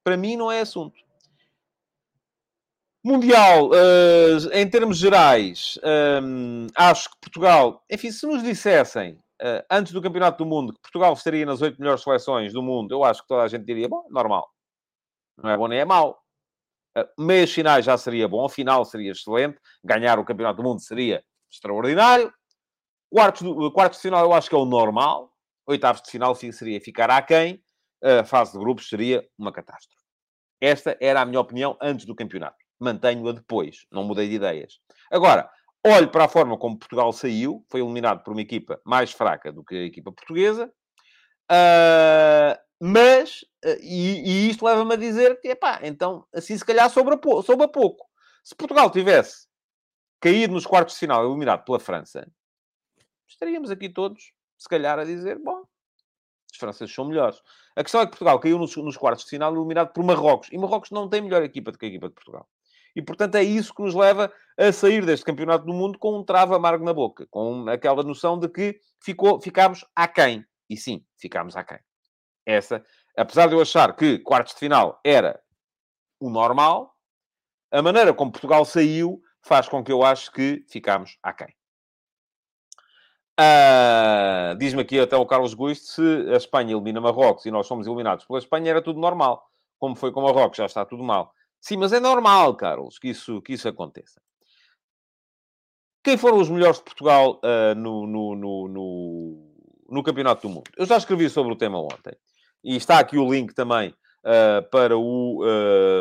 Para 0.04 0.18
mim, 0.18 0.36
não 0.36 0.52
é 0.52 0.62
assunto. 0.62 0.96
Mundial, 3.08 3.70
uh, 3.70 4.52
em 4.52 4.70
termos 4.70 4.98
gerais, 4.98 5.80
um, 6.22 6.68
acho 6.76 7.10
que 7.10 7.16
Portugal, 7.22 7.82
enfim, 7.90 8.12
se 8.12 8.28
nos 8.28 8.44
dissessem 8.44 9.14
uh, 9.42 9.64
antes 9.72 9.94
do 9.94 10.02
Campeonato 10.02 10.44
do 10.44 10.50
Mundo, 10.50 10.74
que 10.74 10.82
Portugal 10.82 11.14
estaria 11.14 11.46
nas 11.46 11.62
oito 11.62 11.80
melhores 11.80 12.04
seleções 12.04 12.52
do 12.52 12.62
mundo, 12.62 12.94
eu 12.94 13.06
acho 13.06 13.22
que 13.22 13.28
toda 13.30 13.44
a 13.44 13.48
gente 13.48 13.64
diria, 13.64 13.88
bom, 13.88 14.06
normal. 14.10 14.50
Não 15.42 15.50
é 15.50 15.58
bom 15.58 15.70
nem 15.70 15.80
é 15.80 15.86
mau. 15.86 16.20
Uh, 16.98 17.24
meias 17.24 17.50
finais 17.50 17.86
já 17.86 17.98
seria 17.98 18.28
bom, 18.28 18.50
final 18.50 18.84
seria 18.84 19.12
excelente, 19.12 19.58
ganhar 19.82 20.20
o 20.20 20.26
Campeonato 20.26 20.62
do 20.62 20.68
Mundo 20.68 20.82
seria 20.82 21.24
extraordinário. 21.50 22.34
Quartos, 23.10 23.42
do, 23.42 23.72
quartos 23.72 24.00
de 24.00 24.02
final 24.02 24.26
eu 24.26 24.34
acho 24.34 24.50
que 24.50 24.56
é 24.56 24.58
o 24.58 24.66
normal. 24.66 25.32
Oitavos 25.68 26.02
de 26.02 26.10
final 26.10 26.34
seria 26.34 26.82
ficar 26.82 27.10
aquém. 27.10 27.62
A 28.02 28.24
fase 28.24 28.54
de 28.54 28.60
grupos 28.60 28.88
seria 28.90 29.28
uma 29.38 29.52
catástrofe. 29.52 30.06
Esta 30.62 30.98
era 31.02 31.22
a 31.22 31.26
minha 31.26 31.40
opinião 31.40 31.78
antes 31.82 32.06
do 32.06 32.16
campeonato. 32.16 32.58
Mantenho-a 32.80 33.34
depois. 33.34 33.86
Não 33.92 34.04
mudei 34.04 34.30
de 34.30 34.36
ideias. 34.36 34.80
Agora, 35.12 35.50
Olhe 35.86 36.08
para 36.08 36.26
a 36.26 36.28
forma 36.28 36.58
como 36.58 36.78
Portugal 36.78 37.14
saiu, 37.14 37.66
foi 37.70 37.80
eliminado 37.80 38.22
por 38.22 38.34
uma 38.34 38.42
equipa 38.42 38.80
mais 38.86 39.12
fraca 39.12 39.54
do 39.54 39.64
que 39.64 39.76
a 39.76 39.86
equipa 39.86 40.12
portuguesa, 40.12 40.70
uh, 41.50 42.60
mas, 42.78 43.42
uh, 43.64 43.80
e, 43.82 44.48
e, 44.48 44.50
isto 44.50 44.66
leva-me 44.66 44.94
a 44.94 44.98
dizer 44.98 45.40
que, 45.40 45.48
epá, 45.48 45.80
então, 45.84 46.28
assim 46.34 46.58
se 46.58 46.66
calhar 46.66 46.90
sobra, 46.90 47.18
sobra 47.42 47.70
pouco. 47.70 48.06
Se 48.44 48.54
Portugal 48.54 48.92
tivesse 48.92 49.48
caído 50.20 50.54
nos 50.54 50.66
quartos 50.66 50.96
de 50.96 51.00
final, 51.00 51.26
eliminado 51.26 51.64
pela 51.64 51.80
França, 51.80 52.30
estaríamos 53.26 53.72
aqui 53.72 53.88
todos, 53.88 54.34
se 54.58 54.68
calhar, 54.68 54.98
a 55.00 55.04
dizer, 55.04 55.38
bom, 55.40 55.64
os 56.52 56.58
franceses 56.58 56.94
são 56.94 57.06
melhores. 57.06 57.42
A 57.76 57.84
questão 57.84 58.02
é 58.02 58.06
que 58.06 58.12
Portugal 58.12 58.40
caiu 58.40 58.58
nos, 58.58 58.76
nos 58.78 58.98
quartos 58.98 59.26
de 59.26 59.30
final, 59.30 59.56
eliminado 59.56 59.94
por 59.94 60.04
Marrocos, 60.04 60.50
e 60.52 60.58
Marrocos 60.58 60.92
não 60.92 61.08
tem 61.08 61.22
melhor 61.22 61.44
equipa 61.44 61.72
do 61.72 61.78
que 61.78 61.86
a 61.86 61.90
equipa 61.90 62.08
de 62.08 62.16
Portugal. 62.16 62.48
E, 62.96 63.02
portanto, 63.02 63.36
é 63.36 63.44
isso 63.44 63.74
que 63.76 63.84
nos 63.84 63.94
leva 63.94 64.34
a 64.58 64.72
sair 64.72 65.06
deste 65.06 65.24
campeonato 65.24 65.66
do 65.66 65.74
mundo 65.74 66.00
com 66.00 66.18
um 66.18 66.24
travo 66.24 66.56
amargo 66.56 66.84
na 66.84 66.94
boca, 66.94 67.28
com 67.30 67.70
aquela 67.70 68.02
noção 68.02 68.40
de 68.40 68.50
que 68.50 68.80
ficou, 69.00 69.40
ficámos 69.40 69.86
aquém. 69.96 70.44
E 70.68 70.76
sim, 70.76 71.06
ficámos 71.16 71.56
aquém. 71.56 71.78
Essa, 72.44 72.84
apesar 73.16 73.48
de 73.48 73.54
eu 73.54 73.62
achar 73.62 73.96
que 73.96 74.18
quartos 74.20 74.54
de 74.54 74.60
final 74.60 75.00
era 75.04 75.40
o 76.20 76.30
normal, 76.30 76.98
a 77.72 77.84
maneira 77.84 78.14
como 78.16 78.32
Portugal 78.32 78.66
saiu 78.66 79.22
faz 79.44 79.70
com 79.70 79.84
que 79.84 79.92
eu 79.92 80.04
ache 80.04 80.32
que 80.32 80.66
ficámos 80.68 81.20
aquém. 81.22 81.54
Uh, 83.40 84.58
Diz-me 84.58 84.82
aqui 84.82 85.00
até 85.00 85.16
o 85.16 85.26
Carlos 85.26 85.54
Guiste, 85.54 85.86
se 85.88 86.02
a 86.34 86.38
Espanha 86.38 86.74
elimina 86.74 87.00
Marrocos 87.00 87.46
e 87.46 87.52
nós 87.52 87.68
somos 87.68 87.86
eliminados 87.86 88.26
pela 88.26 88.40
Espanha, 88.40 88.72
era 88.72 88.82
tudo 88.82 89.00
normal. 89.00 89.48
Como 89.78 89.96
foi 89.96 90.12
com 90.12 90.22
Marrocos, 90.22 90.58
já 90.58 90.66
está 90.66 90.84
tudo 90.84 91.04
mal. 91.04 91.32
Sim, 91.62 91.78
mas 91.78 91.94
é 91.94 92.00
normal, 92.00 92.56
Carlos, 92.56 92.98
que 92.98 93.10
isso, 93.10 93.42
que 93.44 93.54
isso 93.54 93.68
aconteça. 93.68 94.20
Quem 96.04 96.18
foram 96.18 96.38
os 96.38 96.50
melhores 96.50 96.78
de 96.78 96.84
Portugal 96.86 97.40
uh, 97.44 97.76
no, 97.76 98.08
no, 98.08 98.36
no, 98.36 98.68
no, 98.68 99.56
no 99.90 100.04
Campeonato 100.04 100.48
do 100.48 100.54
Mundo? 100.54 100.72
Eu 100.76 100.86
já 100.86 100.98
escrevi 100.98 101.30
sobre 101.30 101.54
o 101.54 101.56
tema 101.56 101.80
ontem. 101.80 102.16
E 102.64 102.76
está 102.76 102.98
aqui 102.98 103.20
o 103.20 103.32
link 103.32 103.54
também 103.54 103.90
uh, 103.90 104.68
para, 104.72 104.98
o, 104.98 105.42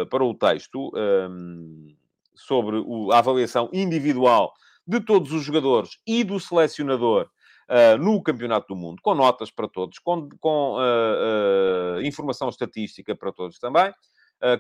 para 0.08 0.24
o 0.24 0.32
texto 0.32 0.90
um, 0.94 1.94
sobre 2.34 2.76
o, 2.78 3.12
a 3.12 3.18
avaliação 3.18 3.68
individual 3.72 4.54
de 4.86 5.00
todos 5.00 5.32
os 5.32 5.42
jogadores 5.42 5.98
e 6.06 6.22
do 6.22 6.38
selecionador 6.38 7.28
uh, 7.68 7.98
no 7.98 8.22
Campeonato 8.22 8.68
do 8.68 8.76
Mundo, 8.76 9.00
com 9.02 9.14
notas 9.14 9.50
para 9.50 9.68
todos, 9.68 9.98
com, 9.98 10.28
com 10.40 10.76
uh, 10.76 11.98
uh, 11.98 12.02
informação 12.02 12.48
estatística 12.48 13.14
para 13.14 13.32
todos 13.32 13.58
também, 13.58 13.92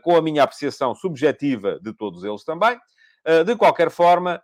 com 0.02 0.16
a 0.16 0.22
minha 0.22 0.42
apreciação 0.42 0.94
subjetiva 0.94 1.78
de 1.82 1.92
todos 1.92 2.24
eles 2.24 2.42
também. 2.44 2.78
de 3.44 3.54
qualquer 3.56 3.90
forma, 3.90 4.42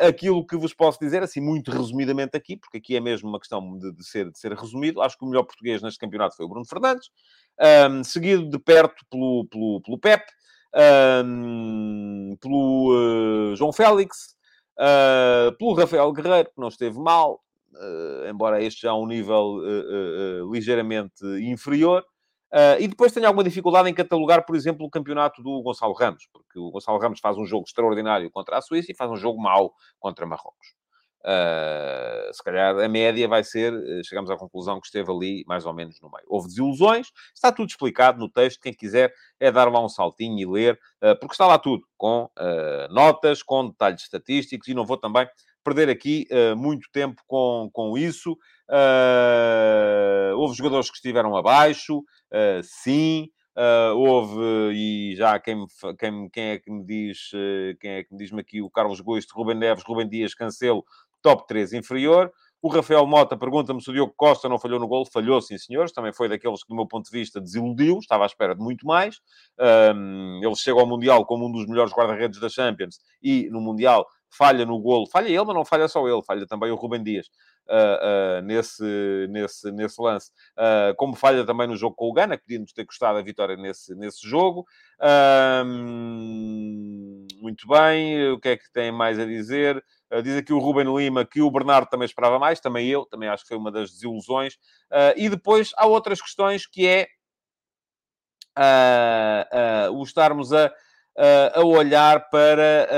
aquilo 0.00 0.44
que 0.44 0.56
vos 0.56 0.74
posso 0.74 0.98
dizer, 0.98 1.22
assim, 1.22 1.40
muito 1.40 1.70
resumidamente 1.70 2.36
aqui, 2.36 2.56
porque 2.56 2.78
aqui 2.78 2.96
é 2.96 3.00
mesmo 3.00 3.28
uma 3.28 3.38
questão 3.38 3.78
de, 3.78 3.92
de 3.92 4.04
ser, 4.04 4.32
de 4.32 4.36
ser 4.36 4.52
resumido, 4.52 5.00
acho 5.00 5.16
que 5.16 5.24
o 5.24 5.28
melhor 5.28 5.44
português 5.44 5.80
neste 5.80 6.00
campeonato 6.00 6.34
foi 6.34 6.44
o 6.44 6.48
Bruno 6.48 6.66
Fernandes, 6.66 7.08
um, 7.88 8.02
seguido 8.02 8.50
de 8.50 8.58
perto 8.58 9.06
pelo, 9.08 9.46
pelo, 9.48 9.80
pelo 9.80 9.98
Pep, 10.00 10.24
um, 11.24 12.36
pelo 12.40 13.54
João 13.54 13.72
Félix, 13.72 14.34
Uh, 14.78 15.56
pelo 15.58 15.74
Rafael 15.74 16.12
Guerreiro, 16.12 16.50
que 16.50 16.60
não 16.60 16.68
esteve 16.68 16.98
mal, 16.98 17.40
uh, 17.74 18.28
embora 18.28 18.62
este 18.62 18.82
já 18.82 18.90
a 18.90 18.98
um 18.98 19.06
nível 19.06 19.58
uh, 19.58 20.52
ligeiramente 20.52 21.24
inferior. 21.42 22.04
e 22.78 22.88
depois 22.88 23.12
tenho 23.12 23.26
alguma 23.26 23.44
dificuldade 23.44 23.88
em 23.88 23.94
catalogar, 23.94 24.44
por 24.44 24.56
exemplo, 24.56 24.84
o 24.86 24.90
campeonato 24.90 25.42
do 25.42 25.62
Gonçalo 25.62 25.94
Ramos, 25.94 26.28
porque 26.32 26.58
o 26.58 26.70
Gonçalo 26.70 26.98
Ramos 26.98 27.20
faz 27.20 27.36
um 27.36 27.46
jogo 27.46 27.64
extraordinário 27.66 28.30
contra 28.30 28.58
a 28.58 28.62
Suíça 28.62 28.92
e 28.92 28.96
faz 28.96 29.10
um 29.10 29.16
jogo 29.16 29.40
mau 29.40 29.72
contra 29.98 30.26
Marrocos. 30.26 30.81
Uh, 31.24 32.34
se 32.34 32.42
calhar 32.42 32.76
a 32.76 32.88
média 32.88 33.28
vai 33.28 33.44
ser, 33.44 33.72
uh, 33.72 34.04
chegamos 34.04 34.28
à 34.28 34.36
conclusão 34.36 34.80
que 34.80 34.86
esteve 34.86 35.10
ali 35.10 35.44
mais 35.46 35.64
ou 35.64 35.72
menos 35.72 36.00
no 36.00 36.10
meio. 36.10 36.24
Houve 36.26 36.48
desilusões, 36.48 37.12
está 37.32 37.52
tudo 37.52 37.68
explicado 37.68 38.18
no 38.18 38.28
texto. 38.28 38.60
Quem 38.60 38.74
quiser 38.74 39.12
é 39.38 39.50
dar 39.52 39.70
lá 39.70 39.84
um 39.84 39.88
saltinho 39.88 40.38
e 40.38 40.46
ler, 40.46 40.74
uh, 41.00 41.16
porque 41.20 41.34
está 41.34 41.46
lá 41.46 41.58
tudo, 41.58 41.84
com 41.96 42.28
notas, 42.90 43.42
com 43.42 43.68
detalhes 43.68 44.02
estatísticos, 44.02 44.66
e 44.66 44.74
não 44.74 44.84
vou 44.84 44.96
também 44.96 45.28
perder 45.62 45.88
aqui 45.88 46.26
muito 46.56 46.88
tempo 46.92 47.22
com, 47.28 47.70
com 47.72 47.96
isso. 47.96 48.36
houve 50.36 50.56
jogadores 50.56 50.90
que 50.90 50.96
estiveram 50.96 51.36
abaixo, 51.36 52.02
sim. 52.64 53.28
Uh, 53.54 53.94
houve, 53.94 54.40
e 54.72 55.14
já 55.14 55.38
quem, 55.38 55.66
quem, 55.98 56.30
quem 56.30 56.44
é 56.44 56.58
que 56.58 56.70
me 56.70 56.84
diz, 56.84 57.30
quem 57.80 57.90
é 57.92 58.02
que 58.02 58.12
me 58.12 58.18
diz-me 58.18 58.40
aqui, 58.40 58.62
o 58.62 58.70
Carlos 58.70 59.00
Gosto, 59.00 59.34
Rubem 59.34 59.56
Neves, 59.56 59.84
Rubem 59.86 60.08
Dias, 60.08 60.34
Cancelo, 60.34 60.84
top 61.22 61.46
3 61.46 61.72
inferior. 61.72 62.32
O 62.62 62.68
Rafael 62.68 63.04
Mota 63.08 63.36
pergunta-me 63.36 63.82
se 63.82 63.90
o 63.90 63.92
Diogo 63.92 64.14
Costa 64.16 64.48
não 64.48 64.56
falhou 64.56 64.78
no 64.78 64.86
gol. 64.86 65.04
Falhou, 65.04 65.40
sim, 65.42 65.58
senhores. 65.58 65.90
Também 65.90 66.12
foi 66.12 66.28
daqueles 66.28 66.62
que, 66.62 66.68
do 66.68 66.76
meu 66.76 66.86
ponto 66.86 67.10
de 67.10 67.10
vista, 67.10 67.40
desiludiu. 67.40 67.98
Estava 67.98 68.22
à 68.22 68.26
espera 68.26 68.54
de 68.54 68.62
muito 68.62 68.86
mais. 68.86 69.20
Um, 69.96 70.40
ele 70.40 70.54
chega 70.54 70.78
ao 70.78 70.86
Mundial 70.86 71.26
como 71.26 71.48
um 71.48 71.50
dos 71.50 71.66
melhores 71.66 71.92
guarda-redes 71.92 72.38
da 72.38 72.48
Champions 72.48 73.00
e, 73.20 73.50
no 73.50 73.60
Mundial, 73.60 74.06
falha 74.30 74.64
no 74.64 74.78
golo. 74.78 75.08
Falha 75.10 75.26
ele, 75.26 75.44
mas 75.44 75.54
não 75.56 75.64
falha 75.64 75.88
só 75.88 76.06
ele. 76.06 76.22
Falha 76.22 76.46
também 76.46 76.70
o 76.70 76.76
Rubem 76.76 77.02
Dias 77.02 77.26
uh, 77.68 78.40
uh, 78.40 78.42
nesse, 78.42 79.26
nesse, 79.28 79.72
nesse 79.72 80.00
lance. 80.00 80.30
Uh, 80.56 80.94
como 80.96 81.16
falha 81.16 81.44
também 81.44 81.66
no 81.66 81.76
jogo 81.76 81.96
com 81.96 82.10
o 82.10 82.12
Gana, 82.12 82.36
que 82.36 82.44
podíamos 82.44 82.72
ter 82.72 82.84
custado 82.84 83.18
a 83.18 83.22
vitória 83.22 83.56
nesse, 83.56 83.92
nesse 83.96 84.26
jogo. 84.26 84.64
muito 87.40 87.66
bem. 87.66 88.30
O 88.30 88.38
que 88.38 88.50
é 88.50 88.56
que 88.56 88.70
tem 88.72 88.92
mais 88.92 89.18
a 89.18 89.26
dizer? 89.26 89.82
Uh, 90.12 90.22
diz 90.22 90.36
aqui 90.36 90.52
o 90.52 90.58
Ruben 90.58 90.94
Lima 90.94 91.24
que 91.24 91.40
o 91.40 91.50
Bernardo 91.50 91.88
também 91.88 92.04
esperava 92.04 92.38
mais, 92.38 92.60
também 92.60 92.86
eu, 92.88 93.06
também 93.06 93.28
acho 93.28 93.44
que 93.44 93.48
foi 93.48 93.56
uma 93.56 93.72
das 93.72 93.90
desilusões. 93.90 94.54
Uh, 94.90 95.16
e 95.16 95.28
depois 95.28 95.70
há 95.76 95.86
outras 95.86 96.20
questões 96.20 96.66
que 96.66 96.86
é 96.86 97.08
uh, 98.58 99.92
o 99.92 100.02
estarmos 100.02 100.52
a, 100.52 100.70
a 101.54 101.60
olhar 101.60 102.30
para 102.30 102.88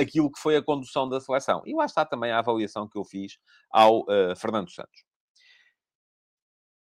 aquilo 0.00 0.30
que 0.30 0.38
foi 0.38 0.54
a 0.56 0.62
condução 0.62 1.08
da 1.08 1.20
seleção. 1.20 1.62
E 1.66 1.74
lá 1.74 1.84
está 1.84 2.04
também 2.04 2.30
a 2.30 2.38
avaliação 2.38 2.88
que 2.88 2.96
eu 2.96 3.04
fiz 3.04 3.38
ao 3.70 4.04
Fernando 4.36 4.70
Santos. 4.70 5.04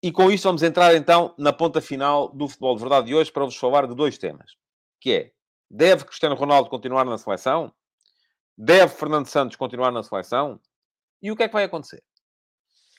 E 0.02 0.10
com 0.10 0.32
isto 0.32 0.46
vamos 0.46 0.64
entrar 0.64 0.96
então 0.96 1.34
na 1.38 1.52
ponta 1.52 1.82
final 1.82 2.30
do 2.30 2.48
Futebol 2.48 2.76
de 2.76 2.82
Verdade 2.82 3.08
de 3.08 3.16
hoje 3.16 3.32
para 3.32 3.44
vos 3.44 3.58
falar 3.58 3.88
de 3.88 3.96
dois 3.96 4.18
temas. 4.18 4.52
Que 5.02 5.14
é, 5.14 5.32
deve 5.70 6.06
Cristiano 6.06 6.36
Ronaldo 6.36 6.70
continuar 6.70 7.04
na 7.04 7.18
seleção? 7.18 7.74
Deve 8.58 8.94
Fernando 8.94 9.28
Santos 9.28 9.56
continuar 9.56 9.92
na 9.92 10.04
seleção? 10.04 10.60
E 11.22 11.32
o 11.32 11.36
que 11.36 11.44
é 11.44 11.48
que 11.48 11.54
vai 11.54 11.64
acontecer? 11.64 12.04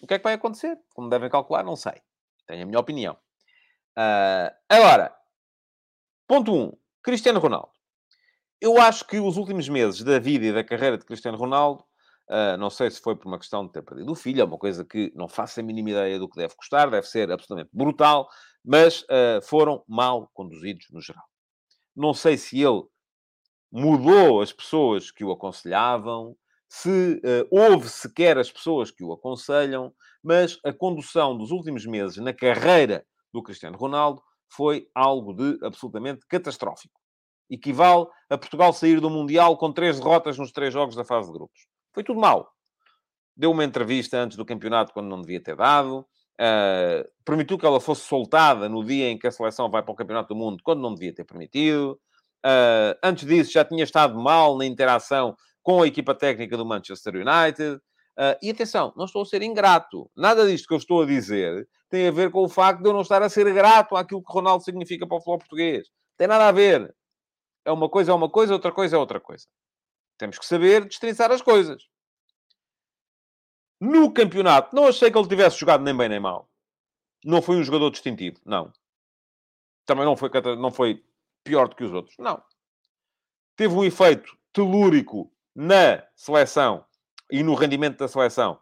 O 0.03 0.07
que 0.07 0.15
é 0.15 0.19
que 0.19 0.25
vai 0.25 0.35
acontecer? 0.35 0.79
Como 0.95 1.09
devem 1.09 1.31
calcular, 1.31 1.63
não 1.63 1.77
sei. 1.77 1.95
Tenho 2.47 2.65
a 2.65 2.67
minha 2.67 2.81
opinião. 2.81 3.17
Uh, 3.97 4.51
agora, 4.69 5.15
ponto 6.27 6.53
1. 6.53 6.63
Um, 6.63 6.73
Cristiano 7.03 7.39
Ronaldo. 7.39 7.71
Eu 8.61 8.81
acho 8.81 9.07
que 9.07 9.19
os 9.19 9.37
últimos 9.37 9.69
meses 9.69 10.03
da 10.03 10.19
vida 10.19 10.47
e 10.47 10.53
da 10.53 10.65
carreira 10.65 10.99
de 10.99 11.05
Cristiano 11.05 11.37
Ronaldo, 11.37 11.85
uh, 12.31 12.57
não 12.59 12.71
sei 12.71 12.91
se 12.91 13.01
foi 13.01 13.15
por 13.15 13.29
uma 13.29 13.39
questão 13.39 13.67
de 13.67 13.73
ter 13.73 13.83
perdido 13.83 14.11
o 14.11 14.15
filho, 14.15 14.41
é 14.41 14.45
uma 14.45 14.59
coisa 14.59 14.85
que 14.85 15.13
não 15.15 15.29
faço 15.29 15.61
a 15.61 15.63
mínima 15.63 15.91
ideia 15.91 16.19
do 16.19 16.29
que 16.29 16.37
deve 16.37 16.55
custar, 16.57 16.91
deve 16.91 17.07
ser 17.07 17.31
absolutamente 17.31 17.71
brutal, 17.73 18.29
mas 18.65 19.03
uh, 19.03 19.41
foram 19.43 19.85
mal 19.87 20.29
conduzidos 20.33 20.87
no 20.91 21.01
geral. 21.01 21.25
Não 21.95 22.13
sei 22.13 22.37
se 22.37 22.61
ele 22.61 22.83
mudou 23.75 24.41
as 24.41 24.53
pessoas 24.53 25.11
que 25.11 25.25
o 25.25 25.33
aconselhavam, 25.33 26.37
se 26.69 27.21
uh, 27.25 27.49
houve 27.51 27.89
sequer 27.89 28.39
as 28.39 28.51
pessoas 28.51 28.93
que 28.93 29.03
o 29.03 29.13
aconselham, 29.13 29.93
mas 30.23 30.61
a 30.65 30.73
condução 30.73 31.37
dos 31.37 31.51
últimos 31.51 31.85
meses 31.85 32.19
na 32.19 32.33
carreira 32.33 33.05
do 33.33 33.43
Cristiano 33.43 33.77
Ronaldo 33.77 34.23
foi 34.49 34.89
algo 34.95 35.35
de 35.35 35.59
absolutamente 35.67 36.25
catastrófico. 36.29 37.01
Equivale 37.51 38.07
a 38.31 38.39
Portugal 38.39 38.73
sair 38.73 39.01
do 39.01 39.11
Mundial 39.11 39.57
com 39.57 39.73
três 39.73 39.99
derrotas 39.99 40.39
nos 40.39 40.53
três 40.53 40.73
jogos 40.73 40.95
da 40.95 41.05
fase 41.05 41.27
de 41.27 41.33
grupos. 41.33 41.67
Foi 41.93 42.05
tudo 42.05 42.21
mal. 42.21 42.53
Deu 43.37 43.51
uma 43.51 43.65
entrevista 43.65 44.19
antes 44.19 44.37
do 44.37 44.45
campeonato 44.45 44.93
quando 44.93 45.09
não 45.09 45.21
devia 45.21 45.43
ter 45.43 45.57
dado. 45.57 46.07
Uh, 46.41 47.09
permitiu 47.25 47.59
que 47.59 47.67
ela 47.67 47.81
fosse 47.81 48.03
soltada 48.03 48.69
no 48.69 48.85
dia 48.85 49.11
em 49.11 49.19
que 49.19 49.27
a 49.27 49.33
seleção 49.33 49.69
vai 49.69 49.83
para 49.83 49.93
o 49.93 49.97
Campeonato 49.97 50.29
do 50.33 50.39
Mundo 50.39 50.63
quando 50.63 50.81
não 50.81 50.95
devia 50.95 51.13
ter 51.13 51.25
permitido. 51.25 52.01
Uh, 52.45 52.99
antes 53.03 53.27
disso, 53.27 53.53
já 53.53 53.65
tinha 53.65 53.85
estado 53.85 54.19
mal 54.21 54.57
na 54.59 54.67
interação 54.67 55.35
com 55.63 55.83
a 55.83 55.87
equipa 55.87 56.15
técnica 56.15 56.57
do 56.57 56.67
Manchester 56.67 57.15
United. 57.15 57.77
Uh, 58.17 58.37
e 58.43 58.51
atenção, 58.51 58.93
não 58.97 59.07
estou 59.07 59.23
a 59.23 59.27
ser 59.27 59.43
ingrato. 59.43 60.11
Nada 60.15 60.47
disto 60.47 60.69
que 60.69 60.75
eu 60.75 60.79
estou 60.79 61.03
a 61.03 61.07
dizer 61.07 61.67
tem 61.95 62.09
a 62.09 62.11
ver 62.11 62.31
com 62.31 62.43
o 62.43 62.49
facto 62.49 62.83
de 62.83 62.89
eu 62.89 62.93
não 62.93 63.03
estar 63.03 63.23
a 63.23 63.29
ser 63.29 63.53
grato 63.55 63.97
àquilo 63.97 64.23
que 64.23 64.33
Ronaldo 64.33 64.65
significa 64.65 65.07
para 65.07 65.17
o 65.17 65.21
futebol 65.21 65.39
português. 65.39 65.89
Tem 66.17 66.27
nada 66.27 66.49
a 66.49 66.53
ver. 66.53 66.95
É 67.65 67.73
uma 67.73 67.89
coisa 67.89 68.11
é 68.11 68.15
uma 68.15 68.29
coisa, 68.29 68.53
outra 68.53 68.73
coisa 68.73 68.97
é 68.97 68.99
outra 68.99 69.21
coisa. 69.21 69.47
Temos 70.19 70.39
que 70.39 70.45
saber 70.45 70.85
destrinçar 70.85 71.31
as 71.31 71.41
coisas. 71.41 71.85
No 73.81 74.13
campeonato, 74.13 74.75
não 74.75 74.89
achei 74.89 75.11
que 75.11 75.17
ele 75.17 75.29
tivesse 75.29 75.59
jogado 75.59 75.83
nem 75.83 75.97
bem 75.97 76.09
nem 76.09 76.21
mal. 76.21 76.49
Não 77.25 77.41
foi 77.41 77.57
um 77.57 77.63
jogador 77.63 77.91
distintivo, 77.91 78.41
não. 78.45 78.73
Também 79.87 80.05
não 80.05 80.17
foi, 80.17 80.31
não 80.59 80.71
foi 80.71 81.05
pior 81.45 81.69
do 81.69 81.77
que 81.77 81.85
os 81.85 81.93
outros. 81.93 82.17
Não. 82.19 82.43
Teve 83.55 83.75
um 83.75 83.85
efeito 83.85 84.37
telúrico 84.53 85.31
na 85.55 86.03
seleção 86.17 86.85
e 87.31 87.43
no 87.43 87.55
rendimento 87.55 87.99
da 87.99 88.09
seleção 88.09 88.59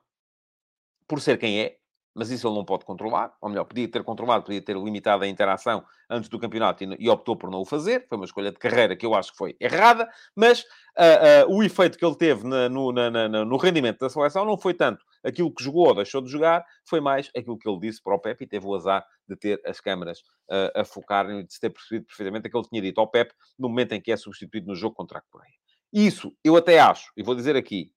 por 1.07 1.21
ser 1.21 1.39
quem 1.39 1.61
é, 1.61 1.77
mas 2.15 2.31
isso 2.31 2.47
ele 2.47 2.57
não 2.57 2.65
pode 2.65 2.85
controlar. 2.85 3.35
Ou 3.41 3.49
melhor, 3.49 3.65
podia 3.65 3.89
ter 3.89 4.03
controlado, 4.05 4.45
podia 4.45 4.61
ter 4.61 4.77
limitado 4.77 5.25
a 5.25 5.29
interação 5.29 5.85
antes 6.11 6.29
do 6.29 6.39
campeonato 6.39 6.85
e, 6.85 6.97
e 6.99 7.09
optou 7.09 7.37
por 7.37 7.51
não 7.51 7.61
o 7.61 7.65
fazer. 7.65 8.07
Foi 8.09 8.19
uma 8.19 8.25
escolha 8.25 8.51
de 8.51 8.59
carreira 8.59 8.97
que 8.97 9.07
eu 9.07 9.15
acho 9.15 9.33
que 9.33 9.39
foi 9.39 9.57
errada, 9.59 10.11
mas 10.37 10.61
uh, 10.61 11.49
uh, 11.49 11.57
o 11.57 11.63
efeito 11.63 11.97
que 11.97 12.05
ele 12.05 12.17
teve 12.17 12.47
na, 12.47 12.69
no, 12.69 12.93
na, 12.93 13.11
na, 13.11 13.45
no 13.45 13.57
rendimento 13.57 14.01
da 14.01 14.11
seleção 14.11 14.45
não 14.45 14.59
foi 14.59 14.75
tanto 14.75 15.05
aquilo 15.25 15.53
que 15.53 15.63
jogou 15.63 15.89
ou 15.89 15.95
deixou 15.95 16.21
de 16.21 16.31
jogar, 16.31 16.65
foi 16.89 17.01
mais 17.01 17.31
aquilo 17.37 17.59
que 17.59 17.69
ele 17.69 17.81
disse 17.81 18.03
para 18.03 18.15
o 18.15 18.19
Pepe 18.19 18.45
e 18.45 18.47
teve 18.47 18.67
o 18.67 18.75
azar 18.75 19.05
de 19.29 19.37
ter 19.37 19.61
as 19.65 19.81
câmaras 19.81 20.21
uh, 20.51 20.81
a 20.81 20.85
focarem 20.85 21.41
e 21.41 21.45
de 21.45 21.53
se 21.53 21.61
ter 21.61 21.71
percebido 21.71 22.07
perfeitamente 22.07 22.47
aquilo 22.47 22.63
que 22.63 22.69
ele 22.69 22.71
tinha 22.71 22.91
dito 22.91 23.01
ao 23.01 23.11
Pepe 23.11 23.35
no 23.59 23.69
momento 23.69 23.93
em 23.93 24.01
que 24.01 24.13
é 24.13 24.17
substituído 24.17 24.67
no 24.67 24.75
jogo 24.75 24.95
contra 24.95 25.19
a 25.19 25.23
Coreia. 25.23 25.55
Isso 25.93 26.35
eu 26.43 26.57
até 26.57 26.81
acho, 26.81 27.13
e 27.17 27.23
vou 27.23 27.35
dizer 27.35 27.57
aqui, 27.57 27.93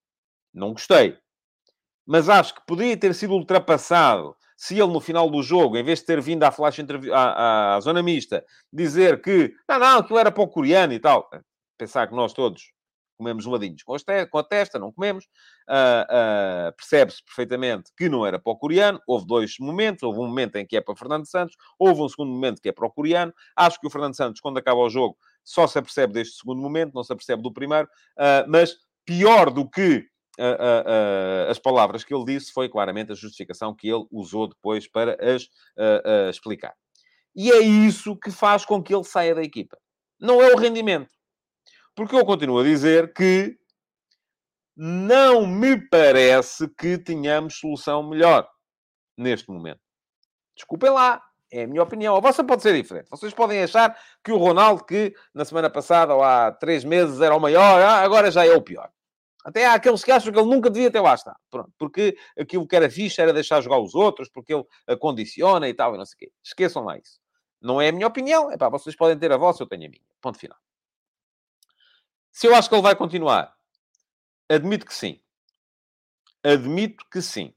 não 0.54 0.74
gostei, 0.74 1.18
mas 2.06 2.30
acho 2.30 2.54
que 2.54 2.66
poderia 2.66 2.96
ter 2.96 3.14
sido 3.16 3.34
ultrapassado 3.34 4.36
se 4.58 4.80
ele, 4.80 4.92
no 4.92 5.02
final 5.02 5.30
do 5.30 5.44
jogo, 5.44 5.78
em 5.78 5.84
vez 5.84 6.00
de 6.00 6.06
ter 6.06 6.22
vindo 6.22 6.44
à 6.44 6.52
flash 6.52 6.80
à, 7.12 7.76
à, 7.76 7.80
zona 7.82 8.02
mista, 8.02 8.46
dizer 8.72 9.22
que 9.22 9.54
não, 9.68 9.80
não, 9.80 10.00
aquilo 10.00 10.20
era 10.20 10.32
para 10.32 10.44
o 10.44 10.48
coreano 10.48 10.94
e 10.94 11.00
tal. 11.00 11.30
Pensar 11.78 12.08
que 12.08 12.16
nós 12.16 12.32
todos 12.32 12.72
comemos 13.18 13.44
geladinhos 13.44 13.84
com, 13.84 13.96
com 14.30 14.38
a 14.38 14.44
testa, 14.44 14.80
não 14.80 14.92
comemos. 14.92 15.26
Uh, 15.68 16.70
uh, 16.70 16.76
Percebe-se 16.78 17.24
perfeitamente 17.24 17.92
que 17.98 18.10
não 18.10 18.26
era 18.26 18.40
para 18.40 18.52
o 18.52 18.58
coreano. 18.58 19.00
Houve 19.08 19.26
dois 19.26 19.56
momentos. 19.60 20.04
Houve 20.04 20.20
um 20.20 20.28
momento 20.28 20.56
em 20.58 20.66
que 20.66 20.78
é 20.78 20.82
para 20.82 20.96
Fernando 20.96 21.26
Santos. 21.26 21.56
Houve 21.80 22.02
um 22.02 22.10
segundo 22.10 22.32
momento 22.32 22.62
que 22.62 22.70
é 22.70 22.72
para 22.72 22.86
o 22.86 22.92
coreano. 22.92 23.34
Acho 23.56 23.80
que 23.80 23.88
o 23.88 23.90
Fernando 23.90 24.16
Santos, 24.16 24.42
quando 24.42 24.58
acaba 24.58 24.80
o 24.80 24.90
jogo, 24.90 25.18
só 25.44 25.68
se 25.68 25.78
apercebe 25.78 26.14
deste 26.14 26.38
segundo 26.38 26.62
momento, 26.62 26.94
não 26.94 27.04
se 27.04 27.14
apercebe 27.14 27.42
do 27.42 27.52
primeiro. 27.52 27.88
Uh, 28.18 28.48
mas 28.48 28.76
pior 29.06 29.50
do 29.50 29.70
que 29.70 30.08
as 31.50 31.58
palavras 31.58 32.04
que 32.04 32.14
ele 32.14 32.26
disse 32.26 32.52
foi 32.52 32.68
claramente 32.68 33.10
a 33.10 33.16
justificação 33.16 33.74
que 33.74 33.88
ele 33.88 34.06
usou 34.12 34.50
depois 34.50 34.86
para 34.86 35.18
as 35.34 35.48
explicar. 36.30 36.74
E 37.34 37.50
é 37.52 37.60
isso 37.60 38.18
que 38.18 38.30
faz 38.32 38.66
com 38.66 38.84
que 38.84 38.94
ele 38.94 39.06
saia 39.06 39.34
da 39.34 39.42
equipa. 39.42 39.78
Não 40.20 40.42
é 40.42 40.54
o 40.54 40.58
rendimento. 40.58 41.10
Porque 41.96 42.16
eu 42.16 42.26
continuo 42.26 42.60
a 42.60 42.64
dizer 42.64 43.14
que 43.14 43.58
não 44.76 45.48
me 45.48 45.78
parece 45.90 46.68
que 46.68 46.98
tenhamos 46.98 47.58
solução 47.58 48.04
melhor 48.04 48.48
neste 49.18 49.50
momento. 49.50 49.80
Desculpem 50.56 50.90
lá, 50.90 51.22
é 51.52 51.64
a 51.64 51.68
minha 51.68 51.82
opinião. 51.82 52.16
A 52.16 52.20
vossa 52.20 52.44
pode 52.44 52.62
ser 52.62 52.74
diferente. 52.74 53.10
Vocês 53.10 53.34
podem 53.34 53.64
achar 53.64 53.98
que 54.24 54.32
o 54.32 54.38
Ronaldo, 54.38 54.84
que 54.84 55.14
na 55.34 55.46
semana 55.46 55.70
passada 55.70 56.14
ou 56.14 56.22
há 56.22 56.52
três 56.52 56.84
meses 56.84 57.22
era 57.22 57.36
o 57.36 57.40
maior, 57.40 57.82
ah, 57.82 58.02
agora 58.02 58.30
já 58.30 58.46
é 58.46 58.52
o 58.52 58.62
pior. 58.62 58.90
Até 59.46 59.66
há 59.66 59.76
aqueles 59.76 60.04
que 60.04 60.12
acham 60.12 60.34
que 60.34 60.40
ele 60.40 60.50
nunca 60.50 60.70
devia 60.70 60.92
ter 60.92 61.00
lá 61.00 61.14
estado. 61.14 61.38
Pronto, 61.52 61.72
porque 61.78 62.18
aquilo 62.38 62.68
que 62.68 62.76
era 62.76 62.90
fixe 62.90 63.22
era 63.22 63.32
deixar 63.32 63.62
jogar 63.62 63.80
os 63.80 63.94
outros, 63.94 64.28
porque 64.28 64.54
ele 64.54 64.98
condiciona 65.00 65.70
e 65.70 65.74
tal, 65.74 65.94
e 65.94 65.98
não 65.98 66.06
sei 66.06 66.16
o 66.16 66.18
quê. 66.18 66.32
Esqueçam 66.44 66.84
lá 66.84 66.98
isso. 66.98 67.20
Não 67.62 67.80
é 67.80 67.90
a 67.90 67.92
minha 67.92 68.08
opinião. 68.08 68.52
É 68.52 68.58
pá, 68.58 68.70
vocês 68.70 68.96
podem 68.96 69.18
ter 69.18 69.32
a 69.32 69.38
vossa, 69.38 69.64
eu 69.64 69.68
tenho 69.68 69.86
a 69.86 69.90
minha. 69.90 70.02
Ponto 70.20 70.38
final. 70.40 70.58
Se 72.36 72.48
eu 72.48 72.54
acho 72.54 72.68
que 72.68 72.76
ele 72.76 72.82
vai 72.82 72.94
continuar, 72.98 73.56
admito 74.50 74.86
que 74.86 74.94
sim. 74.94 75.22
Admito 76.44 77.06
que 77.10 77.22
sim. 77.22 77.54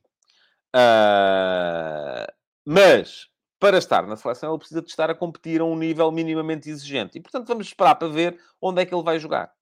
Uh, 0.72 2.32
mas, 2.64 3.26
para 3.58 3.76
estar 3.76 4.06
na 4.06 4.16
seleção, 4.16 4.52
ele 4.52 4.58
precisa 4.60 4.80
de 4.80 4.88
estar 4.88 5.10
a 5.10 5.16
competir 5.16 5.60
a 5.60 5.64
um 5.64 5.76
nível 5.76 6.12
minimamente 6.12 6.70
exigente. 6.70 7.18
E, 7.18 7.20
portanto, 7.20 7.48
vamos 7.48 7.66
esperar 7.66 7.96
para 7.96 8.06
ver 8.06 8.38
onde 8.62 8.80
é 8.80 8.86
que 8.86 8.94
ele 8.94 9.02
vai 9.02 9.18
jogar. 9.18 9.52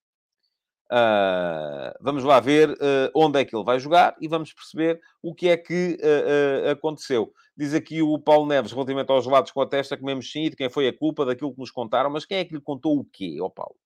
Uh, 0.92 1.96
vamos 1.98 2.22
lá 2.22 2.38
ver 2.38 2.72
uh, 2.72 3.10
onde 3.14 3.40
é 3.40 3.44
que 3.46 3.56
ele 3.56 3.64
vai 3.64 3.80
jogar 3.80 4.14
e 4.20 4.28
vamos 4.28 4.52
perceber 4.52 5.00
o 5.22 5.34
que 5.34 5.48
é 5.48 5.56
que 5.56 5.96
uh, 5.98 6.72
aconteceu. 6.72 7.32
Diz 7.56 7.72
aqui 7.72 8.02
o 8.02 8.18
Paulo 8.18 8.46
Neves, 8.46 8.70
relativamente 8.70 9.10
aos 9.10 9.24
gelados 9.24 9.50
com 9.50 9.62
a 9.62 9.66
testa, 9.66 9.96
comemos 9.96 10.30
sim, 10.30 10.50
de 10.50 10.56
quem 10.56 10.68
foi 10.68 10.86
a 10.88 10.96
culpa 10.96 11.24
daquilo 11.24 11.54
que 11.54 11.60
nos 11.60 11.70
contaram, 11.70 12.10
mas 12.10 12.26
quem 12.26 12.36
é 12.36 12.44
que 12.44 12.54
lhe 12.54 12.60
contou 12.60 12.98
o 12.98 13.04
quê, 13.06 13.38
ó 13.40 13.48
Paulo? 13.48 13.76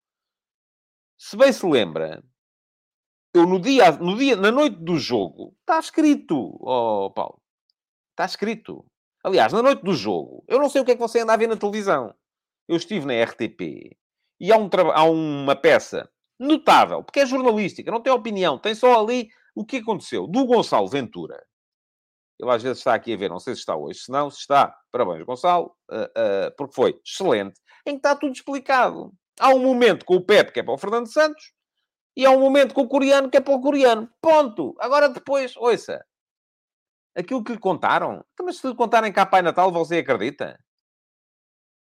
Se 1.22 1.36
bem 1.36 1.52
se 1.52 1.66
lembra, 1.66 2.24
eu 3.34 3.46
no 3.46 3.60
dia, 3.60 3.92
no 3.92 4.16
dia, 4.16 4.34
na 4.36 4.50
noite 4.50 4.76
do 4.76 4.96
jogo, 4.96 5.54
está 5.60 5.78
escrito, 5.78 6.56
oh, 6.62 7.10
Paulo. 7.10 7.42
Está 8.12 8.24
escrito. 8.24 8.86
Aliás, 9.22 9.52
na 9.52 9.60
noite 9.60 9.82
do 9.82 9.92
jogo, 9.92 10.42
eu 10.48 10.58
não 10.58 10.70
sei 10.70 10.80
o 10.80 10.84
que 10.84 10.92
é 10.92 10.94
que 10.94 11.00
você 11.00 11.20
anda 11.20 11.34
a 11.34 11.36
ver 11.36 11.46
na 11.46 11.58
televisão. 11.58 12.14
Eu 12.66 12.78
estive 12.78 13.04
na 13.04 13.22
RTP 13.22 13.98
e 14.40 14.50
há, 14.50 14.56
um, 14.56 14.70
há 14.94 15.04
uma 15.04 15.54
peça 15.54 16.10
notável, 16.38 17.04
porque 17.04 17.20
é 17.20 17.26
jornalística, 17.26 17.90
não 17.90 18.00
tem 18.00 18.10
opinião, 18.14 18.58
tem 18.58 18.74
só 18.74 18.98
ali 18.98 19.28
o 19.54 19.62
que 19.62 19.76
aconteceu. 19.76 20.26
Do 20.26 20.46
Gonçalo 20.46 20.88
Ventura. 20.88 21.38
Ele 22.40 22.50
às 22.50 22.62
vezes 22.62 22.78
está 22.78 22.94
aqui 22.94 23.12
a 23.12 23.16
ver, 23.18 23.28
não 23.28 23.38
sei 23.38 23.54
se 23.54 23.60
está 23.60 23.76
hoje, 23.76 23.98
se 23.98 24.10
não, 24.10 24.30
se 24.30 24.38
está, 24.38 24.74
parabéns, 24.90 25.22
Gonçalo, 25.26 25.76
uh, 25.90 26.48
uh, 26.48 26.56
porque 26.56 26.74
foi 26.74 26.98
excelente, 27.04 27.60
em 27.84 27.90
que 27.90 27.98
está 27.98 28.16
tudo 28.16 28.32
explicado. 28.32 29.12
Há 29.40 29.48
um 29.48 29.58
momento 29.58 30.04
com 30.04 30.16
o 30.16 30.20
Pepe, 30.24 30.52
que 30.52 30.60
é 30.60 30.62
para 30.62 30.74
o 30.74 30.78
Fernando 30.78 31.10
Santos, 31.10 31.52
e 32.14 32.26
há 32.26 32.30
um 32.30 32.40
momento 32.40 32.74
com 32.74 32.82
o 32.82 32.88
coreano, 32.88 33.30
que 33.30 33.38
é 33.38 33.40
para 33.40 33.54
o 33.54 33.60
coreano. 33.60 34.06
Ponto. 34.20 34.74
Agora 34.78 35.08
depois, 35.08 35.56
ouça. 35.56 36.04
Aquilo 37.16 37.42
que 37.42 37.52
lhe 37.52 37.58
contaram. 37.58 38.22
Então, 38.34 38.44
mas 38.44 38.58
se 38.58 38.66
lhe 38.66 38.74
contarem 38.74 39.10
cá 39.10 39.24
Pai 39.24 39.40
Natal, 39.40 39.72
você 39.72 39.98
acredita? 39.98 40.60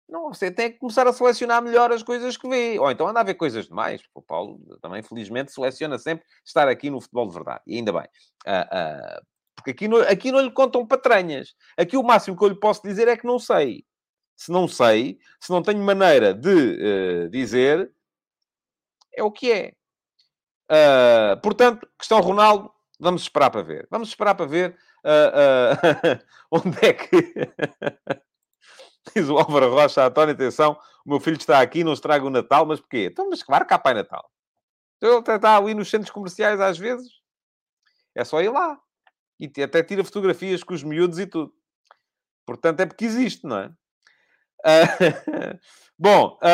Não, 0.09 0.33
você 0.33 0.51
tem 0.51 0.71
que 0.71 0.77
começar 0.77 1.07
a 1.07 1.13
selecionar 1.13 1.61
melhor 1.61 1.91
as 1.91 2.03
coisas 2.03 2.35
que 2.35 2.49
vê. 2.49 2.77
Ou 2.77 2.91
então 2.91 3.07
anda 3.07 3.21
a 3.21 3.23
ver 3.23 3.35
coisas 3.35 3.67
demais. 3.67 4.01
O 4.13 4.21
Paulo 4.21 4.59
também, 4.81 5.01
felizmente, 5.01 5.53
seleciona 5.53 5.97
sempre 5.97 6.25
estar 6.45 6.67
aqui 6.67 6.89
no 6.89 6.99
futebol 6.99 7.27
de 7.27 7.33
verdade. 7.33 7.61
E 7.65 7.77
ainda 7.77 7.93
bem. 7.93 8.07
Uh, 8.45 9.19
uh, 9.19 9.25
porque 9.55 9.71
aqui, 9.71 9.85
aqui 10.09 10.31
não 10.31 10.41
lhe 10.41 10.51
contam 10.51 10.85
patranhas. 10.85 11.55
Aqui 11.77 11.95
o 11.95 12.03
máximo 12.03 12.37
que 12.37 12.43
eu 12.43 12.49
lhe 12.49 12.59
posso 12.59 12.81
dizer 12.83 13.07
é 13.07 13.15
que 13.15 13.25
não 13.25 13.39
sei 13.39 13.85
se 14.37 14.51
não 14.51 14.67
sei, 14.67 15.19
se 15.39 15.49
não 15.49 15.63
tenho 15.63 15.79
maneira 15.83 16.31
de 16.31 17.25
uh, 17.25 17.29
dizer, 17.29 17.91
é 19.13 19.23
o 19.23 19.31
que 19.31 19.51
é. 19.51 19.73
Uh, 20.69 21.41
portanto, 21.41 21.89
questão 21.97 22.21
Ronaldo, 22.21 22.71
vamos 22.99 23.23
esperar 23.23 23.49
para 23.49 23.63
ver. 23.63 23.87
Vamos 23.89 24.09
esperar 24.09 24.35
para 24.35 24.45
ver 24.45 24.77
uh, 25.03 26.21
onde 26.51 26.85
é 26.85 26.93
que. 26.93 27.33
Diz 29.15 29.27
o 29.27 29.37
Álvaro 29.37 29.73
Rocha, 29.73 30.05
António, 30.05 30.35
atenção, 30.35 30.77
o 31.03 31.09
meu 31.09 31.19
filho 31.19 31.37
está 31.37 31.61
aqui, 31.61 31.83
não 31.83 31.93
estraga 31.93 32.25
o 32.25 32.29
Natal, 32.29 32.65
mas 32.65 32.79
porquê? 32.79 33.07
Então, 33.11 33.29
mas 33.29 33.41
claro 33.41 33.65
que 33.65 33.73
há 33.73 33.79
Pai 33.79 33.93
Natal. 33.93 34.29
Então, 34.97 35.23
ele 35.25 35.35
está 35.35 35.57
ali 35.57 35.73
nos 35.73 35.89
centros 35.89 36.11
comerciais 36.11 36.59
às 36.59 36.77
vezes. 36.77 37.09
É 38.13 38.23
só 38.23 38.41
ir 38.41 38.49
lá. 38.49 38.79
E 39.39 39.49
até 39.63 39.81
tira 39.81 40.03
fotografias 40.03 40.63
com 40.63 40.73
os 40.73 40.83
miúdos 40.83 41.17
e 41.17 41.25
tudo. 41.25 41.53
Portanto, 42.45 42.81
é 42.81 42.85
porque 42.85 43.05
existe, 43.05 43.45
não 43.45 43.57
é? 43.57 43.71
bom, 45.97 46.37
uh, 46.43 46.47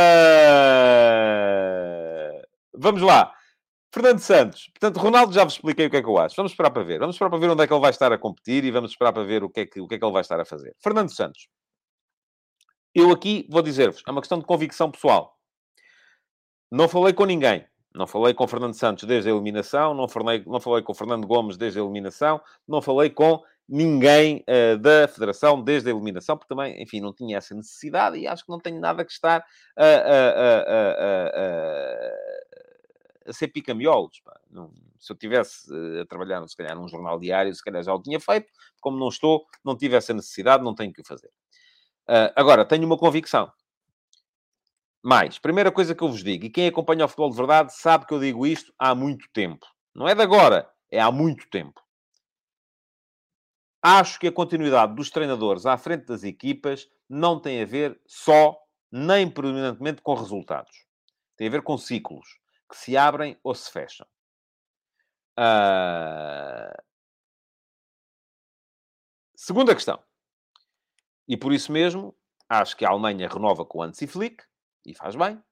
vamos 2.73 3.01
lá. 3.01 3.33
Fernando 3.93 4.19
Santos. 4.19 4.69
Portanto, 4.69 4.97
Ronaldo 4.97 5.33
já 5.33 5.43
vos 5.43 5.53
expliquei 5.53 5.85
o 5.85 5.89
que 5.89 5.97
é 5.97 6.01
que 6.01 6.07
eu 6.07 6.17
acho. 6.17 6.35
Vamos 6.35 6.51
esperar 6.51 6.71
para 6.71 6.83
ver. 6.83 6.99
Vamos 6.99 7.15
esperar 7.15 7.29
para 7.29 7.39
ver 7.39 7.49
onde 7.49 7.63
é 7.63 7.67
que 7.67 7.73
ele 7.73 7.81
vai 7.81 7.91
estar 7.91 8.11
a 8.11 8.17
competir 8.17 8.63
e 8.63 8.71
vamos 8.71 8.91
esperar 8.91 9.13
para 9.13 9.23
ver 9.23 9.43
o 9.43 9.49
que 9.49 9.59
é 9.61 9.65
que, 9.65 9.79
o 9.79 9.87
que, 9.87 9.95
é 9.95 9.99
que 9.99 10.05
ele 10.05 10.11
vai 10.11 10.21
estar 10.21 10.39
a 10.39 10.45
fazer. 10.45 10.75
Fernando 10.81 11.13
Santos. 11.13 11.47
Eu 12.95 13.11
aqui 13.11 13.47
vou 13.49 13.61
dizer-vos, 13.61 14.03
é 14.07 14.11
uma 14.11 14.21
questão 14.21 14.39
de 14.39 14.45
convicção 14.45 14.89
pessoal. 14.89 15.37
Não 16.71 16.87
falei 16.87 17.13
com 17.13 17.25
ninguém. 17.25 17.65
Não 17.93 18.07
falei 18.07 18.33
com 18.33 18.47
Fernando 18.47 18.73
Santos 18.73 19.03
desde 19.03 19.29
a 19.29 19.33
eliminação, 19.33 19.93
não 19.93 20.07
falei, 20.07 20.43
não 20.47 20.59
falei 20.59 20.81
com 20.81 20.95
Fernando 20.95 21.27
Gomes 21.27 21.57
desde 21.57 21.79
a 21.79 21.83
eliminação, 21.83 22.41
não 22.67 22.81
falei 22.81 23.11
com 23.11 23.43
ninguém 23.67 24.43
uh, 24.47 24.77
da 24.77 25.07
Federação 25.07 25.61
desde 25.61 25.89
a 25.89 25.93
eliminação, 25.93 26.37
porque 26.37 26.53
também, 26.53 26.81
enfim, 26.81 26.99
não 26.99 27.13
tinha 27.13 27.37
essa 27.37 27.55
necessidade 27.55 28.17
e 28.17 28.27
acho 28.27 28.45
que 28.45 28.51
não 28.51 28.59
tenho 28.59 28.79
nada 28.79 29.05
que 29.05 29.11
estar 29.11 29.45
a, 29.77 29.85
a, 29.85 30.29
a, 31.15 31.29
a 33.27 33.33
ser 33.33 33.47
pica-miolos. 33.49 34.21
Se 34.99 35.11
eu 35.11 35.17
tivesse 35.17 35.71
uh, 35.73 36.01
a 36.01 36.05
trabalhar, 36.05 36.47
se 36.47 36.55
calhar, 36.55 36.75
num 36.75 36.87
jornal 36.87 37.19
diário, 37.19 37.53
se 37.53 37.63
calhar 37.63 37.83
já 37.83 37.93
o 37.93 38.01
tinha 38.01 38.19
feito. 38.19 38.51
Como 38.79 38.97
não 38.97 39.09
estou, 39.09 39.45
não 39.63 39.77
tive 39.77 39.95
essa 39.95 40.13
necessidade, 40.13 40.63
não 40.63 40.75
tenho 40.75 40.93
que 40.93 41.01
o 41.01 41.05
fazer. 41.05 41.31
Uh, 42.09 42.31
agora, 42.35 42.65
tenho 42.65 42.85
uma 42.85 42.97
convicção. 42.97 43.51
Mais, 45.05 45.37
primeira 45.37 45.69
coisa 45.69 45.93
que 45.93 46.01
eu 46.01 46.07
vos 46.07 46.23
digo, 46.23 46.45
e 46.45 46.49
quem 46.49 46.67
acompanha 46.67 47.03
o 47.03 47.07
futebol 47.09 47.29
de 47.29 47.35
verdade 47.35 47.73
sabe 47.73 48.05
que 48.05 48.13
eu 48.13 48.19
digo 48.21 48.47
isto 48.47 48.73
há 48.79 48.95
muito 48.95 49.27
tempo. 49.33 49.65
Não 49.93 50.07
é 50.07 50.15
de 50.15 50.21
agora, 50.21 50.69
é 50.89 50.99
há 51.01 51.11
muito 51.11 51.49
tempo. 51.49 51.82
Acho 53.85 54.17
que 54.17 54.27
a 54.27 54.31
continuidade 54.31 54.95
dos 54.95 55.09
treinadores 55.09 55.65
à 55.65 55.77
frente 55.77 56.05
das 56.05 56.23
equipas 56.23 56.89
não 57.09 57.37
tem 57.37 57.61
a 57.61 57.65
ver 57.65 57.99
só, 58.07 58.57
nem 58.89 59.29
predominantemente, 59.29 60.01
com 60.01 60.13
resultados. 60.13 60.85
Tem 61.35 61.47
a 61.47 61.51
ver 61.51 61.61
com 61.61 61.77
ciclos 61.77 62.39
que 62.69 62.77
se 62.77 62.95
abrem 62.95 63.37
ou 63.43 63.53
se 63.53 63.69
fecham. 63.69 64.07
Uh... 65.37 66.81
Segunda 69.35 69.75
questão. 69.75 70.01
E 71.27 71.35
por 71.35 71.51
isso 71.51 71.69
mesmo, 71.69 72.15
acho 72.47 72.77
que 72.77 72.85
a 72.85 72.89
Alemanha 72.89 73.27
renova 73.27 73.65
com 73.65 73.79
o 73.79 73.83
Hansi 73.83 74.07
Flick, 74.07 74.43
e 74.85 74.95
faz 74.95 75.15
bem. 75.15 75.43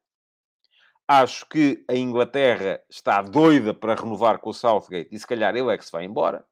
Acho 1.05 1.45
que 1.47 1.83
a 1.89 1.95
Inglaterra 1.95 2.81
está 2.89 3.21
doida 3.21 3.73
para 3.73 3.95
renovar 3.95 4.39
com 4.39 4.51
o 4.51 4.53
Southgate, 4.53 5.13
e 5.13 5.19
se 5.19 5.27
calhar 5.27 5.53
ele 5.53 5.69
é 5.69 5.77
que 5.77 5.83
se 5.83 5.91
vai 5.91 6.05
embora. 6.05 6.45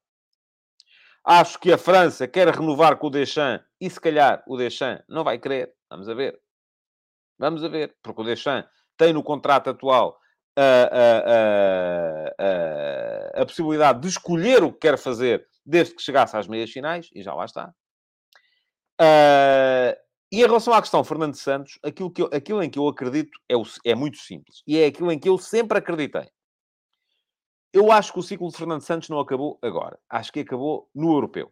Acho 1.24 1.59
que 1.59 1.72
a 1.72 1.78
França 1.78 2.28
quer 2.28 2.47
renovar 2.47 2.97
com 2.97 3.07
o 3.07 3.09
Deschamps 3.09 3.65
e 3.80 3.89
se 3.89 3.99
calhar 3.99 4.43
o 4.47 4.57
Deschamps 4.57 5.03
não 5.07 5.24
vai 5.24 5.38
querer. 5.38 5.74
Vamos 5.89 6.09
a 6.09 6.13
ver. 6.13 6.39
Vamos 7.38 7.63
a 7.63 7.67
ver. 7.67 7.95
Porque 8.01 8.22
o 8.22 8.26
Deschamps 8.26 8.70
tem 8.97 9.13
no 9.13 9.24
contrato 9.24 9.70
atual 9.70 10.20
a, 10.55 10.89
a, 10.91 12.41
a, 13.38 13.41
a, 13.41 13.45
possibilidade 13.45 14.01
de 14.01 14.07
escolher 14.07 14.63
o 14.63 14.74
que 14.74 14.80
quer 14.80 14.97
fazer 14.97 15.47
desde 15.65 15.95
que 15.95 16.01
chegasse 16.01 16.36
às 16.36 16.47
meias 16.47 16.72
finais 16.72 17.09
e 17.13 17.24
já 17.24 17.34
lá 17.34 17.45
está. 17.45 17.74
Uh, 18.99 19.95
e 20.32 20.41
em 20.41 20.45
relação 20.45 20.74
à 20.74 20.82
questão 20.82 21.03
Fernando 21.03 21.36
Santos, 21.36 21.80
aquilo, 21.84 22.11
que 22.11 22.22
eu, 22.22 22.30
aquilo 22.34 22.61
em 22.61 22.70
que 22.70 22.78
eu 22.78 22.88
acredito 22.88 23.32
é, 23.47 23.55
o, 23.55 23.63
é 23.86 23.95
muito 23.95 24.17
simples. 24.17 24.61
E 24.67 24.78
é 24.78 24.86
aquilo 24.86 25.11
em 25.11 25.17
que 25.17 25.30
eu 25.30 25.38
sempre 25.38 25.78
acreditei. 25.78 26.30
Eu 27.72 27.91
acho 27.91 28.11
que 28.11 28.20
o 28.20 28.24
ciclo 28.24 28.49
de 28.49 28.57
Fernando 28.57 28.82
Santos 28.82 29.09
não 29.09 29.20
acabou 29.20 29.59
agora. 29.61 29.99
Acho 30.09 30.32
que 30.34 30.39
acabou 30.39 30.89
no 30.93 31.13
europeu. 31.13 31.51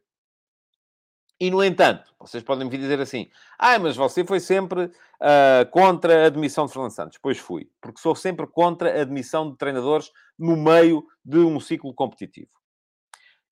E, 1.39 1.51
no 1.51 1.63
entanto, 1.63 2.11
vocês 2.19 2.43
podem 2.43 2.67
me 2.67 2.77
dizer 2.77 2.99
assim: 2.99 3.29
ah, 3.59 3.77
mas 3.77 3.95
você 3.95 4.25
foi 4.25 4.39
sempre 4.39 4.85
uh, 4.85 5.69
contra 5.71 6.23
a 6.23 6.25
admissão 6.25 6.65
de 6.65 6.73
Fernando 6.73 6.91
Santos. 6.91 7.19
Pois 7.21 7.37
fui, 7.37 7.69
porque 7.79 8.01
sou 8.01 8.15
sempre 8.15 8.47
contra 8.47 8.97
a 8.97 9.01
admissão 9.01 9.51
de 9.51 9.57
treinadores 9.57 10.11
no 10.37 10.57
meio 10.57 11.05
de 11.23 11.37
um 11.37 11.59
ciclo 11.59 11.93
competitivo. 11.93 12.49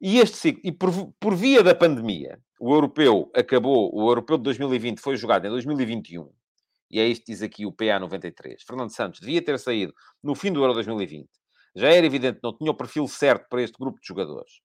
E 0.01 0.20
este 0.20 0.38
ciclo, 0.38 0.61
e 0.63 0.72
por, 0.72 0.91
por 1.20 1.36
via 1.36 1.61
da 1.63 1.76
pandemia, 1.76 2.39
o 2.59 2.74
europeu 2.74 3.32
acabou, 3.36 3.93
o 3.93 4.09
europeu 4.09 4.38
de 4.38 4.43
2020 4.43 4.99
foi 4.99 5.16
jogado 5.16 5.45
em 5.45 5.49
2021, 5.49 6.30
e 6.89 6.99
é 6.99 7.07
isto 7.07 7.26
que 7.26 7.32
diz 7.32 7.41
aqui 7.41 7.66
o 7.66 7.72
PA 7.72 7.99
93. 7.99 8.63
Fernando 8.63 8.89
Santos 8.89 9.20
devia 9.20 9.41
ter 9.43 9.57
saído 9.59 9.93
no 10.22 10.36
fim 10.36 10.51
do 10.51 10.61
Euro 10.61 10.74
2020. 10.74 11.30
Já 11.76 11.90
era 11.90 12.06
evidente 12.06 12.40
que 12.40 12.44
não 12.44 12.56
tinha 12.56 12.72
o 12.72 12.76
perfil 12.76 13.08
certo 13.08 13.48
para 13.50 13.62
este 13.62 13.78
grupo 13.78 14.00
de 14.00 14.08
jogadores. 14.08 14.62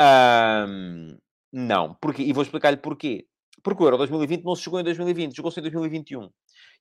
Um, 0.00 1.16
não. 1.52 1.94
Porquê? 1.94 2.22
E 2.22 2.32
vou 2.32 2.42
explicar-lhe 2.42 2.76
porquê. 2.76 3.26
Porque 3.62 3.82
o 3.82 3.86
Euro 3.86 3.96
2020 3.96 4.44
não 4.44 4.54
se 4.54 4.62
jogou 4.62 4.78
em 4.78 4.84
2020, 4.84 5.34
jogou-se 5.34 5.58
em 5.58 5.62
2021. 5.62 6.30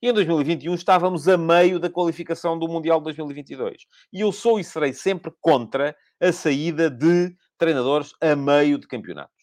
E 0.02 0.10
em 0.10 0.14
2021 0.14 0.76
estávamos 0.76 1.28
a 1.28 1.38
meio 1.38 1.80
da 1.80 1.90
qualificação 1.90 2.60
do 2.60 2.68
Mundial 2.68 3.00
de 3.00 3.06
2022. 3.06 3.88
E 4.12 4.22
eu 4.22 4.32
sou 4.32 4.60
e 4.60 4.64
serei 4.64 4.94
sempre 4.94 5.34
contra 5.42 5.96
a 6.20 6.32
saída 6.32 6.90
de 6.90 7.36
treinadores 7.58 8.14
a 8.22 8.36
meio 8.36 8.78
de 8.78 8.88
campeonatos. 8.88 9.34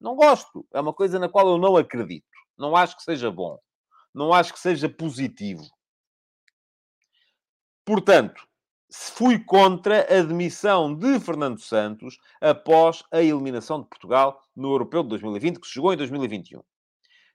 Não 0.00 0.14
gosto. 0.14 0.66
É 0.72 0.80
uma 0.80 0.92
coisa 0.92 1.18
na 1.18 1.28
qual 1.28 1.48
eu 1.48 1.58
não 1.58 1.76
acredito. 1.76 2.26
Não 2.58 2.76
acho 2.76 2.96
que 2.96 3.02
seja 3.02 3.30
bom. 3.30 3.58
Não 4.14 4.32
acho 4.32 4.52
que 4.52 4.60
seja 4.60 4.88
positivo. 4.88 5.64
Portanto, 7.84 8.46
fui 8.96 9.40
contra 9.40 10.02
a 10.02 10.22
demissão 10.22 10.94
de 10.94 11.18
Fernando 11.18 11.58
Santos 11.58 12.18
após 12.40 13.02
a 13.10 13.20
eliminação 13.20 13.82
de 13.82 13.88
Portugal 13.88 14.40
no 14.54 14.70
Europeu 14.70 15.02
de 15.02 15.08
2020, 15.10 15.58
que 15.58 15.68
jogou 15.68 15.92
em 15.92 15.96
2021. 15.96 16.62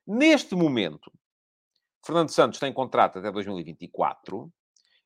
Neste 0.07 0.55
momento, 0.55 1.12
Fernando 2.05 2.30
Santos 2.30 2.60
tem 2.60 2.72
contrato 2.72 3.20
até 3.20 3.30
2024. 3.30 4.51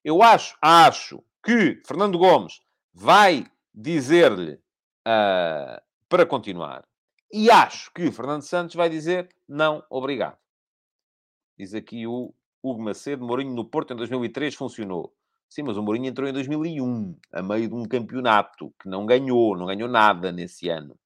Eu 0.03 0.21
acho, 0.21 0.55
acho 0.61 1.23
que 1.43 1.81
Fernando 1.87 2.19
Gomes 2.19 2.61
vai 2.93 3.47
dizer-lhe 3.73 4.53
uh, 4.53 5.81
para 6.07 6.25
continuar. 6.25 6.87
E 7.31 7.49
acho 7.49 7.91
que 7.91 8.11
Fernando 8.11 8.43
Santos 8.43 8.75
vai 8.75 8.89
dizer 8.89 9.27
não, 9.49 9.83
obrigado. 9.89 10.37
Diz 11.57 11.73
aqui 11.73 12.05
o 12.05 12.31
Hugo 12.61 12.83
Macedo, 12.83 13.25
Mourinho 13.25 13.55
no 13.55 13.65
Porto 13.65 13.93
em 13.93 13.97
2003 13.97 14.53
funcionou. 14.53 15.13
Sim, 15.53 15.61
mas 15.61 15.77
o 15.77 15.83
Mourinho 15.83 16.07
entrou 16.07 16.27
em 16.27 16.33
2001, 16.33 17.15
a 17.31 17.43
meio 17.43 17.67
de 17.67 17.75
um 17.75 17.85
campeonato 17.85 18.73
que 18.81 18.89
não 18.89 19.05
ganhou, 19.05 19.55
não 19.55 19.67
ganhou 19.67 19.87
nada 19.87 20.31
nesse 20.31 20.67
ano. 20.67 20.97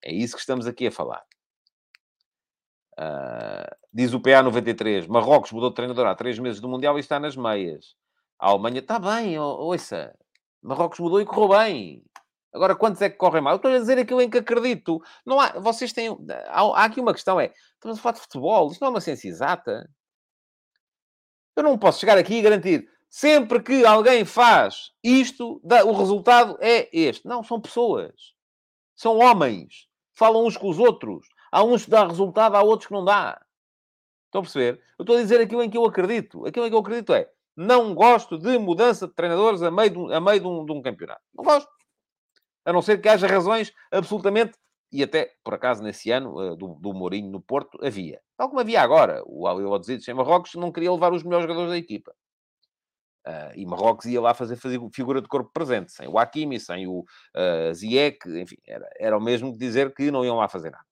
É 0.00 0.12
isso 0.12 0.36
que 0.36 0.40
estamos 0.40 0.64
aqui 0.64 0.86
a 0.86 0.92
falar. 0.92 1.24
Uh, 2.92 3.66
diz 3.92 4.14
o 4.14 4.20
PA 4.20 4.44
93, 4.44 5.08
Marrocos 5.08 5.50
mudou 5.50 5.70
de 5.70 5.74
treinador 5.74 6.06
há 6.06 6.14
três 6.14 6.38
meses 6.38 6.60
do 6.60 6.68
Mundial 6.68 6.96
e 6.98 7.00
está 7.00 7.18
nas 7.18 7.34
meias. 7.34 7.96
A 8.38 8.50
Alemanha 8.50 8.78
está 8.78 8.96
bem, 9.00 9.36
ouça. 9.40 10.16
Marrocos 10.62 11.00
mudou 11.00 11.20
e 11.20 11.26
correu 11.26 11.58
bem. 11.58 12.04
Agora, 12.52 12.76
quantos 12.76 13.02
é 13.02 13.10
que 13.10 13.16
correm 13.16 13.42
mal? 13.42 13.54
Eu 13.54 13.56
estou 13.56 13.72
a 13.72 13.78
dizer 13.78 13.98
aquilo 13.98 14.22
em 14.22 14.30
que 14.30 14.38
acredito. 14.38 15.02
Não 15.26 15.40
há, 15.40 15.58
vocês 15.58 15.92
têm... 15.92 16.16
Há, 16.46 16.60
há 16.60 16.84
aqui 16.84 17.00
uma 17.00 17.12
questão, 17.12 17.40
é... 17.40 17.52
Estamos 17.74 17.98
a 17.98 18.00
falar 18.00 18.12
de 18.12 18.20
futebol. 18.20 18.70
Isto 18.70 18.82
não 18.82 18.86
é 18.86 18.90
uma 18.92 19.00
ciência 19.00 19.26
exata. 19.26 19.90
Eu 21.56 21.64
não 21.64 21.76
posso 21.76 21.98
chegar 21.98 22.16
aqui 22.16 22.34
e 22.34 22.42
garantir 22.42 22.91
Sempre 23.14 23.62
que 23.62 23.84
alguém 23.84 24.24
faz 24.24 24.90
isto, 25.04 25.60
o 25.62 25.92
resultado 25.92 26.56
é 26.62 26.88
este. 26.90 27.28
Não, 27.28 27.44
são 27.44 27.60
pessoas. 27.60 28.32
São 28.96 29.18
homens. 29.18 29.86
Falam 30.14 30.46
uns 30.46 30.56
com 30.56 30.70
os 30.70 30.78
outros. 30.78 31.28
Há 31.50 31.62
uns 31.62 31.84
que 31.84 31.90
dá 31.90 32.06
resultado, 32.06 32.56
há 32.56 32.62
outros 32.62 32.86
que 32.86 32.94
não 32.94 33.04
dá. 33.04 33.38
Estão 34.24 34.38
a 34.40 34.42
perceber? 34.42 34.82
Eu 34.98 35.02
estou 35.02 35.18
a 35.18 35.20
dizer 35.20 35.42
aquilo 35.42 35.62
em 35.62 35.68
que 35.68 35.76
eu 35.76 35.84
acredito. 35.84 36.46
Aquilo 36.46 36.64
em 36.64 36.70
que 36.70 36.74
eu 36.74 36.80
acredito 36.80 37.12
é 37.12 37.28
não 37.54 37.94
gosto 37.94 38.38
de 38.38 38.56
mudança 38.56 39.06
de 39.06 39.12
treinadores 39.12 39.60
a 39.60 39.70
meio 39.70 39.90
de, 39.90 40.14
a 40.14 40.18
meio 40.18 40.40
de, 40.40 40.46
um, 40.46 40.64
de 40.64 40.72
um 40.72 40.80
campeonato. 40.80 41.20
Não 41.34 41.44
gosto. 41.44 41.70
A 42.64 42.72
não 42.72 42.80
ser 42.80 42.98
que 42.98 43.10
haja 43.10 43.26
razões 43.26 43.74
absolutamente 43.90 44.54
e 44.90 45.02
até, 45.02 45.34
por 45.44 45.52
acaso, 45.52 45.82
nesse 45.82 46.10
ano, 46.10 46.40
eh, 46.40 46.56
do, 46.56 46.76
do 46.80 46.94
Mourinho 46.94 47.30
no 47.30 47.42
Porto, 47.42 47.78
havia. 47.84 48.22
Tal 48.38 48.48
como 48.48 48.60
havia 48.60 48.80
agora. 48.80 49.22
O 49.26 49.46
Aliodzides 49.46 50.08
em 50.08 50.14
Marrocos 50.14 50.54
não 50.54 50.72
queria 50.72 50.90
levar 50.90 51.12
os 51.12 51.22
melhores 51.22 51.44
jogadores 51.44 51.72
da 51.72 51.76
equipa. 51.76 52.14
Uh, 53.26 53.54
e 53.54 53.64
Marrocos 53.64 54.06
ia 54.06 54.20
lá 54.20 54.34
fazer, 54.34 54.56
fazer 54.56 54.80
figura 54.92 55.22
de 55.22 55.28
corpo 55.28 55.50
presente, 55.52 55.92
sem 55.92 56.08
o 56.08 56.18
Hakimi, 56.18 56.58
sem 56.58 56.88
o 56.88 57.00
uh, 57.00 57.72
Ziyech, 57.72 58.18
enfim, 58.28 58.56
era, 58.66 58.90
era 58.98 59.16
o 59.16 59.20
mesmo 59.20 59.52
que 59.52 59.58
dizer 59.58 59.94
que 59.94 60.10
não 60.10 60.24
iam 60.24 60.36
lá 60.36 60.48
fazer 60.48 60.70
nada. 60.70 60.84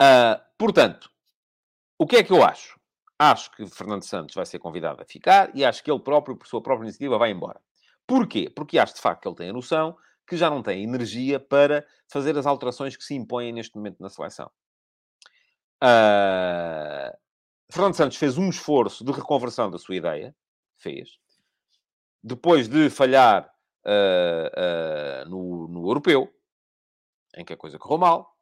Uh, 0.00 0.40
portanto, 0.56 1.10
o 1.98 2.06
que 2.06 2.16
é 2.16 2.22
que 2.22 2.32
eu 2.32 2.44
acho? 2.44 2.78
Acho 3.18 3.50
que 3.50 3.66
Fernando 3.66 4.04
Santos 4.04 4.36
vai 4.36 4.46
ser 4.46 4.60
convidado 4.60 5.02
a 5.02 5.04
ficar 5.04 5.50
e 5.56 5.64
acho 5.64 5.82
que 5.82 5.90
ele 5.90 5.98
próprio, 5.98 6.36
por 6.36 6.46
sua 6.46 6.62
própria 6.62 6.84
iniciativa, 6.84 7.18
vai 7.18 7.32
embora. 7.32 7.60
Porquê? 8.06 8.48
Porque 8.48 8.78
acho 8.78 8.94
de 8.94 9.00
facto 9.00 9.22
que 9.22 9.28
ele 9.28 9.36
tem 9.36 9.50
a 9.50 9.52
noção 9.52 9.96
que 10.24 10.36
já 10.36 10.48
não 10.48 10.62
tem 10.62 10.84
energia 10.84 11.40
para 11.40 11.84
fazer 12.06 12.38
as 12.38 12.46
alterações 12.46 12.96
que 12.96 13.02
se 13.02 13.14
impõem 13.14 13.52
neste 13.52 13.74
momento 13.74 14.00
na 14.00 14.08
seleção. 14.08 14.50
Uh, 15.82 17.16
Fernando 17.70 17.94
Santos 17.94 18.16
fez 18.16 18.38
um 18.38 18.48
esforço 18.48 19.04
de 19.04 19.12
reconversão 19.12 19.70
da 19.70 19.78
sua 19.78 19.96
ideia, 19.96 20.34
fez. 20.76 21.18
Depois 22.22 22.68
de 22.68 22.88
falhar 22.88 23.48
uh, 23.84 25.26
uh, 25.26 25.28
no, 25.28 25.68
no 25.68 25.88
europeu, 25.88 26.32
em 27.36 27.44
que 27.44 27.52
a 27.52 27.56
coisa 27.56 27.78
correu 27.78 27.98
mal. 27.98 28.34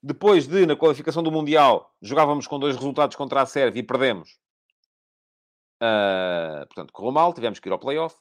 Depois 0.00 0.46
de, 0.46 0.64
na 0.64 0.76
qualificação 0.76 1.24
do 1.24 1.32
Mundial, 1.32 1.92
jogávamos 2.00 2.46
com 2.46 2.58
dois 2.58 2.76
resultados 2.76 3.16
contra 3.16 3.42
a 3.42 3.46
Sérvia 3.46 3.80
e 3.80 3.82
perdemos. 3.82 4.38
Uh, 5.82 6.64
portanto, 6.66 6.92
correu 6.92 7.12
mal, 7.12 7.34
tivemos 7.34 7.58
que 7.58 7.68
ir 7.68 7.72
ao 7.72 7.80
playoff. 7.80 8.16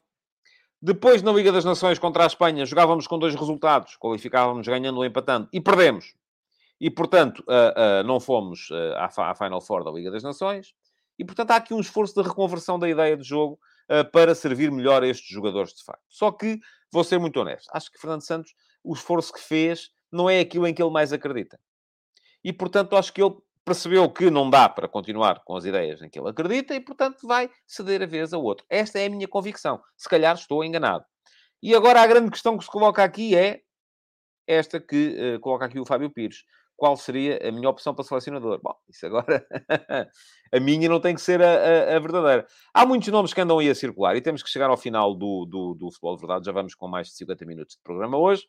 Depois, 0.82 1.22
na 1.22 1.32
Liga 1.32 1.52
das 1.52 1.66
Nações 1.66 2.00
contra 2.00 2.24
a 2.24 2.28
Espanha, 2.28 2.66
jogávamos 2.66 3.06
com 3.08 3.18
dois 3.20 3.36
resultados, 3.36 3.96
qualificávamos 3.98 4.68
ganhando 4.68 4.98
ou 4.98 5.06
empatando 5.06 5.48
e 5.54 5.62
perdemos 5.62 6.16
e, 6.80 6.90
portanto, 6.90 7.40
uh, 7.48 8.02
uh, 8.02 8.04
não 8.04 8.20
fomos 8.20 8.70
uh, 8.70 8.94
à, 8.98 9.32
à, 9.32 9.36
Final 9.36 9.62
Four 9.62 9.84
da 9.84 9.92
Liga 9.92 10.12
das 10.12 10.24
Nações. 10.24 10.74
E, 11.18 11.26
portanto, 11.26 11.52
há 11.52 11.56
aqui 11.56 11.74
um 11.74 11.80
esforço 11.80 12.14
de 12.14 12.28
reconversão 12.28 12.78
da 12.78 12.88
ideia 12.88 13.18
de 13.18 13.24
jogo 13.24 13.60
para 14.12 14.36
servir 14.36 14.70
melhor 14.70 15.02
a 15.02 15.08
estes 15.08 15.30
jogadores, 15.30 15.74
de 15.74 15.84
facto. 15.84 16.04
Só 16.10 16.30
que, 16.30 16.60
vou 16.92 17.06
ser 17.06 17.18
muito 17.18 17.40
honesto, 17.40 17.70
acho 17.74 17.90
que 17.90 17.98
Fernando 17.98 18.22
Santos, 18.22 18.54
o 18.84 18.94
esforço 18.94 19.32
que 19.32 19.40
fez, 19.40 19.90
não 20.12 20.30
é 20.30 20.42
aquilo 20.42 20.68
em 20.68 20.74
que 20.74 20.84
ele 20.84 20.92
mais 20.92 21.14
acredita. 21.14 21.58
E, 22.44 22.52
portanto, 22.52 22.96
acho 22.98 23.14
que 23.14 23.24
ele 23.24 23.34
percebeu 23.66 24.10
que 24.10 24.30
não 24.30 24.50
dá 24.50 24.70
para 24.70 24.88
continuar 24.88 25.42
com 25.44 25.56
as 25.56 25.66
ideias 25.66 26.02
em 26.02 26.10
que 26.10 26.20
ele 26.20 26.30
acredita 26.30 26.76
e, 26.76 26.80
portanto, 26.80 27.26
vai 27.26 27.50
ceder 27.66 28.02
a 28.04 28.06
vez 28.06 28.34
a 28.34 28.38
outro. 28.38 28.66
Esta 28.70 29.00
é 29.00 29.08
a 29.08 29.10
minha 29.10 29.28
convicção. 29.28 29.82
Se 29.96 30.08
calhar 30.08 30.36
estou 30.36 30.64
enganado. 30.64 31.04
E 31.62 31.74
agora 31.74 32.02
a 32.02 32.08
grande 32.08 32.30
questão 32.30 32.58
que 32.58 32.64
se 32.64 32.70
coloca 32.70 33.04
aqui 33.04 33.36
é 33.36 33.62
esta 34.48 34.80
que 34.80 35.36
uh, 35.36 35.40
coloca 35.42 35.66
aqui 35.66 35.80
o 35.80 35.86
Fábio 35.86 36.10
Pires 36.10 36.46
qual 36.78 36.96
seria 36.96 37.40
a 37.46 37.52
minha 37.52 37.70
opção 37.70 37.94
para 37.94 38.06
selecionador. 38.06 38.62
Bom, 38.64 38.74
isso 38.88 39.06
agora, 39.06 39.46
a 40.54 40.60
minha 40.60 40.88
não 40.88 41.02
tem 41.02 41.16
que 41.16 41.22
ser 41.22 41.42
a, 41.42 41.50
a, 41.50 41.98
a, 41.98 42.00
verdadeira. 42.00 42.48
Há 42.74 42.86
muitos 42.86 43.08
nomes 43.10 43.34
que 43.34 43.42
andam 43.42 43.58
aí 43.58 43.70
a 43.70 43.76
circular 43.76 44.16
e 44.16 44.22
temos 44.22 44.44
que 44.44 44.50
chegar 44.50 44.70
ao 44.70 44.78
final 44.78 45.16
do, 45.16 45.46
do, 45.46 45.74
do 45.74 45.92
Futebol 45.92 46.16
de 46.16 46.22
Verdade. 46.22 46.46
Já 46.46 46.52
vamos 46.52 46.76
com 46.76 46.88
mais 46.88 47.08
de 47.08 47.16
50 47.16 47.46
minutos 47.46 47.76
de 47.76 47.82
programa 47.82 48.16
hoje. 48.18 48.48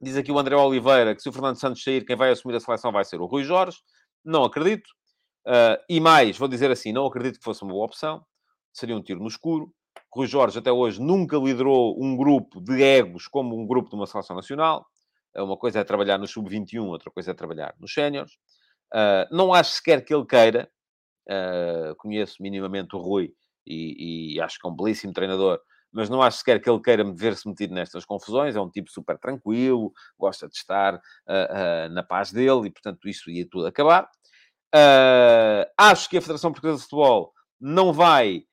Diz 0.00 0.16
aqui 0.16 0.32
o 0.32 0.38
André 0.38 0.56
Oliveira 0.56 1.14
que 1.14 1.20
se 1.20 1.28
o 1.28 1.32
Fernando 1.32 1.60
Santos 1.60 1.84
sair, 1.84 2.04
quem 2.06 2.16
vai 2.16 2.30
assumir 2.30 2.56
a 2.56 2.60
seleção 2.60 2.90
vai 2.90 3.04
ser 3.04 3.20
o 3.20 3.26
Rui 3.26 3.44
Jorge. 3.44 3.78
Não 4.24 4.44
acredito. 4.44 4.88
Uh, 5.46 5.76
e 5.88 6.00
mais, 6.00 6.38
vou 6.38 6.48
dizer 6.48 6.70
assim, 6.70 6.92
não 6.92 7.06
acredito 7.06 7.38
que 7.38 7.44
fosse 7.44 7.62
uma 7.62 7.72
boa 7.72 7.84
opção. 7.84 8.24
Seria 8.72 8.96
um 8.96 9.02
tiro 9.02 9.20
no 9.20 9.28
escuro. 9.28 9.74
Rui 10.12 10.26
Jorge 10.26 10.58
até 10.58 10.72
hoje 10.72 11.00
nunca 11.00 11.36
liderou 11.36 11.96
um 12.02 12.16
grupo 12.16 12.60
de 12.60 12.82
egos 12.82 13.28
como 13.28 13.56
um 13.56 13.66
grupo 13.66 13.88
de 13.88 13.94
uma 13.94 14.06
seleção 14.06 14.34
nacional. 14.34 14.86
Uma 15.36 15.56
coisa 15.56 15.78
é 15.78 15.84
trabalhar 15.84 16.18
no 16.18 16.26
sub-21, 16.26 16.84
outra 16.86 17.10
coisa 17.10 17.30
é 17.30 17.34
trabalhar 17.34 17.74
nos 17.78 17.94
séniores. 17.94 18.32
Uh, 18.92 19.24
não 19.30 19.54
acho 19.54 19.72
sequer 19.72 20.04
que 20.04 20.12
ele 20.12 20.26
queira. 20.26 20.68
Uh, 21.28 21.94
conheço 21.96 22.42
minimamente 22.42 22.96
o 22.96 22.98
Rui 22.98 23.32
e, 23.64 24.34
e, 24.34 24.40
acho 24.40 24.58
que 24.58 24.66
é 24.66 24.70
um 24.70 24.74
belíssimo 24.74 25.12
treinador, 25.12 25.60
mas 25.92 26.08
não 26.08 26.20
acho 26.20 26.38
sequer 26.38 26.60
que 26.60 26.68
ele 26.68 26.80
queira 26.80 27.04
ver-se 27.04 27.48
metido 27.48 27.72
nestas 27.72 28.04
confusões. 28.04 28.56
É 28.56 28.60
um 28.60 28.68
tipo 28.68 28.90
super 28.90 29.16
tranquilo, 29.16 29.92
gosta 30.18 30.48
de 30.48 30.56
estar 30.56 30.96
uh, 30.96 31.88
na 31.92 32.02
paz 32.02 32.32
dele 32.32 32.66
e, 32.66 32.70
portanto, 32.70 33.08
isso 33.08 33.30
ia 33.30 33.46
tudo 33.48 33.66
acabar. 33.66 34.10
acho 35.78 36.10
que 36.10 36.16
a 36.16 36.20
Federação 36.20 36.50
Portuguesa 36.50 36.78
de 36.78 36.82
Futebol 36.82 37.32
não 37.60 37.92
vai 37.92 38.44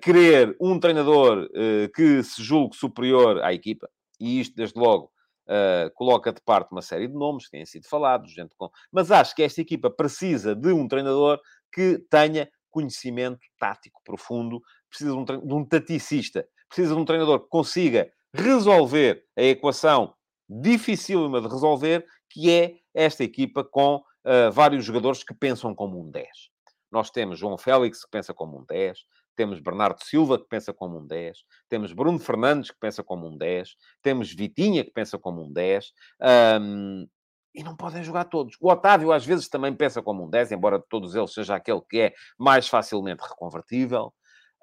querer 0.00 0.56
um 0.60 0.78
treinador 0.78 1.44
uh, 1.44 1.92
que 1.94 2.22
se 2.22 2.42
julgue 2.42 2.76
superior 2.76 3.42
à 3.42 3.52
equipa, 3.52 3.88
e 4.18 4.40
isto, 4.40 4.54
desde 4.54 4.78
logo, 4.78 5.10
uh, 5.46 5.90
coloca 5.94 6.32
de 6.32 6.40
parte 6.40 6.72
uma 6.72 6.82
série 6.82 7.08
de 7.08 7.14
nomes 7.14 7.44
que 7.44 7.52
têm 7.52 7.66
sido 7.66 7.88
falados, 7.88 8.32
gente 8.32 8.54
com... 8.56 8.70
mas 8.90 9.10
acho 9.10 9.34
que 9.34 9.42
esta 9.42 9.60
equipa 9.60 9.90
precisa 9.90 10.54
de 10.54 10.72
um 10.72 10.86
treinador 10.88 11.40
que 11.72 11.98
tenha 12.10 12.48
conhecimento 12.70 13.40
tático 13.58 14.00
profundo, 14.04 14.60
precisa 14.88 15.10
de 15.10 15.16
um, 15.16 15.24
de 15.24 15.54
um 15.54 15.64
taticista, 15.64 16.46
precisa 16.68 16.94
de 16.94 17.00
um 17.00 17.04
treinador 17.04 17.40
que 17.40 17.48
consiga 17.48 18.10
resolver 18.34 19.24
a 19.36 19.42
equação 19.42 20.14
dificílima 20.48 21.40
de 21.40 21.48
resolver, 21.48 22.06
que 22.28 22.50
é 22.50 22.76
esta 22.94 23.22
equipa 23.22 23.62
com 23.62 23.96
uh, 23.96 24.50
vários 24.52 24.84
jogadores 24.84 25.22
que 25.22 25.34
pensam 25.34 25.74
como 25.74 26.00
um 26.00 26.10
10. 26.10 26.26
Nós 26.90 27.10
temos 27.10 27.38
João 27.38 27.56
Félix, 27.56 28.04
que 28.04 28.10
pensa 28.10 28.34
como 28.34 28.58
um 28.58 28.64
10, 28.64 28.98
temos 29.34 29.60
Bernardo 29.60 30.02
Silva, 30.04 30.38
que 30.38 30.46
pensa 30.48 30.72
como 30.72 30.98
um 30.98 31.06
10, 31.06 31.38
temos 31.68 31.92
Bruno 31.92 32.18
Fernandes, 32.18 32.70
que 32.70 32.78
pensa 32.78 33.02
como 33.02 33.26
um 33.28 33.36
10, 33.36 33.76
temos 34.02 34.32
Vitinha, 34.32 34.84
que 34.84 34.90
pensa 34.90 35.18
como 35.18 35.44
um 35.44 35.52
10, 35.52 35.92
um, 36.60 37.06
e 37.54 37.62
não 37.62 37.76
podem 37.76 38.02
jogar 38.02 38.24
todos. 38.24 38.56
O 38.60 38.70
Otávio, 38.70 39.12
às 39.12 39.24
vezes, 39.24 39.48
também 39.48 39.74
pensa 39.74 40.02
como 40.02 40.24
um 40.24 40.30
10, 40.30 40.52
embora 40.52 40.78
de 40.78 40.86
todos 40.88 41.14
eles 41.14 41.32
seja 41.32 41.54
aquele 41.54 41.82
que 41.88 42.00
é 42.00 42.14
mais 42.38 42.68
facilmente 42.68 43.22
reconvertível. 43.22 44.12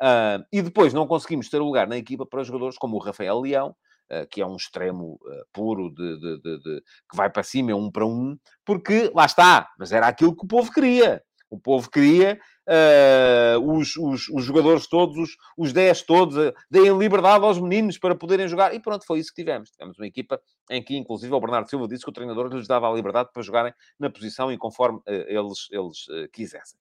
Uh, 0.01 0.41
e 0.51 0.61
depois 0.61 0.93
não 0.93 1.05
conseguimos 1.05 1.49
ter 1.49 1.59
lugar 1.59 1.87
na 1.87 1.97
equipa 1.97 2.25
para 2.25 2.43
jogadores 2.43 2.77
como 2.77 2.95
o 2.95 2.99
Rafael 2.99 3.39
Leão, 3.41 3.75
uh, 4.11 4.27
que 4.29 4.41
é 4.41 4.45
um 4.45 4.55
extremo 4.55 5.19
uh, 5.21 5.45
puro 5.51 5.93
de, 5.93 6.19
de, 6.19 6.41
de, 6.41 6.59
de, 6.59 6.83
que 7.09 7.17
vai 7.17 7.29
para 7.29 7.43
cima, 7.43 7.71
é 7.71 7.75
um 7.75 7.91
para 7.91 8.05
um, 8.05 8.37
porque 8.65 9.11
lá 9.13 9.25
está, 9.25 9.69
mas 9.77 9.91
era 9.91 10.07
aquilo 10.07 10.35
que 10.35 10.45
o 10.45 10.47
povo 10.47 10.71
queria. 10.71 11.21
O 11.49 11.59
povo 11.59 11.89
queria 11.89 12.39
uh, 12.67 13.73
os, 13.73 13.95
os, 13.97 14.29
os, 14.29 14.43
jogadores 14.43 14.87
todos, 14.87 15.17
os, 15.17 15.35
os 15.57 15.73
10 15.73 16.03
todos, 16.03 16.37
uh, 16.37 16.53
deem 16.69 16.95
liberdade 16.95 17.43
aos 17.43 17.59
meninos 17.59 17.97
para 17.97 18.13
poderem 18.13 18.47
jogar. 18.47 18.73
E 18.73 18.79
pronto, 18.79 19.05
foi 19.05 19.19
isso 19.19 19.33
que 19.33 19.41
tivemos. 19.41 19.71
Tivemos 19.71 19.97
uma 19.97 20.05
equipa 20.05 20.39
em 20.69 20.83
que, 20.83 20.95
inclusive, 20.95 21.33
o 21.33 21.39
Bernardo 21.39 21.69
Silva 21.69 21.87
disse 21.87 22.03
que 22.03 22.09
o 22.09 22.13
treinador 22.13 22.53
lhes 22.53 22.67
dava 22.67 22.87
a 22.87 22.93
liberdade 22.93 23.29
para 23.33 23.41
jogarem 23.41 23.73
na 23.99 24.09
posição 24.09 24.51
e 24.51 24.57
conforme 24.57 24.99
uh, 24.99 25.03
eles, 25.07 25.67
eles 25.71 26.05
quisessem. 26.31 26.79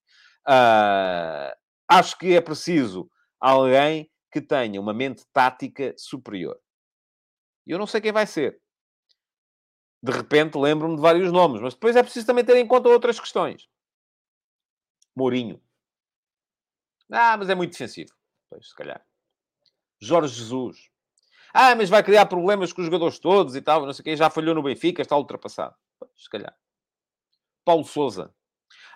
acho 1.88 2.18
que 2.18 2.34
é 2.34 2.40
preciso 2.40 3.08
alguém 3.40 4.10
que 4.30 4.42
tenha 4.42 4.78
uma 4.78 4.92
mente 4.92 5.24
tática 5.32 5.94
superior. 5.96 6.58
E 7.66 7.70
eu 7.70 7.78
não 7.78 7.86
sei 7.86 8.00
quem 8.00 8.12
vai 8.12 8.26
ser. 8.26 8.60
De 10.02 10.12
repente 10.12 10.56
lembro-me 10.56 10.96
de 10.96 11.02
vários 11.02 11.32
nomes, 11.32 11.60
mas 11.60 11.74
depois 11.74 11.96
é 11.96 12.02
preciso 12.02 12.26
também 12.26 12.44
ter 12.44 12.56
em 12.56 12.66
conta 12.66 12.88
outras 12.88 13.18
questões. 13.18 13.66
Mourinho. 15.18 15.60
Ah, 17.10 17.36
mas 17.36 17.50
é 17.50 17.54
muito 17.54 17.72
defensivo. 17.72 18.12
Pois, 18.48 18.68
se 18.68 18.74
calhar. 18.74 19.04
Jorge 20.00 20.34
Jesus. 20.34 20.88
Ah, 21.52 21.74
mas 21.74 21.90
vai 21.90 22.02
criar 22.04 22.26
problemas 22.26 22.72
com 22.72 22.80
os 22.80 22.86
jogadores 22.86 23.18
todos 23.18 23.56
e 23.56 23.60
tal, 23.60 23.84
não 23.84 23.92
sei 23.92 24.02
o 24.02 24.04
quê. 24.04 24.16
Já 24.16 24.30
falhou 24.30 24.54
no 24.54 24.62
Benfica, 24.62 25.02
está 25.02 25.16
ultrapassado. 25.16 25.74
Pois, 25.98 26.12
se 26.16 26.30
calhar. 26.30 26.56
Paulo 27.64 27.84
Souza. 27.84 28.32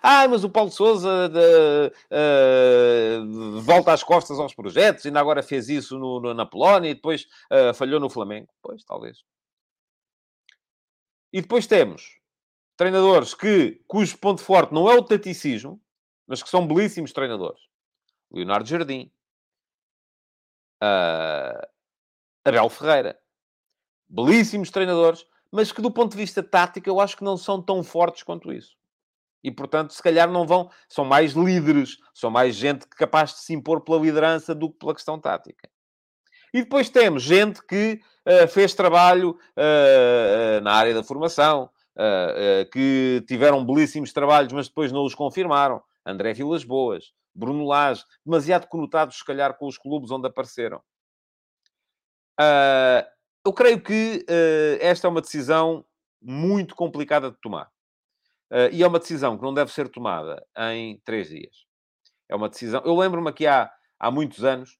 Ah, 0.01 0.27
mas 0.27 0.43
o 0.43 0.49
Paulo 0.49 0.71
Souza 0.71 1.29
de, 1.29 1.91
uh, 2.11 3.61
volta 3.61 3.93
às 3.93 4.03
costas 4.03 4.39
aos 4.39 4.53
projetos, 4.53 5.05
ainda 5.05 5.19
agora 5.19 5.41
fez 5.43 5.69
isso 5.69 5.97
no, 5.97 6.19
no, 6.19 6.33
na 6.33 6.45
Polónia 6.45 6.89
e 6.89 6.93
depois 6.93 7.25
uh, 7.51 7.73
falhou 7.73 7.99
no 7.99 8.09
Flamengo. 8.09 8.49
Pois, 8.61 8.83
talvez. 8.83 9.23
E 11.31 11.41
depois 11.41 11.67
temos 11.67 12.19
treinadores 12.77 13.33
que, 13.33 13.81
cujo 13.87 14.17
ponto 14.17 14.41
forte 14.41 14.73
não 14.73 14.89
é 14.89 14.95
o 14.95 15.03
taticismo, 15.03 15.81
mas 16.27 16.41
que 16.41 16.49
são 16.49 16.67
belíssimos 16.67 17.11
treinadores. 17.11 17.61
Leonardo 18.31 18.67
Jardim. 18.67 19.11
Uh, 20.81 21.67
Abel 22.45 22.69
Ferreira. 22.69 23.19
Belíssimos 24.07 24.69
treinadores, 24.69 25.25
mas 25.51 25.71
que 25.71 25.81
do 25.81 25.91
ponto 25.91 26.11
de 26.11 26.17
vista 26.17 26.43
tático 26.43 26.89
eu 26.89 26.99
acho 26.99 27.17
que 27.17 27.23
não 27.23 27.37
são 27.37 27.61
tão 27.61 27.83
fortes 27.83 28.23
quanto 28.23 28.51
isso. 28.51 28.75
E, 29.43 29.51
portanto, 29.51 29.93
se 29.93 30.01
calhar 30.01 30.31
não 30.31 30.47
vão... 30.47 30.69
São 30.87 31.03
mais 31.03 31.33
líderes, 31.33 31.97
são 32.13 32.31
mais 32.31 32.55
gente 32.55 32.87
capaz 32.87 33.33
de 33.33 33.39
se 33.39 33.53
impor 33.53 33.81
pela 33.81 33.99
liderança 33.99 34.55
do 34.55 34.69
que 34.71 34.79
pela 34.79 34.93
questão 34.93 35.19
tática. 35.19 35.69
E 36.53 36.61
depois 36.61 36.89
temos 36.89 37.23
gente 37.23 37.61
que 37.65 37.99
uh, 38.25 38.47
fez 38.47 38.73
trabalho 38.73 39.31
uh, 39.31 40.61
na 40.61 40.73
área 40.73 40.93
da 40.93 41.03
formação, 41.03 41.69
que 42.71 43.23
tiveram 43.27 43.63
belíssimos 43.63 44.11
trabalhos, 44.11 44.51
mas 44.51 44.67
depois 44.67 44.91
não 44.91 45.05
os 45.05 45.13
confirmaram. 45.13 45.79
André 46.05 46.33
Vilas 46.33 46.63
Boas, 46.63 47.13
Bruno 47.33 47.65
Lage, 47.65 48.03
demasiado 48.25 48.67
conotados, 48.67 49.17
se 49.17 49.25
calhar, 49.25 49.57
com 49.57 49.67
os 49.67 49.77
clubes 49.77 50.11
onde 50.11 50.27
apareceram. 50.27 50.81
Uh, 52.39 53.05
eu 53.45 53.53
creio 53.53 53.81
que 53.81 54.25
uh, 54.29 54.77
esta 54.79 55.07
é 55.07 55.09
uma 55.09 55.21
decisão 55.21 55.85
muito 56.21 56.75
complicada 56.75 57.31
de 57.31 57.37
tomar. 57.41 57.67
Uh, 58.51 58.69
e 58.71 58.83
é 58.83 58.87
uma 58.87 58.99
decisão 58.99 59.37
que 59.37 59.43
não 59.43 59.53
deve 59.53 59.71
ser 59.71 59.89
tomada 59.89 60.45
em 60.71 60.99
três 61.03 61.29
dias. 61.29 61.65
É 62.29 62.35
uma 62.35 62.49
decisão... 62.49 62.81
Eu 62.85 62.95
lembro-me 62.95 63.29
aqui 63.29 63.47
há, 63.47 63.71
há 63.99 64.11
muitos 64.11 64.43
anos, 64.43 64.77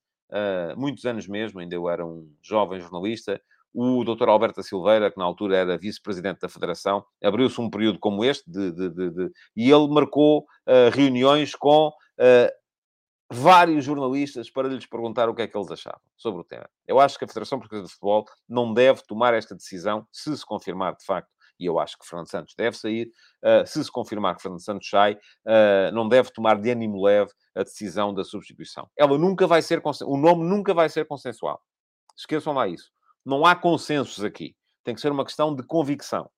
muitos 0.76 1.06
anos 1.06 1.28
mesmo, 1.28 1.60
ainda 1.60 1.76
eu 1.76 1.88
era 1.88 2.04
um 2.04 2.36
jovem 2.42 2.80
jornalista, 2.80 3.40
o 3.74 4.04
Dr. 4.04 4.30
Alberto 4.30 4.62
Silveira, 4.62 5.12
que 5.12 5.18
na 5.18 5.26
altura 5.26 5.58
era 5.58 5.78
vice-presidente 5.78 6.42
da 6.42 6.50
Federação, 6.50 7.04
abriu-se 7.24 7.60
um 7.60 7.70
período 7.70 8.00
como 8.00 8.24
este 8.24 8.50
de, 8.50 8.72
de, 8.72 8.90
de, 8.90 9.32
e 9.56 9.72
ele 9.72 9.88
marcou 9.88 10.40
uh, 10.42 10.90
reuniões 10.94 11.56
com 11.56 11.88
uh, 11.88 12.52
vários 13.32 13.84
jornalistas 13.84 14.52
para 14.52 14.68
lhes 14.68 14.86
perguntar 14.86 15.28
o 15.28 15.34
que 15.34 15.42
é 15.42 15.48
que 15.48 15.58
eles 15.58 15.72
achavam 15.72 16.02
sobre 16.16 16.42
o 16.42 16.44
tema. 16.44 16.70
Eu 16.88 17.00
acho 17.00 17.18
que 17.18 17.26
a 17.26 17.28
Federação 17.28 17.58
Portuguesa 17.58 17.88
de 17.88 17.94
Futebol 17.94 18.26
não 18.48 18.74
deve 18.74 19.02
tomar 19.08 19.34
esta 19.34 19.56
decisão, 19.56 20.06
se 20.12 20.36
se 20.38 20.46
confirmar 20.46 20.96
de 20.96 21.04
facto, 21.04 21.32
e 21.60 21.66
eu 21.66 21.80
acho 21.80 21.98
que 21.98 22.06
Fernando 22.06 22.30
Santos 22.30 22.54
deve 22.56 22.78
sair, 22.78 23.12
uh, 23.44 23.66
se 23.66 23.84
se 23.84 23.92
confirmar 23.92 24.36
que 24.36 24.42
Fernando 24.44 24.64
Santos 24.64 24.88
sai, 24.88 25.18
não 25.94 26.08
deve 26.08 26.32
tomar 26.32 26.60
de 26.60 26.70
ânimo 26.70 27.04
leve 27.04 27.32
a 27.56 27.64
decisão 27.64 28.14
da 28.14 28.24
substituição. 28.24 28.88
Ela 28.98 29.18
nunca 29.18 29.48
vai 29.48 29.62
ser, 29.62 29.82
o 30.06 30.18
nome 30.18 30.44
nunca 30.44 30.74
vai 30.74 30.90
ser 30.90 31.06
consensual. 31.08 31.60
Esqueçam 32.16 32.54
lá 32.54 32.68
isso. 32.68 32.92
Não 33.26 33.46
há 33.46 33.56
consensos 33.56 34.24
aqui. 34.24 34.56
Tem 34.84 34.94
que 34.94 35.02
ser 35.02 35.12
uma 35.12 35.26
questão 35.26 35.56
de 35.56 35.64
convicção. 35.64 36.30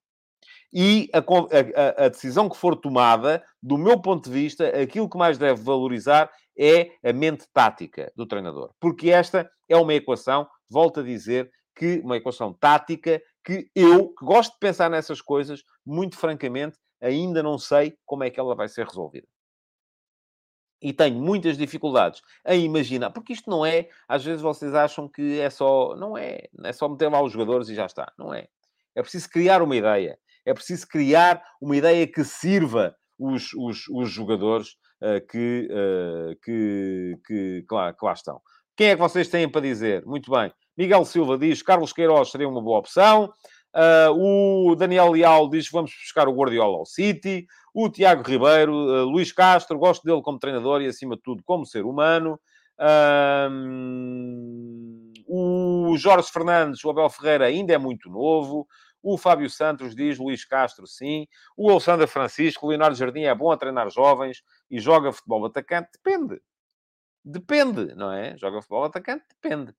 E 0.71 1.09
a, 1.13 1.19
a, 1.19 2.05
a, 2.05 2.09
decisão 2.09 2.49
que 2.49 2.57
for 2.57 2.75
tomada, 2.75 3.43
do 3.61 3.77
meu 3.77 3.99
ponto 4.01 4.29
de 4.29 4.35
vista, 4.35 4.67
aquilo 4.81 5.09
que 5.09 5.17
mais 5.17 5.37
deve 5.37 5.61
valorizar 5.61 6.29
é 6.57 6.91
a 7.03 7.13
mente 7.13 7.45
tática 7.53 8.11
do 8.15 8.25
treinador. 8.25 8.71
Porque 8.79 9.09
esta 9.09 9.49
é 9.69 9.77
uma 9.77 9.93
equação, 9.93 10.47
volto 10.69 10.99
a 10.99 11.03
dizer, 11.03 11.49
que 11.75 11.99
uma 12.03 12.17
equação 12.17 12.53
tática 12.53 13.21
que 13.43 13.69
eu, 13.75 14.09
que 14.09 14.25
gosto 14.25 14.53
de 14.53 14.59
pensar 14.59 14.89
nessas 14.89 15.21
coisas, 15.21 15.63
muito 15.85 16.17
francamente, 16.17 16.77
ainda 17.01 17.43
não 17.43 17.57
sei 17.57 17.95
como 18.05 18.23
é 18.23 18.29
que 18.29 18.39
ela 18.39 18.55
vai 18.55 18.67
ser 18.67 18.85
resolvida 18.85 19.27
e 20.81 20.93
tenho 20.93 21.19
muitas 21.19 21.57
dificuldades 21.57 22.21
em 22.45 22.63
imaginar, 22.63 23.09
porque 23.11 23.33
isto 23.33 23.49
não 23.49 23.65
é, 23.65 23.89
às 24.07 24.23
vezes 24.23 24.41
vocês 24.41 24.73
acham 24.73 25.07
que 25.07 25.39
é 25.39 25.49
só, 25.49 25.95
não 25.95 26.17
é, 26.17 26.43
é 26.63 26.73
só 26.73 26.87
meter 26.87 27.09
lá 27.09 27.21
os 27.21 27.31
jogadores 27.31 27.69
e 27.69 27.75
já 27.75 27.85
está, 27.85 28.11
não 28.17 28.33
é. 28.33 28.47
É 28.95 29.01
preciso 29.01 29.29
criar 29.29 29.61
uma 29.61 29.75
ideia, 29.75 30.17
é 30.45 30.53
preciso 30.53 30.87
criar 30.87 31.43
uma 31.59 31.75
ideia 31.75 32.05
que 32.07 32.23
sirva 32.23 32.95
os, 33.17 33.53
os, 33.53 33.87
os 33.89 34.09
jogadores 34.09 34.77
uh, 35.01 35.25
que, 35.29 35.67
uh, 35.71 36.35
que, 36.43 37.17
que, 37.25 37.65
que, 37.67 37.75
lá, 37.75 37.93
que 37.93 38.05
lá 38.05 38.13
estão. 38.13 38.41
Quem 38.75 38.87
é 38.89 38.95
que 38.95 39.01
vocês 39.01 39.29
têm 39.29 39.49
para 39.49 39.61
dizer? 39.61 40.05
Muito 40.05 40.29
bem. 40.29 40.51
Miguel 40.77 41.05
Silva 41.05 41.37
diz 41.37 41.61
Carlos 41.61 41.93
Queiroz 41.93 42.29
seria 42.29 42.47
uma 42.47 42.61
boa 42.61 42.79
opção. 42.79 43.31
Uh, 43.73 44.71
o 44.71 44.75
Daniel 44.75 45.11
Leal 45.11 45.49
diz 45.49 45.69
vamos 45.69 45.91
buscar 45.91 46.27
o 46.27 46.33
Guardiola 46.33 46.77
ao 46.77 46.85
City. 46.85 47.45
O 47.77 47.89
Tiago 47.89 48.23
Ribeiro, 48.23 48.73
uh, 48.73 49.03
Luís 49.03 49.33
Castro, 49.33 49.77
gosto 49.77 50.05
dele 50.05 50.21
como 50.21 50.39
treinador 50.39 50.81
e, 50.81 50.87
acima 50.87 51.17
de 51.17 51.21
tudo, 51.21 51.43
como 51.43 51.65
ser 51.65 51.83
humano. 51.83 52.39
o 55.27 55.97
Jorge 55.97 56.31
Fernandes, 56.31 56.85
o 56.85 56.89
Abel 56.89 57.09
Ferreira 57.09 57.47
ainda 57.47 57.73
é 57.73 57.77
muito 57.77 58.09
novo. 58.09 58.65
O 59.03 59.17
Fábio 59.17 59.49
Santos 59.49 59.93
diz, 59.93 60.17
Luís 60.17 60.45
Castro, 60.45 60.87
sim. 60.87 61.27
O 61.57 61.69
Alexandre 61.69 62.07
Francisco, 62.07 62.65
o 62.65 62.69
Leonardo 62.69 62.95
Jardim 62.95 63.23
é 63.23 63.35
bom 63.35 63.51
a 63.51 63.57
treinar 63.57 63.89
jovens 63.89 64.41
e 64.71 64.79
joga 64.79 65.11
futebol 65.11 65.45
atacante. 65.45 65.89
Depende. 66.01 66.41
Depende, 67.25 67.93
não 67.93 68.09
é? 68.09 68.37
Joga 68.37 68.61
futebol 68.61 68.85
atacante? 68.85 69.25
Depende. 69.29 69.75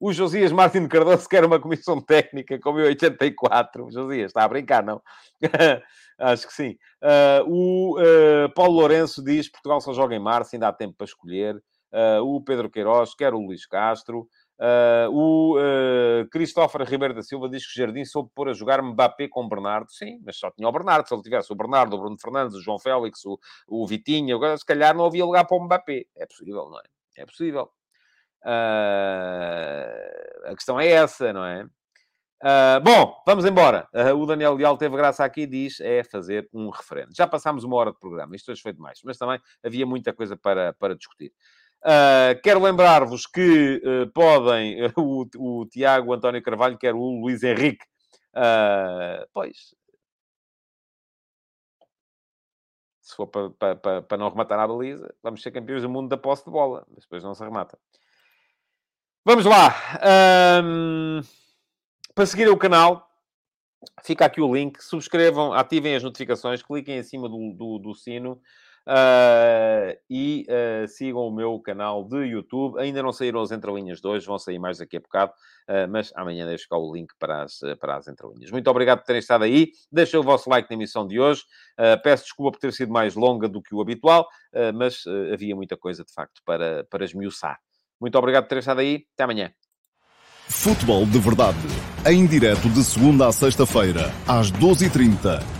O 0.00 0.14
Josias 0.14 0.50
Martins 0.50 0.88
Cardoso 0.88 1.28
quer 1.28 1.44
uma 1.44 1.60
comissão 1.60 2.00
técnica 2.00 2.58
como 2.58 2.80
em 2.80 2.84
84. 2.84 3.84
O 3.84 3.92
Josias, 3.92 4.30
está 4.30 4.44
a 4.44 4.48
brincar, 4.48 4.82
não? 4.82 5.02
Acho 6.18 6.46
que 6.46 6.54
sim. 6.54 6.78
Uh, 7.02 7.44
o 7.46 8.00
uh, 8.00 8.54
Paulo 8.54 8.80
Lourenço 8.80 9.22
diz 9.22 9.50
Portugal 9.50 9.78
só 9.82 9.92
joga 9.92 10.14
em 10.14 10.18
março, 10.18 10.56
ainda 10.56 10.68
há 10.68 10.72
tempo 10.72 10.94
para 10.96 11.04
escolher. 11.04 11.56
Uh, 11.92 12.24
o 12.24 12.42
Pedro 12.42 12.70
Queiroz 12.70 13.14
quer 13.14 13.34
o 13.34 13.40
Luís 13.40 13.66
Castro. 13.66 14.26
o 15.12 15.58
uh, 15.58 16.26
Cristóforo 16.30 16.84
Ribeiro 16.84 17.12
da 17.12 17.22
Silva 17.22 17.50
diz 17.50 17.70
que 17.70 17.78
Jardim 17.78 18.06
soube 18.06 18.30
pôr 18.34 18.48
a 18.48 18.54
jogar 18.54 18.80
Mbappé 18.80 19.28
com 19.28 19.46
Bernardo. 19.46 19.92
Sim, 19.92 20.18
mas 20.24 20.38
só 20.38 20.50
tinha 20.50 20.66
o 20.66 20.72
Bernardo. 20.72 21.08
Se 21.08 21.14
ele 21.14 21.22
tivesse 21.22 21.52
o 21.52 21.56
Bernardo, 21.56 21.94
o 21.94 21.98
Bruno 21.98 22.16
Fernandes, 22.18 22.56
o 22.56 22.62
João 22.62 22.78
Félix, 22.78 23.22
o, 23.26 23.38
o 23.68 23.86
Vitinho, 23.86 24.40
se 24.56 24.64
calhar 24.64 24.96
não 24.96 25.04
havia 25.04 25.26
lugar 25.26 25.46
para 25.46 25.58
o 25.58 25.62
Mbappé. 25.62 26.04
É 26.16 26.24
possível, 26.24 26.70
não 26.70 26.78
é? 26.78 26.84
É 27.18 27.26
possível. 27.26 27.70
Uh, 28.44 30.00
a 30.46 30.54
questão 30.54 30.80
é 30.80 30.88
essa, 30.88 31.32
não 31.32 31.44
é? 31.44 31.64
Uh, 32.42 32.80
bom, 32.82 33.22
vamos 33.26 33.44
embora. 33.44 33.86
Uh, 33.94 34.14
o 34.16 34.24
Daniel 34.24 34.54
Leal 34.54 34.76
teve 34.78 34.96
graça 34.96 35.24
aqui 35.24 35.46
diz 35.46 35.78
é 35.80 36.02
fazer 36.02 36.48
um 36.52 36.70
referendo. 36.70 37.14
Já 37.14 37.26
passámos 37.26 37.64
uma 37.64 37.76
hora 37.76 37.92
de 37.92 37.98
programa, 37.98 38.34
isto 38.34 38.50
hoje 38.50 38.62
foi 38.62 38.72
demais, 38.72 39.00
mas 39.04 39.18
também 39.18 39.38
havia 39.62 39.84
muita 39.84 40.12
coisa 40.12 40.36
para, 40.36 40.72
para 40.74 40.96
discutir. 40.96 41.32
Uh, 41.84 42.40
quero 42.42 42.62
lembrar-vos 42.62 43.26
que 43.26 43.82
podem, 44.14 44.78
o, 44.96 45.26
o 45.36 45.66
Tiago 45.66 46.14
António 46.14 46.42
Carvalho, 46.42 46.78
quer 46.78 46.94
o 46.94 47.20
Luís 47.20 47.42
Henrique. 47.42 47.84
pois. 49.32 49.74
Se 53.02 53.16
for 53.16 53.26
para, 53.26 53.74
para, 53.76 54.02
para 54.02 54.18
não 54.18 54.28
rematar 54.28 54.58
a 54.58 54.68
baliza, 54.68 55.12
vamos 55.22 55.42
ser 55.42 55.50
campeões 55.50 55.82
do 55.82 55.90
mundo 55.90 56.08
da 56.08 56.16
posse 56.16 56.44
de 56.44 56.50
bola. 56.50 56.86
Mas 56.88 57.02
depois 57.04 57.24
não 57.24 57.34
se 57.34 57.42
remata. 57.42 57.76
Vamos 59.30 59.44
lá. 59.44 59.76
Um, 60.64 61.20
para 62.16 62.26
seguir 62.26 62.48
o 62.48 62.56
canal, 62.56 63.08
fica 64.02 64.24
aqui 64.24 64.40
o 64.40 64.52
link. 64.52 64.82
Subscrevam, 64.82 65.52
ativem 65.52 65.94
as 65.94 66.02
notificações, 66.02 66.64
cliquem 66.64 66.98
em 66.98 67.02
cima 67.04 67.28
do, 67.28 67.52
do, 67.52 67.78
do 67.78 67.94
sino. 67.94 68.40
Uh, 68.84 69.94
e 70.10 70.44
uh, 70.48 70.88
sigam 70.88 71.20
o 71.20 71.30
meu 71.30 71.60
canal 71.60 72.02
de 72.02 72.24
YouTube. 72.24 72.80
Ainda 72.80 73.04
não 73.04 73.12
saíram 73.12 73.40
as 73.40 73.52
entrelinhas 73.52 74.00
de 74.00 74.08
hoje, 74.08 74.26
vão 74.26 74.36
sair 74.36 74.58
mais 74.58 74.78
daqui 74.78 74.96
a 74.96 75.00
bocado, 75.00 75.30
uh, 75.30 75.88
mas 75.88 76.10
amanhã 76.16 76.44
deixo 76.44 76.68
cá 76.68 76.76
o 76.76 76.92
link 76.92 77.12
para 77.16 77.44
as, 77.44 77.60
para 77.78 77.98
as 77.98 78.08
entrelinhas. 78.08 78.50
Muito 78.50 78.68
obrigado 78.68 78.98
por 78.98 79.06
terem 79.06 79.20
estado 79.20 79.44
aí. 79.44 79.70
Deixem 79.92 80.18
o 80.18 80.24
vosso 80.24 80.50
like 80.50 80.68
na 80.68 80.74
emissão 80.74 81.06
de 81.06 81.20
hoje. 81.20 81.44
peço 82.02 82.24
desculpa 82.24 82.50
por 82.50 82.58
ter 82.58 82.72
sido 82.72 82.92
mais 82.92 83.14
longa 83.14 83.48
do 83.48 83.62
que 83.62 83.76
o 83.76 83.80
habitual, 83.80 84.28
mas 84.74 85.04
havia 85.32 85.54
muita 85.54 85.76
coisa 85.76 86.04
de 86.04 86.12
facto 86.12 86.42
para, 86.44 86.82
para 86.90 87.04
esmiuçar. 87.04 87.60
Muito 88.00 88.16
obrigado 88.16 88.44
por 88.44 88.48
terem 88.48 88.60
estado 88.60 88.80
aí. 88.80 89.04
Até 89.14 89.24
amanhã. 89.24 89.52
Futebol 90.48 91.06
de 91.06 91.18
Verdade. 91.18 91.58
Em 92.06 92.26
direto 92.26 92.68
de 92.70 92.82
segunda 92.82 93.28
a 93.28 93.32
sexta-feira, 93.32 94.10
às 94.26 94.50
12h30 94.50 95.59